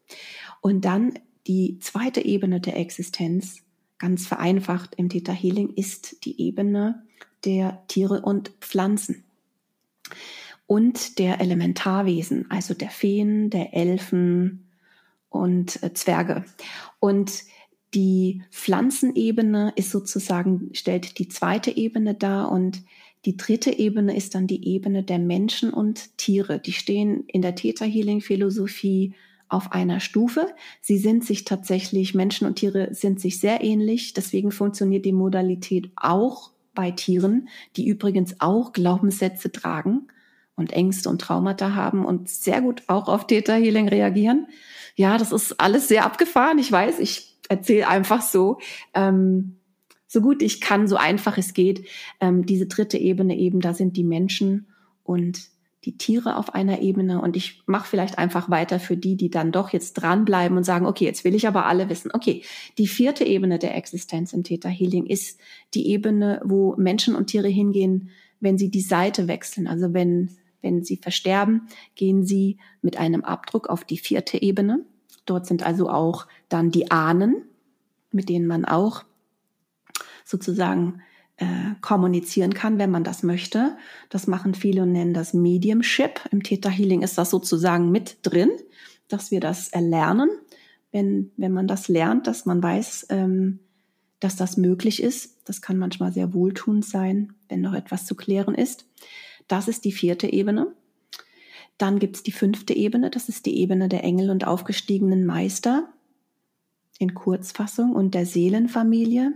Und 0.63 0.87
dann 0.87 1.19
die 1.47 1.79
zweite 1.81 2.25
Ebene 2.25 2.63
der 2.63 2.79
Existenz, 2.79 3.59
ganz 3.99 4.27
vereinfacht 4.27 4.95
im 4.95 5.11
Theta 5.11 5.33
Healing, 5.33 5.75
ist 5.75 6.25
die 6.25 6.41
Ebene 6.41 7.05
der 7.45 7.85
Tiere 7.89 8.23
und 8.23 8.53
Pflanzen 8.61 9.25
und 10.67 11.19
der 11.19 11.43
Elementarwesen, 11.43 12.51
also 12.51 12.73
der 12.73 12.89
Feen, 12.89 13.51
der 13.51 13.75
Elfen 13.75 14.71
und 15.29 15.83
äh, 15.83 15.93
Zwerge. 15.93 16.47
Und 17.01 17.45
die 17.93 18.45
Pflanzenebene 18.51 19.75
ist 19.77 19.91
sozusagen, 19.91 20.71
stellt 20.73 21.19
die 21.19 21.29
zweite 21.29 21.77
Ebene 21.77 22.15
dar 22.15 22.51
und 22.51 22.83
die 23.25 23.37
dritte 23.37 23.77
Ebene 23.77 24.17
ist 24.17 24.35
dann 24.35 24.47
die 24.47 24.69
Ebene 24.69 25.03
der 25.03 25.19
Menschen 25.19 25.73
und 25.73 26.17
Tiere. 26.19 26.59
Die 26.59 26.73
stehen 26.73 27.25
in 27.27 27.43
der 27.43 27.55
Theta 27.55 27.85
Healing 27.85 28.21
Philosophie 28.21 29.15
auf 29.49 29.73
einer 29.73 30.01
Stufe. 30.01 30.49
Sie 30.81 30.99
sind 30.99 31.25
sich 31.25 31.45
tatsächlich, 31.45 32.15
Menschen 32.15 32.47
und 32.47 32.57
Tiere 32.57 32.89
sind 32.93 33.21
sich 33.21 33.41
sehr 33.41 33.63
ähnlich. 33.63 34.15
Deswegen 34.15 34.53
funktioniert 34.53 35.05
die 35.05 35.13
Modalität 35.13 35.91
auch 35.97 36.53
bei 36.75 36.91
Tieren, 36.91 37.49
die 37.77 37.89
übrigens 37.89 38.37
auch 38.41 38.73
Glaubenssätze 38.73 39.51
tragen 39.51 40.09
und 40.55 40.73
Ängste 40.73 41.09
und 41.09 41.21
Traumata 41.21 41.75
haben 41.75 42.05
und 42.05 42.29
sehr 42.29 42.61
gut 42.61 42.83
auch 42.87 43.09
auf 43.09 43.27
Theta 43.27 43.55
Healing 43.55 43.89
reagieren. 43.89 44.47
Ja, 44.95 45.19
das 45.19 45.33
ist 45.33 45.61
alles 45.61 45.89
sehr 45.89 46.05
abgefahren. 46.05 46.59
Ich 46.59 46.71
weiß, 46.71 46.99
ich 46.99 47.37
erzähle 47.49 47.89
einfach 47.89 48.23
so. 48.23 48.59
Ähm, 48.95 49.58
so 50.09 50.21
gut 50.21 50.43
ich 50.43 50.61
kann, 50.61 50.89
so 50.89 50.97
einfach 50.97 51.39
es 51.39 51.55
geht. 51.55 51.87
Ähm, 52.21 52.45
diese 52.47 52.67
dritte 52.67 52.99
Ebene 52.99 53.37
eben, 53.37 53.61
da 53.61 53.75
sind 53.75 53.97
die 53.97 54.05
Menschen 54.05 54.67
und 55.05 55.51
die 55.85 55.97
Tiere 55.97 56.37
auf 56.37 56.55
einer 56.55 56.81
Ebene 56.81 57.21
und 57.21 57.37
ich 57.37 57.63
mache 57.67 57.89
vielleicht 57.89 58.19
einfach 58.19 58.51
weiter 58.51 58.81
für 58.81 58.97
die, 58.97 59.17
die 59.17 59.31
dann 59.31 59.53
doch 59.53 59.73
jetzt 59.73 59.95
dranbleiben 59.95 60.57
und 60.57 60.65
sagen, 60.65 60.87
okay, 60.87 61.05
jetzt 61.05 61.25
will 61.25 61.35
ich 61.35 61.47
aber 61.47 61.67
alle 61.67 61.89
wissen. 61.89 62.11
Okay, 62.13 62.43
die 62.79 62.89
vierte 62.89 63.25
Ebene 63.25 63.59
der 63.59 63.77
Existenz 63.77 64.33
im 64.33 64.43
Theta 64.43 64.69
Healing 64.69 65.07
ist 65.07 65.39
die 65.75 65.89
Ebene, 65.89 66.41
wo 66.45 66.75
Menschen 66.77 67.15
und 67.15 67.29
Tiere 67.29 67.49
hingehen, 67.49 68.11
wenn 68.41 68.59
sie 68.59 68.71
die 68.71 68.81
Seite 68.81 69.29
wechseln. 69.29 69.69
Also 69.69 69.95
wenn, 69.95 70.31
wenn 70.63 70.83
sie 70.83 70.97
versterben, 70.97 71.69
gehen 71.95 72.25
sie 72.25 72.59
mit 72.83 72.99
einem 72.99 73.23
Abdruck 73.23 73.69
auf 73.69 73.85
die 73.85 73.99
vierte 73.99 74.43
Ebene. 74.43 74.85
Dort 75.27 75.47
sind 75.47 75.65
also 75.65 75.89
auch 75.89 76.27
dann 76.49 76.71
die 76.71 76.91
Ahnen, 76.91 77.45
mit 78.11 78.29
denen 78.29 78.47
man 78.47 78.65
auch 78.65 79.05
sozusagen 80.29 81.01
äh, 81.39 81.47
kommunizieren 81.81 82.53
kann, 82.53 82.79
wenn 82.79 82.91
man 82.91 83.05
das 83.05 83.23
möchte. 83.23 83.77
Das 84.11 84.27
machen 84.27 84.55
viele 84.55 84.83
und 84.83 84.93
nennen 84.93 85.15
das 85.15 85.33
Mediumship. 85.33 86.21
Im 86.31 86.43
Theta 86.43 86.69
Healing 86.69 87.03
ist 87.03 87.17
das 87.17 87.31
sozusagen 87.31 87.91
mit 87.91 88.19
drin, 88.23 88.51
dass 89.09 89.31
wir 89.31 89.41
das 89.41 89.69
erlernen. 89.69 90.29
Wenn, 90.93 91.33
wenn 91.37 91.53
man 91.53 91.67
das 91.67 91.89
lernt, 91.89 92.27
dass 92.27 92.45
man 92.45 92.63
weiß, 92.63 93.07
ähm, 93.11 93.61
dass 94.21 94.37
das 94.37 94.57
möglich 94.57 95.03
ist. 95.03 95.37
Das 95.45 95.63
kann 95.63 95.79
manchmal 95.79 96.13
sehr 96.13 96.35
wohltuend 96.35 96.85
sein, 96.85 97.35
wenn 97.49 97.61
noch 97.61 97.75
etwas 97.75 98.05
zu 98.05 98.15
klären 98.15 98.55
ist. 98.55 98.87
Das 99.47 99.69
ist 99.69 99.85
die 99.85 99.93
vierte 99.93 100.31
Ebene. 100.31 100.75
Dann 101.79 102.01
gibt's 102.01 102.23
die 102.23 102.33
fünfte 102.33 102.75
Ebene, 102.75 103.11
das 103.11 103.29
ist 103.29 103.47
die 103.47 103.59
Ebene 103.59 103.89
der 103.89 104.03
Engel 104.03 104.31
und 104.31 104.47
aufgestiegenen 104.47 105.25
Meister 105.25 105.89
in 106.99 107.15
Kurzfassung 107.15 107.93
und 107.93 108.15
der 108.15 108.27
Seelenfamilie. 108.27 109.33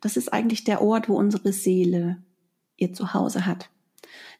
Das 0.00 0.16
ist 0.16 0.32
eigentlich 0.32 0.64
der 0.64 0.82
Ort, 0.82 1.08
wo 1.08 1.16
unsere 1.16 1.52
Seele 1.52 2.22
ihr 2.76 2.92
Zuhause 2.92 3.46
hat. 3.46 3.70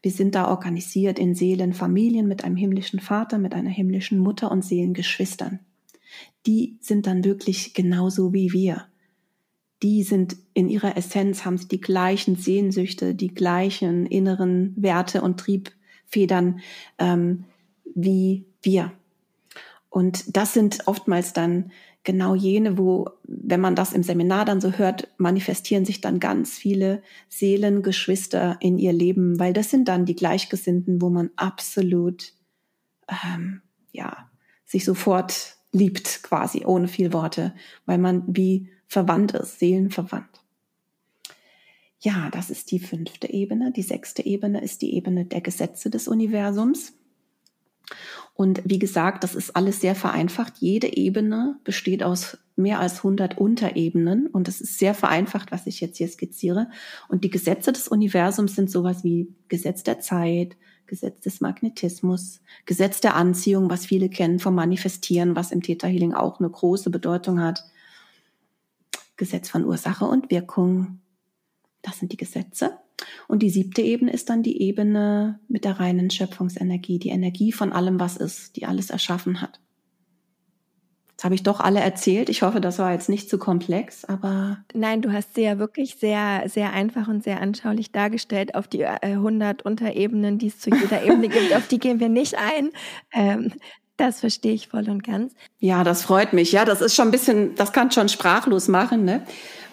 Wir 0.03 0.13
sind 0.13 0.35
da 0.35 0.49
organisiert 0.49 1.19
in 1.19 1.35
Seelenfamilien 1.35 2.29
mit 2.29 2.45
einem 2.45 2.57
himmlischen 2.57 3.01
Vater, 3.01 3.39
mit 3.39 3.55
einer 3.55 3.71
himmlischen 3.71 4.19
Mutter 4.19 4.51
und 4.51 4.65
Seelengeschwistern. 4.65 5.61
Die 6.47 6.79
sind 6.81 7.07
dann 7.07 7.25
wirklich 7.25 7.75
genauso 7.75 8.33
wie 8.33 8.53
wir. 8.53 8.87
Die 9.83 10.03
sind 10.03 10.37
in 10.55 10.69
ihrer 10.69 10.97
Essenz, 10.97 11.45
haben 11.45 11.59
sie 11.59 11.69
die 11.69 11.81
gleichen 11.81 12.37
Sehnsüchte, 12.37 13.15
die 13.15 13.35
gleichen 13.35 14.07
inneren 14.07 14.75
Werte 14.77 15.23
und 15.23 15.39
Triebfedern 15.39 16.61
ähm, 16.99 17.45
wie 17.95 18.47
wir. 18.63 18.93
Und 19.89 20.37
das 20.37 20.53
sind 20.53 20.87
oftmals 20.87 21.33
dann 21.33 21.71
genau 22.09 22.35
jene, 22.35 22.79
wo, 22.79 23.11
wenn 23.25 23.61
man 23.61 23.75
das 23.75 23.93
im 23.93 24.03
Seminar 24.03 24.47
dann 24.47 24.63
so 24.63 24.73
hört, 24.73 25.09
manifestieren 25.19 25.85
sich 25.85 26.01
dann 26.01 26.21
ganz 26.21 26.57
viele 26.57 27.03
Seelengeschwister 27.29 28.57
in 28.61 28.79
ihr 28.79 28.95
Leben, 28.95 29.39
weil 29.39 29.53
das 29.53 29.69
sind 29.69 29.89
dann 29.89 30.07
die 30.07 30.17
Gleichgesinnten, 30.17 31.03
wo 31.03 31.11
man 31.11 31.29
absolut, 31.37 32.33
ähm, 33.09 33.61
ja, 33.93 34.31
sich 34.65 34.87
sofort 34.87 35.59
liebt 35.71 36.23
quasi, 36.23 36.65
ohne 36.65 36.89
viel 36.89 37.13
Worte, 37.13 37.55
weil 37.85 37.99
man 37.99 38.25
wie 38.27 38.71
verwandt 38.87 39.33
ist, 39.33 39.59
seelenverwandt. 39.59 40.41
Ja, 42.01 42.31
das 42.31 42.49
ist 42.49 42.71
die 42.71 42.79
fünfte 42.79 43.31
Ebene. 43.31 43.71
Die 43.71 43.83
sechste 43.83 44.25
Ebene 44.25 44.63
ist 44.63 44.81
die 44.81 44.95
Ebene 44.95 45.27
der 45.27 45.43
Gesetze 45.43 45.91
des 45.91 46.09
Universums. 46.09 46.95
Und 48.41 48.63
wie 48.65 48.79
gesagt, 48.79 49.25
das 49.25 49.35
ist 49.35 49.57
alles 49.57 49.81
sehr 49.81 49.97
vereinfacht. 49.97 50.59
Jede 50.59 50.97
Ebene 50.97 51.59
besteht 51.65 52.05
aus 52.05 52.39
mehr 52.55 52.79
als 52.79 52.99
100 52.99 53.37
Unterebenen 53.37 54.29
und 54.29 54.47
das 54.47 54.61
ist 54.61 54.79
sehr 54.79 54.95
vereinfacht, 54.95 55.51
was 55.51 55.67
ich 55.67 55.81
jetzt 55.81 55.99
hier 55.99 56.07
skizziere. 56.07 56.71
Und 57.09 57.25
die 57.25 57.31
Gesetze 57.31 57.73
des 57.73 57.89
Universums 57.89 58.55
sind 58.55 58.71
sowas 58.71 59.03
wie 59.03 59.35
Gesetz 59.49 59.83
der 59.83 59.99
Zeit, 59.99 60.57
Gesetz 60.87 61.21
des 61.23 61.41
Magnetismus, 61.41 62.41
Gesetz 62.65 63.01
der 63.01 63.17
Anziehung, 63.17 63.71
was 63.71 63.87
viele 63.87 64.09
kennen 64.09 64.39
vom 64.39 64.55
Manifestieren, 64.55 65.35
was 65.35 65.51
im 65.51 65.61
Theta 65.61 65.89
Healing 65.89 66.15
auch 66.15 66.39
eine 66.39 66.49
große 66.49 66.91
Bedeutung 66.91 67.41
hat. 67.41 67.65
Gesetz 69.17 69.49
von 69.49 69.65
Ursache 69.65 70.05
und 70.05 70.31
Wirkung. 70.31 71.01
Das 71.83 71.99
sind 71.99 72.13
die 72.13 72.17
Gesetze. 72.17 72.79
Und 73.29 73.43
die 73.43 73.51
siebte 73.51 73.83
Ebene 73.83 74.13
ist 74.13 74.31
dann 74.31 74.43
die 74.43 74.63
Ebene 74.63 75.41
mit 75.49 75.65
der 75.65 75.79
reinen 75.79 76.11
Schöpfungsenergie, 76.11 76.99
die 76.99 77.11
Energie 77.11 77.53
von 77.53 77.73
allem, 77.73 78.01
was 78.01 78.17
ist, 78.17 78.57
die 78.57 78.67
alles 78.67 78.91
erschaffen 78.91 79.41
hat. 79.41 79.61
Jetzt 81.19 81.25
habe 81.25 81.35
ich 81.35 81.43
doch 81.43 81.59
alle 81.59 81.81
erzählt. 81.81 82.29
Ich 82.29 82.43
hoffe, 82.43 82.61
das 82.61 82.79
war 82.79 82.93
jetzt 82.93 83.09
nicht 83.09 83.29
zu 83.29 83.39
komplex, 83.39 84.05
aber. 84.05 84.59
Nein, 84.73 85.03
du 85.03 85.13
hast 85.13 85.35
sie 85.35 85.43
ja 85.43 85.59
wirklich 85.59 85.97
sehr, 85.97 86.45
sehr 86.47 86.73
einfach 86.73 87.09
und 87.09 87.25
sehr 87.25 87.41
anschaulich 87.41 87.91
dargestellt 87.91 88.55
auf 88.55 88.69
die 88.69 88.87
100 88.87 89.61
äh, 89.61 89.65
Unterebenen, 89.65 90.39
die 90.39 90.47
es 90.47 90.61
zu 90.61 90.71
jeder 90.71 91.03
Ebene 91.03 91.29
gibt. 91.29 91.53
Auf 91.57 91.67
die 91.67 91.81
gehen 91.81 91.99
wir 91.99 92.09
nicht 92.09 92.37
ein. 92.37 92.71
Ähm, 93.13 93.53
das 93.97 94.21
verstehe 94.21 94.53
ich 94.53 94.69
voll 94.69 94.89
und 94.89 95.03
ganz. 95.03 95.35
Ja, 95.59 95.83
das 95.83 96.03
freut 96.03 96.33
mich. 96.33 96.53
Ja, 96.53 96.65
das 96.65 96.81
ist 96.81 96.95
schon 96.95 97.09
ein 97.09 97.11
bisschen, 97.11 97.57
das 97.57 97.73
kann 97.73 97.91
schon 97.91 98.09
sprachlos 98.09 98.69
machen, 98.69 99.05
ne? 99.05 99.27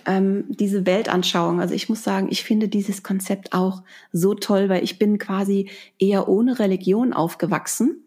Ähm, 0.06 0.45
diese 0.49 0.86
Weltanschauung. 0.86 1.60
Also 1.60 1.74
ich 1.74 1.89
muss 1.89 2.03
sagen, 2.03 2.28
ich 2.30 2.43
finde 2.43 2.68
dieses 2.68 3.03
Konzept 3.03 3.53
auch 3.53 3.84
so 4.12 4.34
toll, 4.34 4.70
weil 4.70 4.84
ich 4.84 4.99
bin 4.99 5.18
quasi 5.18 5.70
eher 5.99 6.28
ohne 6.28 6.60
Religion 6.60 7.14
aufgewachsen 7.14 8.03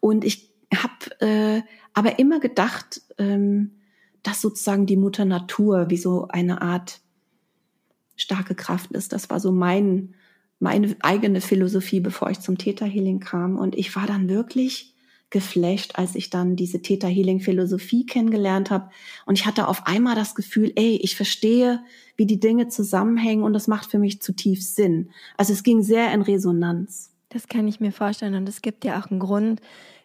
und 0.00 0.24
ich 0.24 0.50
habe 0.74 1.20
äh, 1.20 1.62
aber 1.94 2.18
immer 2.18 2.40
gedacht, 2.40 3.02
ähm, 3.18 3.72
dass 4.22 4.40
sozusagen 4.40 4.86
die 4.86 4.96
Mutter 4.96 5.24
Natur 5.24 5.88
wie 5.88 5.96
so 5.96 6.28
eine 6.28 6.60
Art 6.60 7.00
starke 8.16 8.54
Kraft 8.54 8.92
ist. 8.92 9.12
Das 9.12 9.30
war 9.30 9.40
so 9.40 9.52
mein 9.52 10.14
meine 10.58 10.96
eigene 11.00 11.42
Philosophie, 11.42 12.00
bevor 12.00 12.30
ich 12.30 12.40
zum 12.40 12.56
Theta 12.56 12.86
Healing 12.86 13.20
kam 13.20 13.58
und 13.58 13.76
ich 13.76 13.94
war 13.94 14.06
dann 14.06 14.28
wirklich 14.28 14.95
geflasht, 15.30 15.98
als 15.98 16.14
ich 16.14 16.30
dann 16.30 16.56
diese 16.56 16.82
Theta 16.82 17.08
Healing 17.08 17.40
Philosophie 17.40 18.06
kennengelernt 18.06 18.70
habe. 18.70 18.90
Und 19.26 19.38
ich 19.38 19.46
hatte 19.46 19.68
auf 19.68 19.86
einmal 19.86 20.14
das 20.14 20.34
Gefühl, 20.34 20.72
ey, 20.76 21.00
ich 21.02 21.16
verstehe, 21.16 21.82
wie 22.16 22.26
die 22.26 22.40
Dinge 22.40 22.68
zusammenhängen 22.68 23.42
und 23.42 23.52
das 23.52 23.66
macht 23.66 23.90
für 23.90 23.98
mich 23.98 24.22
zutiefst 24.22 24.76
Sinn. 24.76 25.10
Also 25.36 25.52
es 25.52 25.62
ging 25.62 25.82
sehr 25.82 26.12
in 26.12 26.22
Resonanz. 26.22 27.12
Das 27.28 27.48
kann 27.48 27.66
ich 27.66 27.80
mir 27.80 27.92
vorstellen. 27.92 28.34
Und 28.34 28.48
es 28.48 28.62
gibt 28.62 28.84
ja 28.84 29.00
auch 29.00 29.10
einen 29.10 29.20
Grund, 29.20 29.60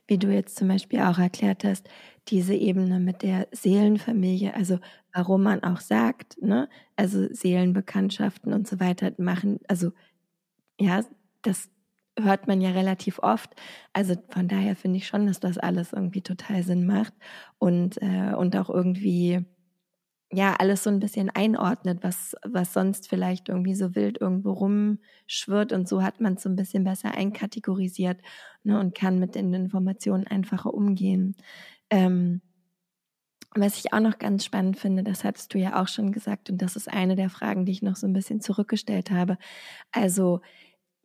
wie 0.08 0.18
du 0.18 0.28
jetzt 0.34 0.58
zum 0.58 0.68
Beispiel 0.68 1.00
auch 1.02 1.20
erklärt 1.20 1.64
hast, 1.64 1.88
diese 2.28 2.54
Ebene 2.54 3.00
mit 3.00 3.22
der 3.22 3.48
Seelenfamilie, 3.52 4.54
also 4.54 4.80
warum 5.14 5.44
man 5.44 5.64
auch 5.64 5.80
sagt, 5.80 6.42
ne, 6.42 6.68
also 6.96 7.28
Seelenbekanntschaften 7.34 8.54
und 8.54 8.68
so 8.68 8.80
weiter 8.80 9.14
machen, 9.18 9.60
also 9.68 9.92
ja, 10.80 11.04
das 11.42 11.70
hört 12.20 12.48
man 12.48 12.62
ja 12.62 12.72
relativ 12.72 13.20
oft. 13.20 13.50
Also 13.94 14.16
von 14.30 14.48
daher 14.48 14.76
finde 14.76 14.98
ich 14.98 15.08
schon, 15.08 15.28
dass 15.28 15.40
das 15.40 15.58
alles 15.58 15.94
irgendwie 15.94 16.22
total 16.22 16.64
Sinn 16.64 16.86
macht 16.86 17.14
und, 17.58 18.02
äh, 18.02 18.34
und 18.36 18.56
auch 18.58 18.70
irgendwie 18.70 19.46
ja 20.34 20.56
alles 20.60 20.84
so 20.84 20.90
ein 20.90 21.00
bisschen 21.00 21.30
einordnet, 21.30 22.00
was, 22.04 22.36
was 22.44 22.74
sonst 22.74 23.10
vielleicht 23.10 23.50
irgendwie 23.50 23.76
so 23.76 23.96
wild 23.96 24.20
irgendwo 24.22 24.52
rumschwirrt. 24.54 25.74
Und 25.74 25.88
so 25.90 26.04
hat 26.04 26.22
man 26.22 26.36
es 26.36 26.44
so 26.44 26.50
ein 26.50 26.56
bisschen 26.56 26.84
besser 26.86 27.14
einkategorisiert 27.14 28.22
ne, 28.64 28.80
und 28.80 28.96
kann 28.96 29.20
mit 29.20 29.36
den 29.36 29.54
Informationen 29.54 30.28
einfacher 30.28 30.74
umgehen. 30.74 31.36
Ähm, 31.90 32.42
was 33.54 33.78
ich 33.78 33.92
auch 33.92 34.00
noch 34.00 34.18
ganz 34.18 34.46
spannend 34.46 34.78
finde, 34.78 35.04
das 35.04 35.26
hattest 35.26 35.54
du 35.54 35.58
ja 35.58 35.82
auch 35.82 35.90
schon 35.90 36.14
gesagt, 36.14 36.50
und 36.50 36.62
das 36.62 36.78
ist 36.78 36.88
eine 36.88 37.18
der 37.18 37.30
Fragen, 37.30 37.66
die 37.66 37.74
ich 37.74 37.82
noch 37.82 37.98
so 37.98 38.08
ein 38.08 38.14
bisschen 38.14 38.40
zurückgestellt 38.40 39.12
habe. 39.12 39.38
Also 39.92 40.40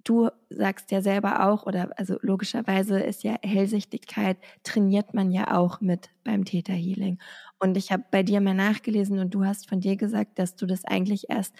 du 0.08 0.30
sagst 0.48 0.90
ja 0.90 1.02
selber 1.02 1.46
auch, 1.46 1.66
oder 1.66 1.90
also 1.96 2.16
logischerweise 2.22 3.00
ist 3.00 3.24
ja 3.24 3.36
Hellsichtigkeit, 3.42 4.38
trainiert 4.62 5.14
man 5.14 5.30
ja 5.30 5.54
auch 5.56 5.80
mit 5.80 6.10
beim 6.24 6.44
Theta 6.44 6.72
Healing. 6.72 7.18
Und 7.58 7.76
ich 7.76 7.92
habe 7.92 8.04
bei 8.10 8.22
dir 8.22 8.40
mal 8.40 8.54
nachgelesen 8.54 9.18
und 9.18 9.34
du 9.34 9.44
hast 9.44 9.68
von 9.68 9.80
dir 9.80 9.96
gesagt, 9.96 10.38
dass 10.38 10.56
du 10.56 10.66
das 10.66 10.84
eigentlich 10.84 11.28
erst 11.28 11.54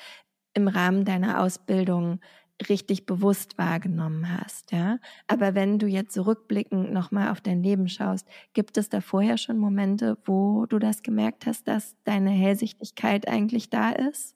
im 0.55 0.69
Rahmen 0.69 1.05
deiner 1.05 1.41
Ausbildung 1.41 2.21
richtig 2.71 3.05
bewusst 3.05 3.59
wahrgenommen 3.59 4.39
hast, 4.41 4.73
ja. 4.73 4.99
Aber 5.27 5.55
wenn 5.55 5.79
du 5.79 5.87
jetzt 5.87 6.15
zurückblickend 6.15 6.91
nochmal 6.91 7.31
auf 7.31 7.43
dein 7.43 7.63
Leben 7.63 7.87
schaust, 7.89 8.27
gibt 8.55 8.79
es 8.79 8.89
da 8.89 9.03
vorher 9.03 9.37
schon 9.37 9.59
Momente, 9.59 10.17
wo 10.25 10.65
du 10.65 10.79
das 10.79 11.03
gemerkt 11.03 11.45
hast, 11.45 11.69
dass 11.69 11.97
deine 12.05 12.31
Hellsichtigkeit 12.31 13.29
eigentlich 13.29 13.69
da 13.69 13.91
ist? 13.91 14.35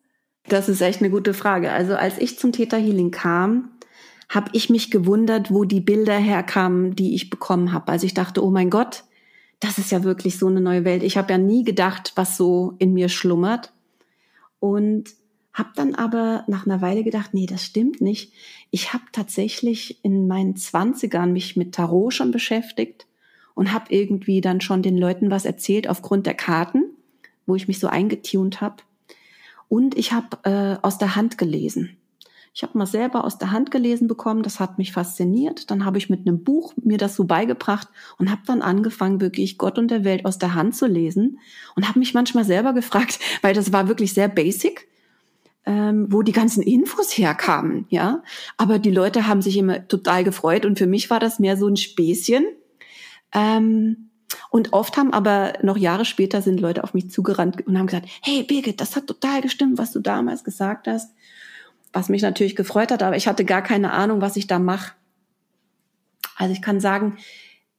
Das 0.49 0.69
ist 0.69 0.83
echt 0.83 1.01
eine 1.01 1.11
gute 1.11 1.33
Frage. 1.33 1.73
Also 1.73 1.97
als 1.97 2.19
ich 2.19 2.39
zum 2.39 2.53
Theta 2.53 2.77
Healing 2.77 3.11
kam, 3.11 3.71
habe 4.31 4.51
ich 4.55 4.71
mich 4.71 4.93
gewundert, 4.93 5.53
wo 5.53 5.65
die 5.65 5.81
Bilder 5.81 6.17
herkamen, 6.17 6.95
die 6.95 7.15
ich 7.17 7.31
bekommen 7.31 7.73
habe. 7.73 7.91
Also 7.91 8.07
ich 8.07 8.15
dachte, 8.15 8.45
oh 8.45 8.51
mein 8.51 8.71
Gott, 8.71 9.03
das 9.59 9.77
ist 9.77 9.91
ja 9.91 10.05
wirklich 10.05 10.39
so 10.39 10.47
eine 10.47 10.61
neue 10.61 10.85
Welt. 10.85 11.03
Ich 11.03 11.19
habe 11.19 11.33
ja 11.33 11.39
nie 11.39 11.65
gedacht, 11.65 12.13
was 12.15 12.37
so 12.37 12.75
in 12.79 12.95
mir 12.95 13.09
schlummert. 13.09 13.73
Und 14.61 15.11
habe 15.53 15.71
dann 15.75 15.97
aber 15.97 16.45
nach 16.47 16.65
einer 16.65 16.81
Weile 16.81 17.03
gedacht, 17.03 17.35
nee, 17.35 17.47
das 17.47 17.65
stimmt 17.65 18.01
nicht. 18.01 18.33
Ich 18.71 18.93
habe 18.93 19.03
tatsächlich 19.11 19.99
in 20.05 20.29
meinen 20.29 20.55
Zwanzigern 20.55 21.33
mich 21.33 21.57
mit 21.57 21.75
Tarot 21.75 22.15
schon 22.15 22.31
beschäftigt 22.31 23.09
und 23.55 23.73
habe 23.73 23.87
irgendwie 23.89 24.41
dann 24.41 24.61
schon 24.61 24.81
den 24.81 24.97
Leuten 24.97 25.33
was 25.33 25.45
erzählt 25.45 25.89
aufgrund 25.89 26.27
der 26.27 26.35
Karten, 26.35 26.85
wo 27.47 27.57
ich 27.57 27.67
mich 27.67 27.81
so 27.81 27.89
eingetunt 27.89 28.61
habe. 28.61 28.77
Und 29.69 29.99
ich 29.99 30.13
habe 30.13 30.39
äh, 30.45 30.79
aus 30.87 30.99
der 30.99 31.17
Hand 31.17 31.37
gelesen. 31.37 31.97
Ich 32.53 32.65
habe 32.65 32.77
mal 32.77 32.87
selber 32.87 33.25
aus 33.25 33.39
der 33.39 33.53
Hand 33.53 33.71
gelesen 33.71 34.09
bekommen, 34.09 34.43
das 34.43 34.59
hat 34.59 34.77
mich 34.77 34.93
fasziniert. 34.93 35.71
Dann 35.71 35.85
habe 35.85 35.99
ich 35.99 36.11
mit 36.11 36.27
einem 36.27 36.43
Buch 36.43 36.75
mir 36.83 36.99
das 36.99 37.15
so 37.15 37.25
beigebracht 37.25 37.89
und 38.19 38.31
habe 38.31 38.43
dann 38.45 38.61
angefangen, 38.61 39.21
wirklich 39.21 39.57
Gott 39.57 39.79
und 39.79 39.91
der 39.91 40.05
Welt 40.05 40.25
aus 40.25 40.39
der 40.39 40.55
Hand 40.55 40.75
zu 40.75 40.87
lesen 40.87 41.39
und 41.77 41.89
habe 41.89 42.01
mich 42.01 42.13
manchmal 42.13 42.45
selber 42.45 42.73
gefragt, 42.73 43.21
weil 43.43 43.55
das 43.55 43.73
war 43.73 43.87
wirklich 43.87 44.15
sehr 44.15 44.29
basic, 44.29 44.89
ähm, 45.65 46.07
wo 46.11 46.23
die 46.23 46.33
ganzen 46.33 46.63
Infos 46.63 47.17
herkamen, 47.17 47.87
ja. 47.89 48.23
Aber 48.57 48.81
die 48.81 48.91
Leute 48.91 49.29
haben 49.29 49.43
sich 49.43 49.57
immer 49.57 49.87
total 49.87 50.25
gefreut 50.25 50.67
und 50.67 50.77
für 50.77 50.89
mich 50.89 51.09
war 51.09 51.21
das 51.21 51.39
mehr 51.39 51.57
so 51.57 51.69
ein 51.69 51.77
Späßchen. 51.77 52.45
Ähm, 53.33 54.11
und 54.51 54.73
oft 54.73 54.97
haben 54.97 55.13
aber 55.13 55.53
noch 55.63 55.77
Jahre 55.77 56.05
später 56.05 56.43
sind 56.43 56.61
Leute 56.61 56.83
auf 56.83 56.95
mich 56.95 57.11
zugerannt 57.11 57.65
und 57.67 57.79
haben 57.79 57.87
gesagt, 57.87 58.09
hey 58.23 58.43
Birgit, 58.43 58.81
das 58.81 58.97
hat 58.97 59.07
total 59.07 59.41
gestimmt, 59.41 59.79
was 59.79 59.93
du 59.93 60.01
damals 60.01 60.43
gesagt 60.43 60.89
hast 60.89 61.13
was 61.93 62.09
mich 62.09 62.23
natürlich 62.23 62.57
gefreut 62.57 62.91
hat, 62.91 63.03
aber 63.03 63.17
ich 63.17 63.27
hatte 63.27 63.45
gar 63.45 63.63
keine 63.63 63.93
Ahnung, 63.93 64.21
was 64.21 64.37
ich 64.37 64.47
da 64.47 64.59
mache. 64.59 64.93
Also 66.37 66.53
ich 66.53 66.63
kann 66.63 66.81
sagen, 66.81 67.19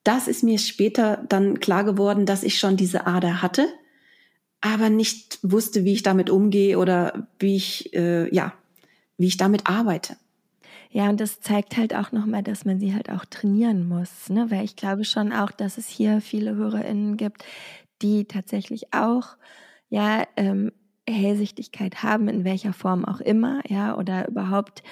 das 0.04 0.28
ist 0.28 0.44
mir 0.44 0.58
später 0.60 1.24
dann 1.30 1.60
klar 1.60 1.84
geworden, 1.84 2.26
dass 2.26 2.44
ich 2.44 2.60
schon 2.60 2.78
diese 2.78 3.08
Ader 3.08 3.42
hatte, 3.42 3.68
aber 4.62 4.90
nicht 4.90 5.40
wusste, 5.42 5.86
wie 5.86 5.94
ich 5.94 6.04
damit 6.04 6.30
umgehe 6.30 6.78
oder 6.78 7.28
wie 7.40 7.56
ich 7.56 7.94
äh, 7.94 8.34
ja, 8.34 8.54
wie 9.18 9.28
ich 9.28 9.38
damit 9.38 9.68
arbeite. 9.68 10.18
Ja, 10.90 11.10
und 11.10 11.22
das 11.22 11.40
zeigt 11.40 11.78
halt 11.78 11.96
auch 11.96 12.12
nochmal, 12.12 12.44
dass 12.44 12.66
man 12.66 12.80
sie 12.80 12.94
halt 12.94 13.10
auch 13.10 13.24
trainieren 13.26 13.88
muss, 13.88 14.30
ne? 14.30 14.52
Weil 14.52 14.66
ich 14.66 14.76
glaube 14.76 15.06
schon 15.06 15.32
auch, 15.32 15.52
dass 15.52 15.78
es 15.78 15.88
hier 15.88 16.20
viele 16.22 16.56
HörerInnen 16.56 17.16
gibt, 17.18 17.46
die 18.02 18.26
tatsächlich 18.26 18.94
auch 18.94 19.38
ja 19.90 20.28
ähm, 20.36 20.72
Hellsichtigkeit 21.10 22.04
haben, 22.04 22.28
in 22.28 22.44
welcher 22.46 22.74
Form 22.74 23.06
auch 23.06 23.22
immer, 23.22 23.62
ja, 23.68 23.98
oder 23.98 24.28
überhaupt 24.28 24.84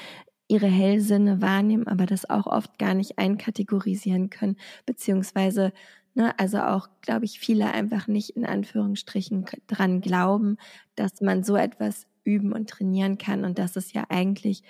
ihre 0.48 0.68
Hellsinne 0.68 1.42
wahrnehmen, 1.42 1.88
aber 1.88 2.06
das 2.06 2.30
auch 2.30 2.48
oft 2.48 2.80
gar 2.80 2.94
nicht 2.96 3.18
einkategorisieren 3.20 4.30
können, 4.30 4.58
beziehungsweise 4.86 5.74
Ne, 6.16 6.34
also 6.40 6.60
auch, 6.60 6.90
glaube 7.02 7.26
ich, 7.26 7.40
viele 7.40 7.72
einfach 7.72 8.08
nicht 8.08 8.32
in 8.32 8.44
Anführungsstrichen 8.46 9.46
dran 9.68 10.02
glauben, 10.02 10.58
dass 10.96 11.22
man 11.22 11.44
so 11.44 11.56
etwas 11.56 12.08
üben 12.24 12.52
und 12.52 12.70
trainieren 12.70 13.18
kann 13.20 13.46
und 13.46 13.60
dass 13.60 13.76
es 13.76 13.94
ja 13.94 14.06
eigentlich 14.10 14.64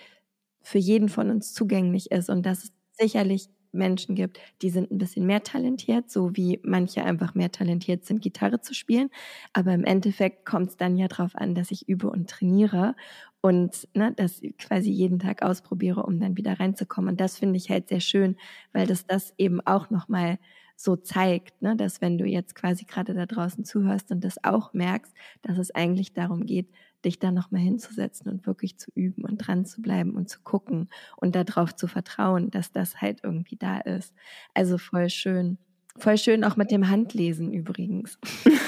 für 0.61 0.77
jeden 0.77 1.09
von 1.09 1.29
uns 1.29 1.53
zugänglich 1.53 2.11
ist 2.11 2.29
und 2.29 2.45
dass 2.45 2.65
es 2.65 2.71
sicherlich 2.91 3.49
Menschen 3.72 4.15
gibt, 4.15 4.39
die 4.61 4.70
sind 4.70 4.91
ein 4.91 4.97
bisschen 4.97 5.26
mehr 5.26 5.43
talentiert, 5.43 6.09
so 6.09 6.36
wie 6.36 6.59
manche 6.63 7.03
einfach 7.03 7.36
mehr 7.36 7.51
talentiert 7.51 8.05
sind, 8.05 8.22
Gitarre 8.22 8.61
zu 8.61 8.74
spielen. 8.74 9.09
Aber 9.53 9.74
im 9.74 9.84
Endeffekt 9.84 10.45
kommt 10.45 10.70
es 10.70 10.78
dann 10.78 10.97
ja 10.97 11.07
darauf 11.07 11.36
an, 11.36 11.55
dass 11.55 11.72
ich 11.72 11.88
übe 11.88 12.09
und 12.09 12.30
trainiere 12.30 12.95
und 13.41 13.88
ne, 13.93 14.13
das 14.15 14.41
quasi 14.57 14.91
jeden 14.91 15.20
Tag 15.20 15.41
ausprobiere, 15.43 16.03
um 16.03 16.20
dann 16.20 16.38
wieder 16.38 16.59
reinzukommen. 16.59 17.11
Und 17.11 17.22
das 17.22 17.38
finde 17.38 17.57
ich 17.57 17.70
halt 17.70 17.88
sehr 17.89 18.01
schön, 18.01 18.36
weil 18.74 18.88
das 18.88 19.05
das 19.05 19.34
eben 19.38 19.61
auch 19.65 19.89
nochmal 19.89 20.39
so 20.76 20.95
zeigt, 20.95 21.61
ne, 21.61 21.76
dass 21.76 22.01
wenn 22.01 22.17
du 22.17 22.26
jetzt 22.26 22.55
quasi 22.55 22.86
gerade 22.86 23.13
da 23.13 23.26
draußen 23.26 23.65
zuhörst 23.65 24.11
und 24.11 24.24
das 24.24 24.43
auch 24.43 24.74
merkst, 24.74 25.13
dass 25.41 25.57
es 25.57 25.72
eigentlich 25.76 26.13
darum 26.13 26.45
geht, 26.45 26.70
dich 27.06 27.20
da 27.20 27.32
nochmal 27.32 27.62
hinzusetzen 27.62 28.32
und 28.32 28.45
wirklich 28.45 28.78
zu 28.78 28.91
üben 28.93 29.24
und 29.24 29.38
dran 29.38 29.66
zu 29.66 29.82
bleiben 29.82 30.16
und 30.16 30.30
zu 30.30 30.39
gucken 30.41 30.89
und 31.18 31.36
darauf 31.36 31.76
zu 31.76 31.88
vertrauen, 31.88 32.52
dass 32.52 32.72
das 32.72 33.02
halt 33.02 33.22
irgendwie 33.24 33.56
da 33.56 33.80
ist. 33.80 34.14
Also 34.54 34.78
voll 34.78 35.10
schön. 35.10 35.58
Voll 35.97 36.18
schön 36.18 36.43
auch 36.43 36.56
mit 36.56 36.72
dem 36.72 36.89
Handlesen 36.89 37.52
übrigens. 37.54 38.18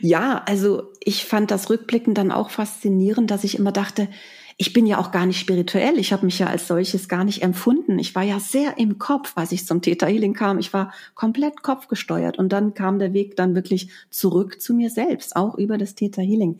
Ja, 0.00 0.42
also 0.46 0.92
ich 1.04 1.26
fand 1.26 1.50
das 1.50 1.68
rückblickend 1.68 2.16
dann 2.16 2.32
auch 2.32 2.48
faszinierend, 2.48 3.30
dass 3.30 3.44
ich 3.44 3.58
immer 3.58 3.70
dachte, 3.70 4.08
ich 4.56 4.72
bin 4.72 4.86
ja 4.86 4.98
auch 4.98 5.10
gar 5.10 5.26
nicht 5.26 5.40
spirituell. 5.40 5.98
Ich 5.98 6.12
habe 6.12 6.24
mich 6.24 6.38
ja 6.38 6.46
als 6.46 6.68
solches 6.68 7.08
gar 7.08 7.24
nicht 7.24 7.42
empfunden. 7.42 7.98
Ich 7.98 8.14
war 8.14 8.22
ja 8.22 8.38
sehr 8.38 8.78
im 8.78 8.98
Kopf, 8.98 9.32
als 9.36 9.50
ich 9.50 9.66
zum 9.66 9.82
Theta 9.82 10.06
Healing 10.06 10.32
kam. 10.32 10.58
Ich 10.58 10.72
war 10.72 10.92
komplett 11.14 11.62
kopfgesteuert 11.62 12.38
und 12.38 12.52
dann 12.52 12.74
kam 12.74 12.98
der 12.98 13.12
Weg 13.12 13.36
dann 13.36 13.54
wirklich 13.54 13.88
zurück 14.10 14.60
zu 14.60 14.74
mir 14.74 14.90
selbst, 14.90 15.34
auch 15.34 15.56
über 15.56 15.76
das 15.76 15.96
Theta 15.96 16.22
Healing. 16.22 16.58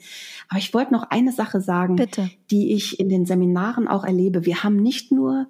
Aber 0.48 0.58
ich 0.58 0.74
wollte 0.74 0.92
noch 0.92 1.04
eine 1.10 1.32
Sache 1.32 1.60
sagen, 1.60 1.96
Bitte. 1.96 2.30
die 2.50 2.72
ich 2.72 2.98
in 2.98 3.08
den 3.08 3.26
Seminaren 3.26 3.86
auch 3.86 4.04
erlebe. 4.04 4.44
Wir 4.44 4.64
haben 4.64 4.76
nicht 4.76 5.12
nur 5.12 5.46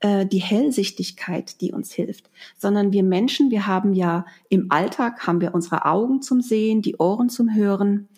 äh, 0.00 0.26
die 0.26 0.42
Hellsichtigkeit, 0.42 1.60
die 1.60 1.72
uns 1.72 1.92
hilft, 1.92 2.28
sondern 2.58 2.92
wir 2.92 3.04
Menschen, 3.04 3.52
wir 3.52 3.68
haben 3.68 3.94
ja 3.94 4.26
im 4.48 4.66
Alltag 4.70 5.28
haben 5.28 5.40
wir 5.40 5.54
unsere 5.54 5.84
Augen 5.84 6.22
zum 6.22 6.40
Sehen, 6.40 6.82
die 6.82 6.96
Ohren 6.96 7.28
zum 7.28 7.54
Hören, 7.54 8.08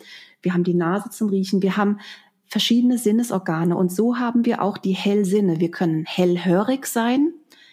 wir 0.43 0.55
haben 0.55 0.64
die 0.64 0.74
Nase 0.74 1.11
zum 1.11 1.29
Riechen, 1.29 1.61
wir 1.61 1.77
haben 1.77 1.99
verschiedene 2.47 2.99
Sinnesorgane 2.99 3.76
und 3.76 3.92
so 3.92 4.18
haben 4.18 4.44
wir 4.44 4.62
auch 4.62 4.78
die 4.78 4.94
Hellsinne. 4.94 5.61
Wir 5.61 5.70
können 5.70 6.05
hellhörig 6.05 6.86
sein, 6.86 7.32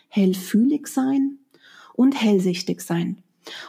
hellfühlig 0.09 0.87
sein 0.87 1.37
und 1.93 2.19
hellsichtig 2.19 2.81
sein. 2.81 3.23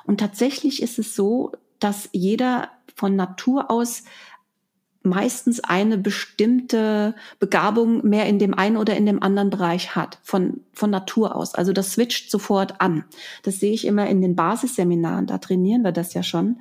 Und 0.04 0.20
tatsächlich 0.20 0.82
ist 0.82 0.98
es 0.98 1.14
so, 1.14 1.52
dass 1.78 2.08
jeder 2.12 2.70
von 2.94 3.16
Natur 3.16 3.70
aus 3.70 4.04
meistens 5.04 5.60
eine 5.60 5.98
bestimmte 5.98 7.14
Begabung 7.38 8.06
mehr 8.08 8.26
in 8.26 8.38
dem 8.38 8.54
einen 8.54 8.78
oder 8.78 8.96
in 8.96 9.04
dem 9.04 9.22
anderen 9.22 9.50
Bereich 9.50 9.94
hat, 9.94 10.18
von, 10.22 10.60
von 10.72 10.90
Natur 10.90 11.36
aus. 11.36 11.54
Also 11.54 11.74
das 11.74 11.92
switcht 11.92 12.30
sofort 12.30 12.80
an. 12.80 13.04
Das 13.42 13.60
sehe 13.60 13.74
ich 13.74 13.86
immer 13.86 14.08
in 14.08 14.22
den 14.22 14.34
Basisseminaren, 14.34 15.26
da 15.26 15.38
trainieren 15.38 15.82
wir 15.82 15.92
das 15.92 16.14
ja 16.14 16.22
schon. 16.22 16.60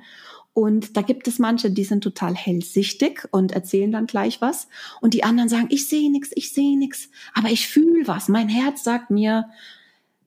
Und 0.54 0.96
da 0.96 1.02
gibt 1.02 1.26
es 1.26 1.40
manche, 1.40 1.70
die 1.70 1.82
sind 1.82 2.04
total 2.04 2.34
hellsichtig 2.34 3.26
und 3.32 3.50
erzählen 3.50 3.90
dann 3.90 4.06
gleich 4.06 4.40
was. 4.40 4.68
Und 5.00 5.12
die 5.12 5.24
anderen 5.24 5.48
sagen, 5.48 5.66
ich 5.68 5.88
sehe 5.88 6.10
nichts, 6.10 6.30
ich 6.34 6.52
sehe 6.52 6.78
nichts, 6.78 7.10
aber 7.34 7.48
ich 7.48 7.66
fühle 7.66 8.06
was. 8.06 8.28
Mein 8.28 8.48
Herz 8.48 8.84
sagt 8.84 9.10
mir, 9.10 9.50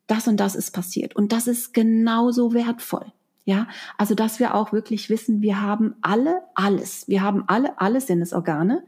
das 0.05 0.27
und 0.27 0.37
das 0.37 0.55
ist 0.55 0.71
passiert. 0.71 1.15
Und 1.15 1.31
das 1.31 1.47
ist 1.47 1.73
genauso 1.73 2.53
wertvoll. 2.53 3.05
Ja, 3.45 3.69
also 3.97 4.13
dass 4.13 4.39
wir 4.39 4.53
auch 4.55 4.73
wirklich 4.73 5.09
wissen, 5.09 5.41
wir 5.41 5.61
haben 5.61 5.95
alle 6.01 6.41
alles. 6.53 7.07
Wir 7.07 7.21
haben 7.21 7.45
alle 7.47 7.79
alle 7.79 8.01
Sinnesorgane 8.01 8.83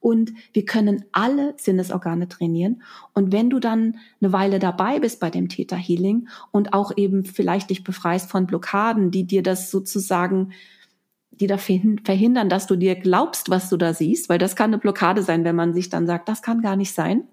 und 0.00 0.32
wir 0.54 0.64
können 0.64 1.04
alle 1.12 1.54
Sinnesorgane 1.58 2.26
trainieren. 2.28 2.82
Und 3.12 3.32
wenn 3.32 3.50
du 3.50 3.58
dann 3.58 3.98
eine 4.22 4.32
Weile 4.32 4.58
dabei 4.60 5.00
bist 5.00 5.20
bei 5.20 5.28
dem 5.28 5.50
Theta 5.50 5.76
Healing 5.76 6.28
und 6.52 6.72
auch 6.72 6.96
eben 6.96 7.26
vielleicht 7.26 7.68
dich 7.68 7.84
befreist 7.84 8.30
von 8.30 8.46
Blockaden, 8.46 9.10
die 9.10 9.24
dir 9.24 9.42
das 9.42 9.70
sozusagen 9.70 10.52
die 11.40 11.46
da 11.46 11.58
verhindern, 11.58 12.48
dass 12.48 12.66
du 12.66 12.76
dir 12.76 12.96
glaubst, 12.96 13.50
was 13.50 13.68
du 13.68 13.76
da 13.76 13.94
siehst, 13.94 14.28
weil 14.28 14.38
das 14.38 14.56
kann 14.56 14.70
eine 14.70 14.78
Blockade 14.78 15.22
sein, 15.22 15.44
wenn 15.44 15.56
man 15.56 15.74
sich 15.74 15.88
dann 15.88 16.06
sagt, 16.06 16.28
das 16.28 16.42
kann 16.42 16.62
gar 16.62 16.76
nicht 16.76 16.94
sein. 16.94 17.24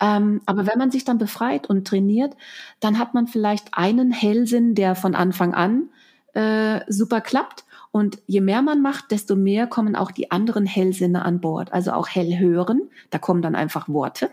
Ähm, 0.00 0.40
aber 0.46 0.66
wenn 0.66 0.78
man 0.78 0.90
sich 0.90 1.04
dann 1.04 1.18
befreit 1.18 1.68
und 1.68 1.86
trainiert, 1.86 2.36
dann 2.80 2.98
hat 2.98 3.14
man 3.14 3.26
vielleicht 3.26 3.74
einen 3.74 4.12
Hellsinn, 4.12 4.74
der 4.74 4.94
von 4.94 5.14
Anfang 5.14 5.54
an 5.54 5.90
äh, 6.34 6.80
super 6.88 7.20
klappt. 7.20 7.64
Und 7.92 8.18
je 8.26 8.40
mehr 8.40 8.62
man 8.62 8.82
macht, 8.82 9.10
desto 9.10 9.34
mehr 9.36 9.66
kommen 9.66 9.96
auch 9.96 10.10
die 10.10 10.30
anderen 10.30 10.64
Hellsinne 10.64 11.24
an 11.24 11.40
Bord. 11.40 11.72
Also 11.72 11.92
auch 11.92 12.08
hell 12.08 12.38
hören, 12.38 12.88
da 13.10 13.18
kommen 13.18 13.42
dann 13.42 13.56
einfach 13.56 13.88
Worte 13.88 14.30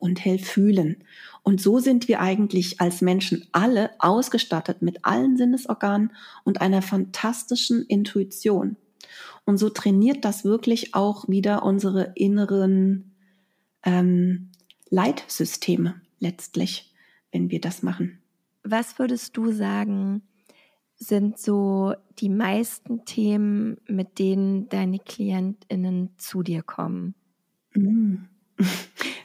und 0.00 0.24
hell 0.24 0.38
fühlen. 0.38 1.04
Und 1.42 1.60
so 1.60 1.78
sind 1.78 2.08
wir 2.08 2.20
eigentlich 2.20 2.80
als 2.80 3.00
Menschen 3.00 3.46
alle 3.52 3.90
ausgestattet 3.98 4.82
mit 4.82 5.04
allen 5.04 5.36
Sinnesorganen 5.36 6.12
und 6.44 6.60
einer 6.60 6.82
fantastischen 6.82 7.84
Intuition. 7.86 8.76
Und 9.44 9.58
so 9.58 9.70
trainiert 9.70 10.24
das 10.24 10.44
wirklich 10.44 10.94
auch 10.94 11.28
wieder 11.28 11.62
unsere 11.62 12.12
inneren 12.16 13.12
ähm, 13.84 14.50
Leitsysteme 14.90 16.00
letztlich, 16.18 16.92
wenn 17.32 17.50
wir 17.50 17.60
das 17.60 17.82
machen. 17.82 18.18
Was 18.62 18.98
würdest 18.98 19.36
du 19.36 19.52
sagen, 19.52 20.22
sind 20.96 21.38
so 21.38 21.94
die 22.18 22.28
meisten 22.28 23.04
Themen, 23.06 23.78
mit 23.88 24.18
denen 24.18 24.68
deine 24.68 24.98
KlientInnen 24.98 26.10
zu 26.18 26.42
dir 26.42 26.62
kommen? 26.62 27.14
Mm. 27.74 28.16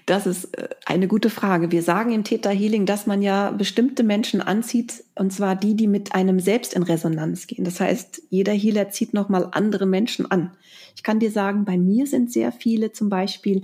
Das 0.05 0.27
ist 0.27 0.55
äh, 0.57 0.69
eine 0.85 1.07
gute 1.07 1.29
Frage. 1.29 1.71
Wir 1.71 1.81
sagen 1.81 2.11
im 2.11 2.23
Theta 2.23 2.51
Healing, 2.51 2.85
dass 2.85 3.07
man 3.07 3.21
ja 3.21 3.51
bestimmte 3.51 4.03
Menschen 4.03 4.41
anzieht, 4.41 5.03
und 5.15 5.33
zwar 5.33 5.55
die, 5.55 5.75
die 5.75 5.87
mit 5.87 6.13
einem 6.13 6.39
selbst 6.39 6.73
in 6.73 6.83
Resonanz 6.83 7.47
gehen. 7.47 7.65
Das 7.65 7.79
heißt, 7.79 8.21
jeder 8.29 8.53
Healer 8.53 8.89
zieht 8.89 9.13
nochmal 9.13 9.49
andere 9.51 9.85
Menschen 9.85 10.29
an. 10.29 10.51
Ich 10.95 11.03
kann 11.03 11.19
dir 11.19 11.31
sagen, 11.31 11.65
bei 11.65 11.77
mir 11.77 12.05
sind 12.05 12.31
sehr 12.31 12.51
viele 12.51 12.91
zum 12.91 13.09
Beispiel, 13.09 13.63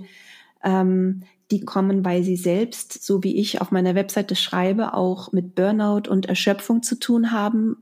ähm, 0.64 1.22
die 1.50 1.60
kommen, 1.60 2.04
weil 2.04 2.22
sie 2.24 2.36
selbst, 2.36 3.04
so 3.04 3.22
wie 3.22 3.36
ich 3.36 3.60
auf 3.60 3.70
meiner 3.70 3.94
Webseite 3.94 4.34
schreibe, 4.34 4.94
auch 4.94 5.32
mit 5.32 5.54
Burnout 5.54 6.10
und 6.10 6.26
Erschöpfung 6.26 6.82
zu 6.82 6.98
tun 6.98 7.30
haben 7.30 7.76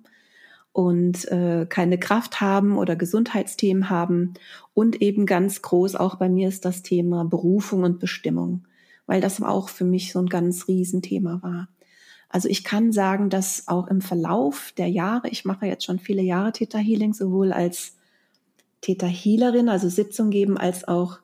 und 0.73 1.27
äh, 1.29 1.67
keine 1.69 1.99
Kraft 1.99 2.41
haben 2.41 2.77
oder 2.79 2.97
Gesundheitsthemen 2.97 3.91
haben. 3.91 4.35
Und 4.75 5.03
eben 5.03 5.27
ganz 5.27 5.63
groß 5.63 5.97
auch 5.97 6.17
bei 6.17 6.29
mir 6.29 6.49
ist 6.49 6.65
das 6.65 6.83
Thema 6.83 7.25
Berufung 7.25 7.83
und 7.83 7.99
Bestimmung, 7.99 8.67
weil 9.07 9.21
das 9.21 9.43
auch 9.43 9.69
für 9.69 9.85
mich 9.85 10.13
so 10.13 10.21
ein 10.21 10.29
ganz 10.29 10.69
Riesenthema 10.69 11.41
war. 11.43 11.69
Also 12.29 12.49
ich 12.49 12.63
kann 12.63 12.93
sagen, 12.93 13.29
dass 13.29 13.67
auch 13.67 13.89
im 13.89 14.01
Verlauf 14.01 14.73
der 14.79 14.87
Jahre, 14.87 15.29
ich 15.29 15.45
mache 15.45 15.67
jetzt 15.67 15.85
schon 15.85 15.99
viele 15.99 16.23
Jahre 16.23 16.53
Theta 16.53 16.79
Healing, 16.79 17.13
sowohl 17.13 17.53
als 17.53 17.97
Theta 18.81 19.07
Healerin, 19.07 19.69
also 19.69 19.89
Sitzung 19.89 20.31
geben, 20.31 20.57
als 20.57 20.87
auch 20.87 21.19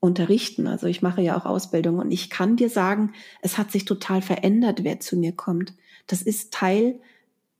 unterrichten. 0.00 0.66
Also 0.66 0.86
ich 0.86 1.00
mache 1.00 1.22
ja 1.22 1.38
auch 1.38 1.46
Ausbildung 1.46 1.98
und 1.98 2.10
ich 2.10 2.28
kann 2.28 2.56
dir 2.56 2.68
sagen, 2.68 3.12
es 3.40 3.56
hat 3.56 3.72
sich 3.72 3.86
total 3.86 4.20
verändert, 4.20 4.84
wer 4.84 5.00
zu 5.00 5.16
mir 5.16 5.32
kommt. 5.32 5.72
Das 6.06 6.20
ist 6.20 6.52
Teil 6.52 7.00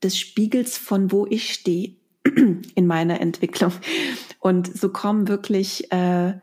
des 0.05 0.19
Spiegels 0.19 0.79
von 0.79 1.11
wo 1.11 1.27
ich 1.27 1.53
stehe 1.53 1.97
in 2.75 2.87
meiner 2.87 3.21
Entwicklung. 3.21 3.73
Und 4.39 4.77
so 4.77 4.91
kommen 4.91 5.29
wirklich 5.29 5.91
äh, 5.93 6.35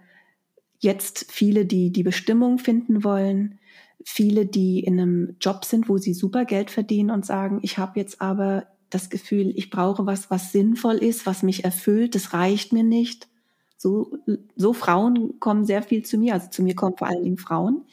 jetzt 0.79 1.31
viele, 1.31 1.65
die 1.65 1.91
die 1.91 2.03
Bestimmung 2.03 2.57
finden 2.57 3.03
wollen, 3.03 3.59
viele, 4.03 4.45
die 4.45 4.79
in 4.79 4.99
einem 4.99 5.35
Job 5.39 5.65
sind, 5.65 5.87
wo 5.87 5.97
sie 5.97 6.13
super 6.13 6.45
Geld 6.45 6.71
verdienen 6.71 7.11
und 7.11 7.25
sagen, 7.25 7.59
ich 7.61 7.77
habe 7.77 7.99
jetzt 7.99 8.19
aber 8.19 8.67
das 8.89 9.09
Gefühl, 9.09 9.53
ich 9.55 9.69
brauche 9.69 10.05
was, 10.05 10.29
was 10.29 10.51
sinnvoll 10.51 10.97
ist, 10.97 11.25
was 11.25 11.43
mich 11.43 11.63
erfüllt, 11.63 12.15
das 12.15 12.33
reicht 12.33 12.73
mir 12.73 12.83
nicht. 12.83 13.29
So, 13.77 14.17
so 14.55 14.73
Frauen 14.73 15.39
kommen 15.39 15.65
sehr 15.65 15.81
viel 15.81 16.03
zu 16.03 16.17
mir, 16.17 16.33
also 16.33 16.49
zu 16.49 16.61
mir 16.61 16.75
kommen 16.75 16.97
vor 16.97 17.07
allen 17.07 17.23
Dingen 17.23 17.37
Frauen. 17.37 17.85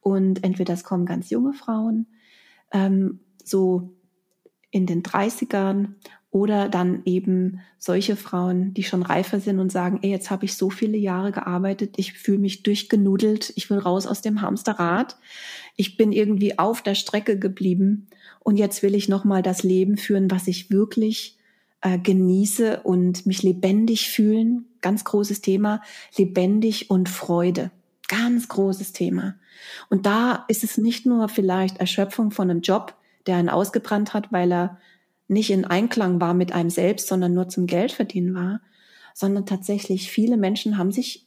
Und 0.00 0.44
entweder 0.44 0.74
es 0.74 0.84
kommen 0.84 1.06
ganz 1.06 1.28
junge 1.30 1.52
Frauen, 1.52 2.06
ähm, 2.72 3.20
so 3.44 3.97
in 4.70 4.86
den 4.86 5.02
30ern 5.02 5.94
oder 6.30 6.68
dann 6.68 7.02
eben 7.06 7.60
solche 7.78 8.16
Frauen, 8.16 8.74
die 8.74 8.82
schon 8.82 9.02
reifer 9.02 9.40
sind 9.40 9.60
und 9.60 9.72
sagen, 9.72 10.00
ey, 10.02 10.10
jetzt 10.10 10.30
habe 10.30 10.44
ich 10.44 10.56
so 10.56 10.68
viele 10.68 10.98
Jahre 10.98 11.32
gearbeitet, 11.32 11.94
ich 11.96 12.12
fühle 12.12 12.38
mich 12.38 12.62
durchgenudelt, 12.62 13.52
ich 13.56 13.70
will 13.70 13.78
raus 13.78 14.06
aus 14.06 14.20
dem 14.20 14.42
Hamsterrad, 14.42 15.16
ich 15.76 15.96
bin 15.96 16.12
irgendwie 16.12 16.58
auf 16.58 16.82
der 16.82 16.94
Strecke 16.94 17.38
geblieben 17.38 18.08
und 18.40 18.56
jetzt 18.56 18.82
will 18.82 18.94
ich 18.94 19.08
nochmal 19.08 19.42
das 19.42 19.62
Leben 19.62 19.96
führen, 19.96 20.30
was 20.30 20.48
ich 20.48 20.70
wirklich 20.70 21.38
äh, 21.80 21.98
genieße 21.98 22.80
und 22.82 23.24
mich 23.26 23.42
lebendig 23.42 24.10
fühlen. 24.10 24.66
Ganz 24.80 25.04
großes 25.04 25.40
Thema, 25.40 25.82
lebendig 26.16 26.90
und 26.90 27.08
Freude. 27.08 27.70
Ganz 28.08 28.48
großes 28.48 28.92
Thema. 28.92 29.36
Und 29.88 30.06
da 30.06 30.44
ist 30.48 30.64
es 30.64 30.78
nicht 30.78 31.06
nur 31.06 31.28
vielleicht 31.28 31.78
Erschöpfung 31.78 32.30
von 32.30 32.50
einem 32.50 32.60
Job, 32.60 32.97
der 33.28 33.36
einen 33.36 33.48
ausgebrannt 33.48 34.14
hat, 34.14 34.32
weil 34.32 34.52
er 34.52 34.78
nicht 35.28 35.50
in 35.50 35.64
Einklang 35.64 36.20
war 36.20 36.34
mit 36.34 36.52
einem 36.52 36.70
selbst, 36.70 37.06
sondern 37.06 37.34
nur 37.34 37.48
zum 37.48 37.66
Geldverdienen 37.66 38.34
war, 38.34 38.60
sondern 39.14 39.46
tatsächlich 39.46 40.10
viele 40.10 40.36
Menschen 40.36 40.78
haben 40.78 40.90
sich 40.90 41.26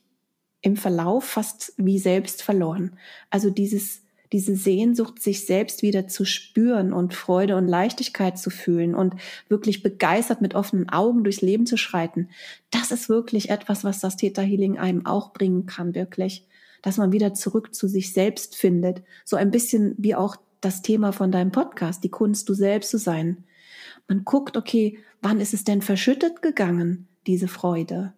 im 0.62 0.76
Verlauf 0.76 1.24
fast 1.24 1.74
wie 1.78 2.00
selbst 2.00 2.42
verloren. 2.42 2.98
Also 3.30 3.50
dieses, 3.50 4.02
diese 4.32 4.56
Sehnsucht, 4.56 5.22
sich 5.22 5.46
selbst 5.46 5.82
wieder 5.82 6.08
zu 6.08 6.26
spüren 6.26 6.94
und 6.94 7.14
Freude 7.14 7.58
und 7.58 7.68
Leichtigkeit 7.68 8.38
zu 8.38 8.50
fühlen 8.50 8.96
und 8.96 9.16
wirklich 9.50 9.84
begeistert 9.84 10.42
mit 10.42 10.56
offenen 10.56 10.90
Augen 10.90 11.24
durchs 11.24 11.42
Leben 11.42 11.66
zu 11.66 11.78
schreiten. 11.78 12.30
Das 12.70 12.92
ist 12.92 13.10
wirklich 13.10 13.50
etwas, 13.50 13.84
was 13.84 14.00
das 14.00 14.18
Theta 14.18 14.42
Healing 14.42 14.78
einem 14.78 15.06
auch 15.06 15.34
bringen 15.34 15.66
kann, 15.66 15.96
wirklich. 15.96 16.48
Dass 16.82 16.98
man 16.98 17.12
wieder 17.12 17.34
zurück 17.34 17.76
zu 17.76 17.88
sich 17.88 18.14
selbst 18.14 18.56
findet. 18.56 19.04
So 19.26 19.36
ein 19.36 19.52
bisschen 19.52 19.96
wie 19.98 20.16
auch 20.16 20.38
das 20.62 20.82
Thema 20.82 21.12
von 21.12 21.32
deinem 21.32 21.52
Podcast, 21.52 22.04
die 22.04 22.10
Kunst, 22.10 22.48
du 22.48 22.54
selbst 22.54 22.92
zu 22.92 22.98
sein. 22.98 23.44
Man 24.08 24.24
guckt, 24.24 24.56
okay, 24.56 25.00
wann 25.22 25.40
ist 25.40 25.54
es 25.54 25.64
denn 25.64 25.82
verschüttet 25.82 26.42
gegangen, 26.42 27.08
diese 27.28 27.48
Freude, 27.48 28.14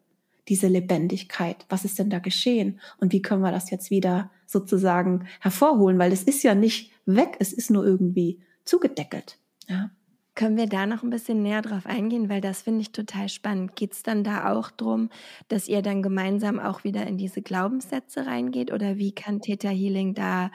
diese 0.48 0.68
Lebendigkeit? 0.68 1.66
Was 1.70 1.86
ist 1.86 2.00
denn 2.00 2.10
da 2.10 2.20
geschehen? 2.20 2.80
Und 3.00 3.14
wie 3.14 3.22
können 3.22 3.42
wir 3.42 3.52
das 3.52 3.72
jetzt 3.72 3.90
wieder 3.90 4.32
sozusagen 4.46 5.28
hervorholen? 5.40 5.98
Weil 6.00 6.12
es 6.12 6.24
ist 6.24 6.44
ja 6.44 6.54
nicht 6.54 6.92
weg, 7.06 7.38
es 7.40 7.54
ist 7.54 7.72
nur 7.72 7.86
irgendwie 7.86 8.42
zugedeckelt. 8.66 9.40
Ja. 9.68 9.90
Können 10.36 10.58
wir 10.58 10.66
da 10.66 10.88
noch 10.88 11.04
ein 11.04 11.12
bisschen 11.12 11.44
näher 11.44 11.62
drauf 11.62 11.86
eingehen, 11.86 12.28
weil 12.28 12.42
das 12.42 12.64
finde 12.64 12.82
ich 12.82 12.92
total 12.92 13.30
spannend. 13.30 13.76
Geht 13.76 13.94
es 13.94 14.02
dann 14.02 14.24
da 14.24 14.52
auch 14.52 14.72
drum, 14.72 15.10
dass 15.48 15.68
ihr 15.68 15.84
dann 15.84 16.02
gemeinsam 16.02 16.60
auch 16.60 16.84
wieder 16.84 17.06
in 17.06 17.18
diese 17.18 17.44
Glaubenssätze 17.44 18.26
reingeht 18.26 18.74
oder 18.74 18.98
wie 18.98 19.14
kann 19.14 19.42
Theta 19.42 19.70
Healing 19.70 20.16
da 20.16 20.50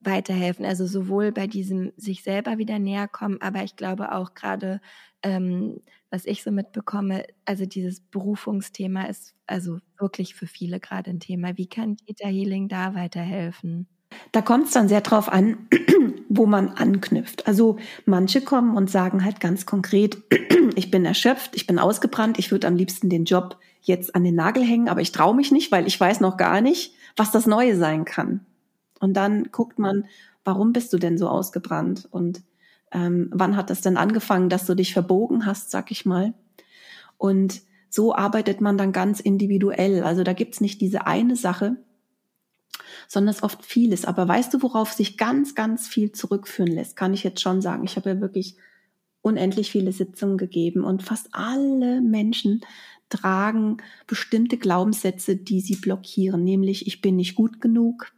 weiterhelfen. 0.00 0.64
Also 0.64 0.86
sowohl 0.86 1.32
bei 1.32 1.46
diesem 1.46 1.92
sich 1.96 2.22
selber 2.22 2.58
wieder 2.58 2.78
näher 2.78 3.08
kommen, 3.08 3.40
aber 3.40 3.62
ich 3.62 3.76
glaube 3.76 4.12
auch 4.12 4.34
gerade, 4.34 4.80
ähm, 5.22 5.80
was 6.10 6.26
ich 6.26 6.42
so 6.42 6.50
mitbekomme, 6.50 7.24
also 7.44 7.66
dieses 7.66 8.00
Berufungsthema 8.00 9.04
ist 9.04 9.34
also 9.46 9.78
wirklich 9.98 10.34
für 10.34 10.46
viele 10.46 10.80
gerade 10.80 11.10
ein 11.10 11.20
Thema. 11.20 11.56
Wie 11.56 11.68
kann 11.68 11.96
Theta 11.96 12.28
Healing 12.28 12.68
da 12.68 12.94
weiterhelfen? 12.94 13.86
Da 14.32 14.42
kommt 14.42 14.66
es 14.66 14.72
dann 14.72 14.88
sehr 14.88 15.00
drauf 15.00 15.30
an, 15.30 15.68
wo 16.28 16.46
man 16.46 16.70
anknüpft. 16.70 17.46
Also 17.46 17.76
manche 18.06 18.40
kommen 18.40 18.76
und 18.76 18.90
sagen 18.90 19.24
halt 19.24 19.40
ganz 19.40 19.66
konkret, 19.66 20.18
ich 20.74 20.90
bin 20.90 21.04
erschöpft, 21.04 21.54
ich 21.54 21.66
bin 21.66 21.78
ausgebrannt, 21.78 22.38
ich 22.38 22.50
würde 22.50 22.66
am 22.66 22.76
liebsten 22.76 23.08
den 23.08 23.24
Job 23.24 23.58
jetzt 23.82 24.14
an 24.14 24.24
den 24.24 24.34
Nagel 24.34 24.64
hängen, 24.64 24.88
aber 24.88 25.00
ich 25.00 25.12
traue 25.12 25.34
mich 25.34 25.52
nicht, 25.52 25.72
weil 25.72 25.86
ich 25.86 25.98
weiß 25.98 26.20
noch 26.20 26.36
gar 26.36 26.60
nicht, 26.60 26.94
was 27.16 27.30
das 27.30 27.46
Neue 27.46 27.76
sein 27.76 28.04
kann. 28.04 28.44
Und 29.00 29.14
dann 29.14 29.50
guckt 29.50 29.78
man, 29.78 30.06
warum 30.44 30.72
bist 30.72 30.92
du 30.92 30.98
denn 30.98 31.18
so 31.18 31.28
ausgebrannt? 31.28 32.06
Und 32.10 32.42
ähm, 32.92 33.30
wann 33.32 33.56
hat 33.56 33.70
das 33.70 33.80
denn 33.80 33.96
angefangen, 33.96 34.48
dass 34.48 34.66
du 34.66 34.74
dich 34.74 34.92
verbogen 34.92 35.46
hast, 35.46 35.70
sag 35.70 35.90
ich 35.90 36.06
mal? 36.06 36.34
Und 37.18 37.62
so 37.88 38.14
arbeitet 38.14 38.60
man 38.60 38.78
dann 38.78 38.92
ganz 38.92 39.20
individuell. 39.20 40.02
Also 40.04 40.22
da 40.22 40.32
gibt's 40.32 40.60
nicht 40.60 40.80
diese 40.80 41.06
eine 41.06 41.36
Sache, 41.36 41.76
sondern 43.08 43.30
es 43.30 43.38
ist 43.38 43.42
oft 43.42 43.64
vieles. 43.64 44.04
Aber 44.04 44.28
weißt 44.28 44.54
du, 44.54 44.62
worauf 44.62 44.92
sich 44.92 45.16
ganz, 45.18 45.54
ganz 45.54 45.88
viel 45.88 46.12
zurückführen 46.12 46.72
lässt, 46.72 46.96
kann 46.96 47.14
ich 47.14 47.24
jetzt 47.24 47.40
schon 47.40 47.60
sagen. 47.60 47.84
Ich 47.84 47.96
habe 47.96 48.10
ja 48.10 48.20
wirklich 48.20 48.56
unendlich 49.22 49.70
viele 49.70 49.92
Sitzungen 49.92 50.38
gegeben 50.38 50.84
und 50.84 51.02
fast 51.02 51.28
alle 51.32 52.00
Menschen 52.00 52.62
tragen 53.08 53.78
bestimmte 54.06 54.56
Glaubenssätze, 54.56 55.36
die 55.36 55.60
sie 55.60 55.76
blockieren, 55.76 56.44
nämlich 56.44 56.86
ich 56.86 57.00
bin 57.00 57.16
nicht 57.16 57.34
gut 57.34 57.60
genug, 57.60 58.12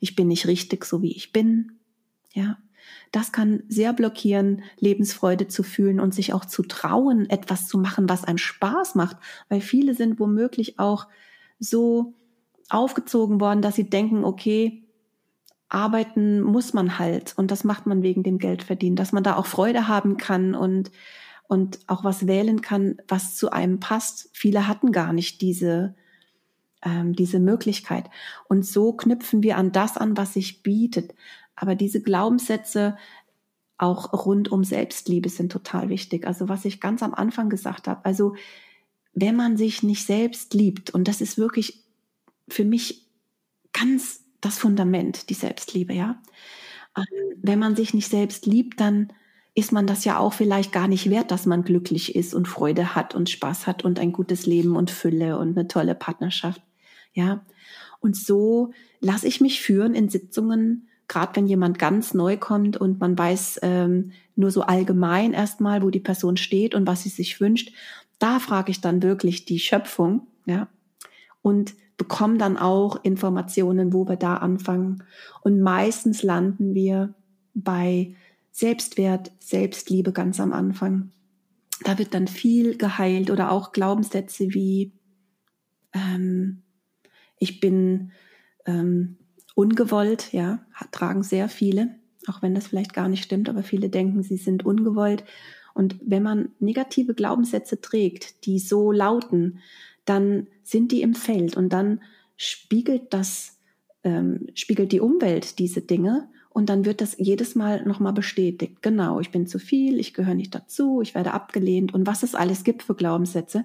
ich 0.00 0.16
bin 0.16 0.28
nicht 0.28 0.46
richtig, 0.46 0.84
so 0.84 1.02
wie 1.02 1.12
ich 1.12 1.32
bin. 1.32 1.78
Ja. 2.32 2.58
Das 3.12 3.30
kann 3.30 3.62
sehr 3.68 3.92
blockieren, 3.92 4.62
Lebensfreude 4.78 5.46
zu 5.46 5.62
fühlen 5.62 6.00
und 6.00 6.14
sich 6.14 6.32
auch 6.32 6.44
zu 6.44 6.62
trauen, 6.62 7.28
etwas 7.28 7.68
zu 7.68 7.78
machen, 7.78 8.08
was 8.08 8.24
einem 8.24 8.38
Spaß 8.38 8.94
macht, 8.94 9.18
weil 9.48 9.60
viele 9.60 9.94
sind 9.94 10.18
womöglich 10.18 10.78
auch 10.78 11.06
so 11.58 12.14
aufgezogen 12.70 13.40
worden, 13.40 13.62
dass 13.62 13.76
sie 13.76 13.88
denken, 13.88 14.24
okay, 14.24 14.82
arbeiten 15.68 16.40
muss 16.40 16.74
man 16.74 16.98
halt 16.98 17.34
und 17.36 17.50
das 17.50 17.64
macht 17.64 17.86
man 17.86 18.02
wegen 18.02 18.22
dem 18.22 18.38
Geldverdienen, 18.38 18.96
dass 18.96 19.12
man 19.12 19.22
da 19.22 19.36
auch 19.36 19.46
Freude 19.46 19.88
haben 19.88 20.16
kann 20.16 20.54
und 20.54 20.90
und 21.48 21.80
auch 21.86 22.02
was 22.02 22.26
wählen 22.26 22.62
kann, 22.62 22.96
was 23.08 23.36
zu 23.36 23.50
einem 23.52 23.78
passt. 23.78 24.30
Viele 24.32 24.68
hatten 24.68 24.90
gar 24.90 25.12
nicht 25.12 25.42
diese 25.42 25.94
ähm, 26.84 27.14
diese 27.14 27.40
Möglichkeit. 27.40 28.10
Und 28.48 28.66
so 28.66 28.92
knüpfen 28.92 29.42
wir 29.42 29.56
an 29.56 29.72
das 29.72 29.96
an, 29.96 30.16
was 30.16 30.34
sich 30.34 30.62
bietet. 30.62 31.14
Aber 31.56 31.74
diese 31.74 32.02
Glaubenssätze 32.02 32.96
auch 33.78 34.12
rund 34.26 34.50
um 34.50 34.64
Selbstliebe 34.64 35.28
sind 35.28 35.50
total 35.50 35.88
wichtig. 35.88 36.26
Also 36.26 36.48
was 36.48 36.64
ich 36.64 36.80
ganz 36.80 37.02
am 37.02 37.14
Anfang 37.14 37.48
gesagt 37.48 37.88
habe. 37.88 38.04
Also 38.04 38.34
wenn 39.12 39.36
man 39.36 39.56
sich 39.56 39.82
nicht 39.82 40.06
selbst 40.06 40.54
liebt, 40.54 40.90
und 40.90 41.08
das 41.08 41.20
ist 41.20 41.36
wirklich 41.36 41.82
für 42.48 42.64
mich 42.64 43.06
ganz 43.72 44.20
das 44.40 44.58
Fundament, 44.58 45.30
die 45.30 45.34
Selbstliebe, 45.34 45.94
ja. 45.94 46.20
Ähm, 46.96 47.04
wenn 47.42 47.58
man 47.58 47.76
sich 47.76 47.94
nicht 47.94 48.08
selbst 48.08 48.46
liebt, 48.46 48.80
dann 48.80 49.12
ist 49.54 49.72
man 49.72 49.86
das 49.86 50.04
ja 50.04 50.18
auch 50.18 50.32
vielleicht 50.32 50.72
gar 50.72 50.88
nicht 50.88 51.10
wert, 51.10 51.30
dass 51.30 51.46
man 51.46 51.64
glücklich 51.64 52.14
ist 52.14 52.34
und 52.34 52.48
Freude 52.48 52.94
hat 52.94 53.14
und 53.14 53.28
Spaß 53.28 53.66
hat 53.66 53.84
und 53.84 53.98
ein 53.98 54.12
gutes 54.12 54.46
Leben 54.46 54.76
und 54.76 54.90
Fülle 54.90 55.38
und 55.38 55.56
eine 55.58 55.68
tolle 55.68 55.94
Partnerschaft. 55.94 56.62
Ja. 57.12 57.44
Und 58.00 58.16
so 58.16 58.72
lasse 59.00 59.28
ich 59.28 59.40
mich 59.40 59.60
führen 59.60 59.94
in 59.94 60.08
Sitzungen, 60.08 60.88
gerade 61.08 61.36
wenn 61.36 61.46
jemand 61.46 61.78
ganz 61.78 62.14
neu 62.14 62.36
kommt 62.36 62.76
und 62.76 63.00
man 63.00 63.16
weiß 63.18 63.60
ähm, 63.62 64.12
nur 64.34 64.50
so 64.50 64.62
allgemein 64.62 65.32
erstmal, 65.32 65.82
wo 65.82 65.90
die 65.90 66.00
Person 66.00 66.36
steht 66.36 66.74
und 66.74 66.86
was 66.86 67.02
sie 67.02 67.10
sich 67.10 67.40
wünscht. 67.40 67.72
Da 68.18 68.38
frage 68.38 68.70
ich 68.70 68.80
dann 68.80 69.02
wirklich 69.02 69.44
die 69.44 69.58
Schöpfung, 69.58 70.26
ja, 70.46 70.68
und 71.42 71.74
bekomme 71.96 72.38
dann 72.38 72.56
auch 72.56 73.04
Informationen, 73.04 73.92
wo 73.92 74.08
wir 74.08 74.16
da 74.16 74.36
anfangen. 74.36 75.04
Und 75.42 75.60
meistens 75.60 76.22
landen 76.22 76.74
wir 76.74 77.14
bei 77.54 78.14
Selbstwert, 78.50 79.32
Selbstliebe 79.38 80.12
ganz 80.12 80.40
am 80.40 80.52
Anfang. 80.52 81.10
Da 81.84 81.98
wird 81.98 82.14
dann 82.14 82.28
viel 82.28 82.76
geheilt 82.76 83.30
oder 83.30 83.50
auch 83.50 83.72
Glaubenssätze 83.72 84.54
wie 84.54 84.92
ähm, 85.92 86.61
ich 87.42 87.58
bin 87.58 88.12
ähm, 88.66 89.16
ungewollt, 89.56 90.32
ja, 90.32 90.64
tragen 90.92 91.24
sehr 91.24 91.48
viele, 91.48 91.96
auch 92.28 92.40
wenn 92.40 92.54
das 92.54 92.68
vielleicht 92.68 92.94
gar 92.94 93.08
nicht 93.08 93.24
stimmt, 93.24 93.48
aber 93.48 93.64
viele 93.64 93.88
denken, 93.88 94.22
sie 94.22 94.36
sind 94.36 94.64
ungewollt. 94.64 95.24
Und 95.74 95.96
wenn 96.04 96.22
man 96.22 96.50
negative 96.60 97.14
Glaubenssätze 97.14 97.80
trägt, 97.80 98.46
die 98.46 98.60
so 98.60 98.92
lauten, 98.92 99.58
dann 100.04 100.46
sind 100.62 100.92
die 100.92 101.02
im 101.02 101.14
Feld 101.14 101.56
und 101.56 101.72
dann 101.72 102.00
spiegelt 102.36 103.12
das, 103.12 103.58
ähm, 104.04 104.46
spiegelt 104.54 104.92
die 104.92 105.00
Umwelt 105.00 105.58
diese 105.58 105.80
Dinge 105.80 106.28
und 106.50 106.68
dann 106.68 106.84
wird 106.84 107.00
das 107.00 107.16
jedes 107.18 107.56
Mal 107.56 107.84
nochmal 107.84 108.12
bestätigt. 108.12 108.82
Genau, 108.82 109.18
ich 109.18 109.32
bin 109.32 109.48
zu 109.48 109.58
viel, 109.58 109.98
ich 109.98 110.14
gehöre 110.14 110.34
nicht 110.34 110.54
dazu, 110.54 111.00
ich 111.02 111.16
werde 111.16 111.32
abgelehnt 111.32 111.92
und 111.92 112.06
was 112.06 112.22
es 112.22 112.36
alles 112.36 112.62
gibt 112.62 112.84
für 112.84 112.94
Glaubenssätze. 112.94 113.64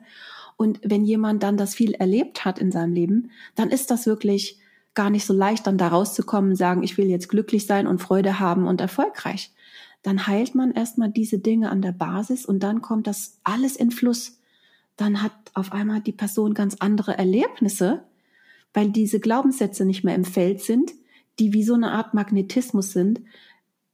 Und 0.57 0.79
wenn 0.83 1.05
jemand 1.05 1.43
dann 1.43 1.55
das 1.55 1.75
viel 1.75 1.93
erlebt 1.93 2.43
hat 2.43 2.59
in 2.59 2.71
seinem 2.71 2.91
Leben, 2.91 3.31
dann 3.55 3.69
ist 3.69 3.91
das 3.91 4.07
wirklich 4.07 4.59
gar 4.95 5.11
nicht 5.11 5.25
so 5.25 5.33
leicht, 5.33 5.67
dann 5.67 5.77
da 5.77 5.89
rauszukommen 5.89 6.55
sagen, 6.55 6.81
ich 6.81 6.97
will 6.97 7.05
jetzt 7.05 7.29
glücklich 7.29 7.67
sein 7.67 7.85
und 7.85 8.01
Freude 8.01 8.39
haben 8.39 8.67
und 8.67 8.81
erfolgreich. 8.81 9.53
Dann 10.01 10.25
heilt 10.25 10.55
man 10.55 10.71
erstmal 10.71 11.11
diese 11.11 11.37
Dinge 11.37 11.69
an 11.69 11.83
der 11.83 11.91
Basis 11.91 12.45
und 12.45 12.63
dann 12.63 12.81
kommt 12.81 13.05
das 13.05 13.39
alles 13.43 13.75
in 13.75 13.91
Fluss. 13.91 14.39
Dann 14.95 15.21
hat 15.21 15.33
auf 15.53 15.71
einmal 15.71 16.01
die 16.01 16.11
Person 16.11 16.55
ganz 16.55 16.77
andere 16.79 17.15
Erlebnisse, 17.15 18.03
weil 18.73 18.89
diese 18.89 19.19
Glaubenssätze 19.19 19.85
nicht 19.85 20.03
mehr 20.03 20.15
im 20.15 20.25
Feld 20.25 20.61
sind, 20.61 20.91
die 21.39 21.53
wie 21.53 21.63
so 21.63 21.75
eine 21.75 21.91
Art 21.91 22.15
Magnetismus 22.15 22.91
sind, 22.91 23.21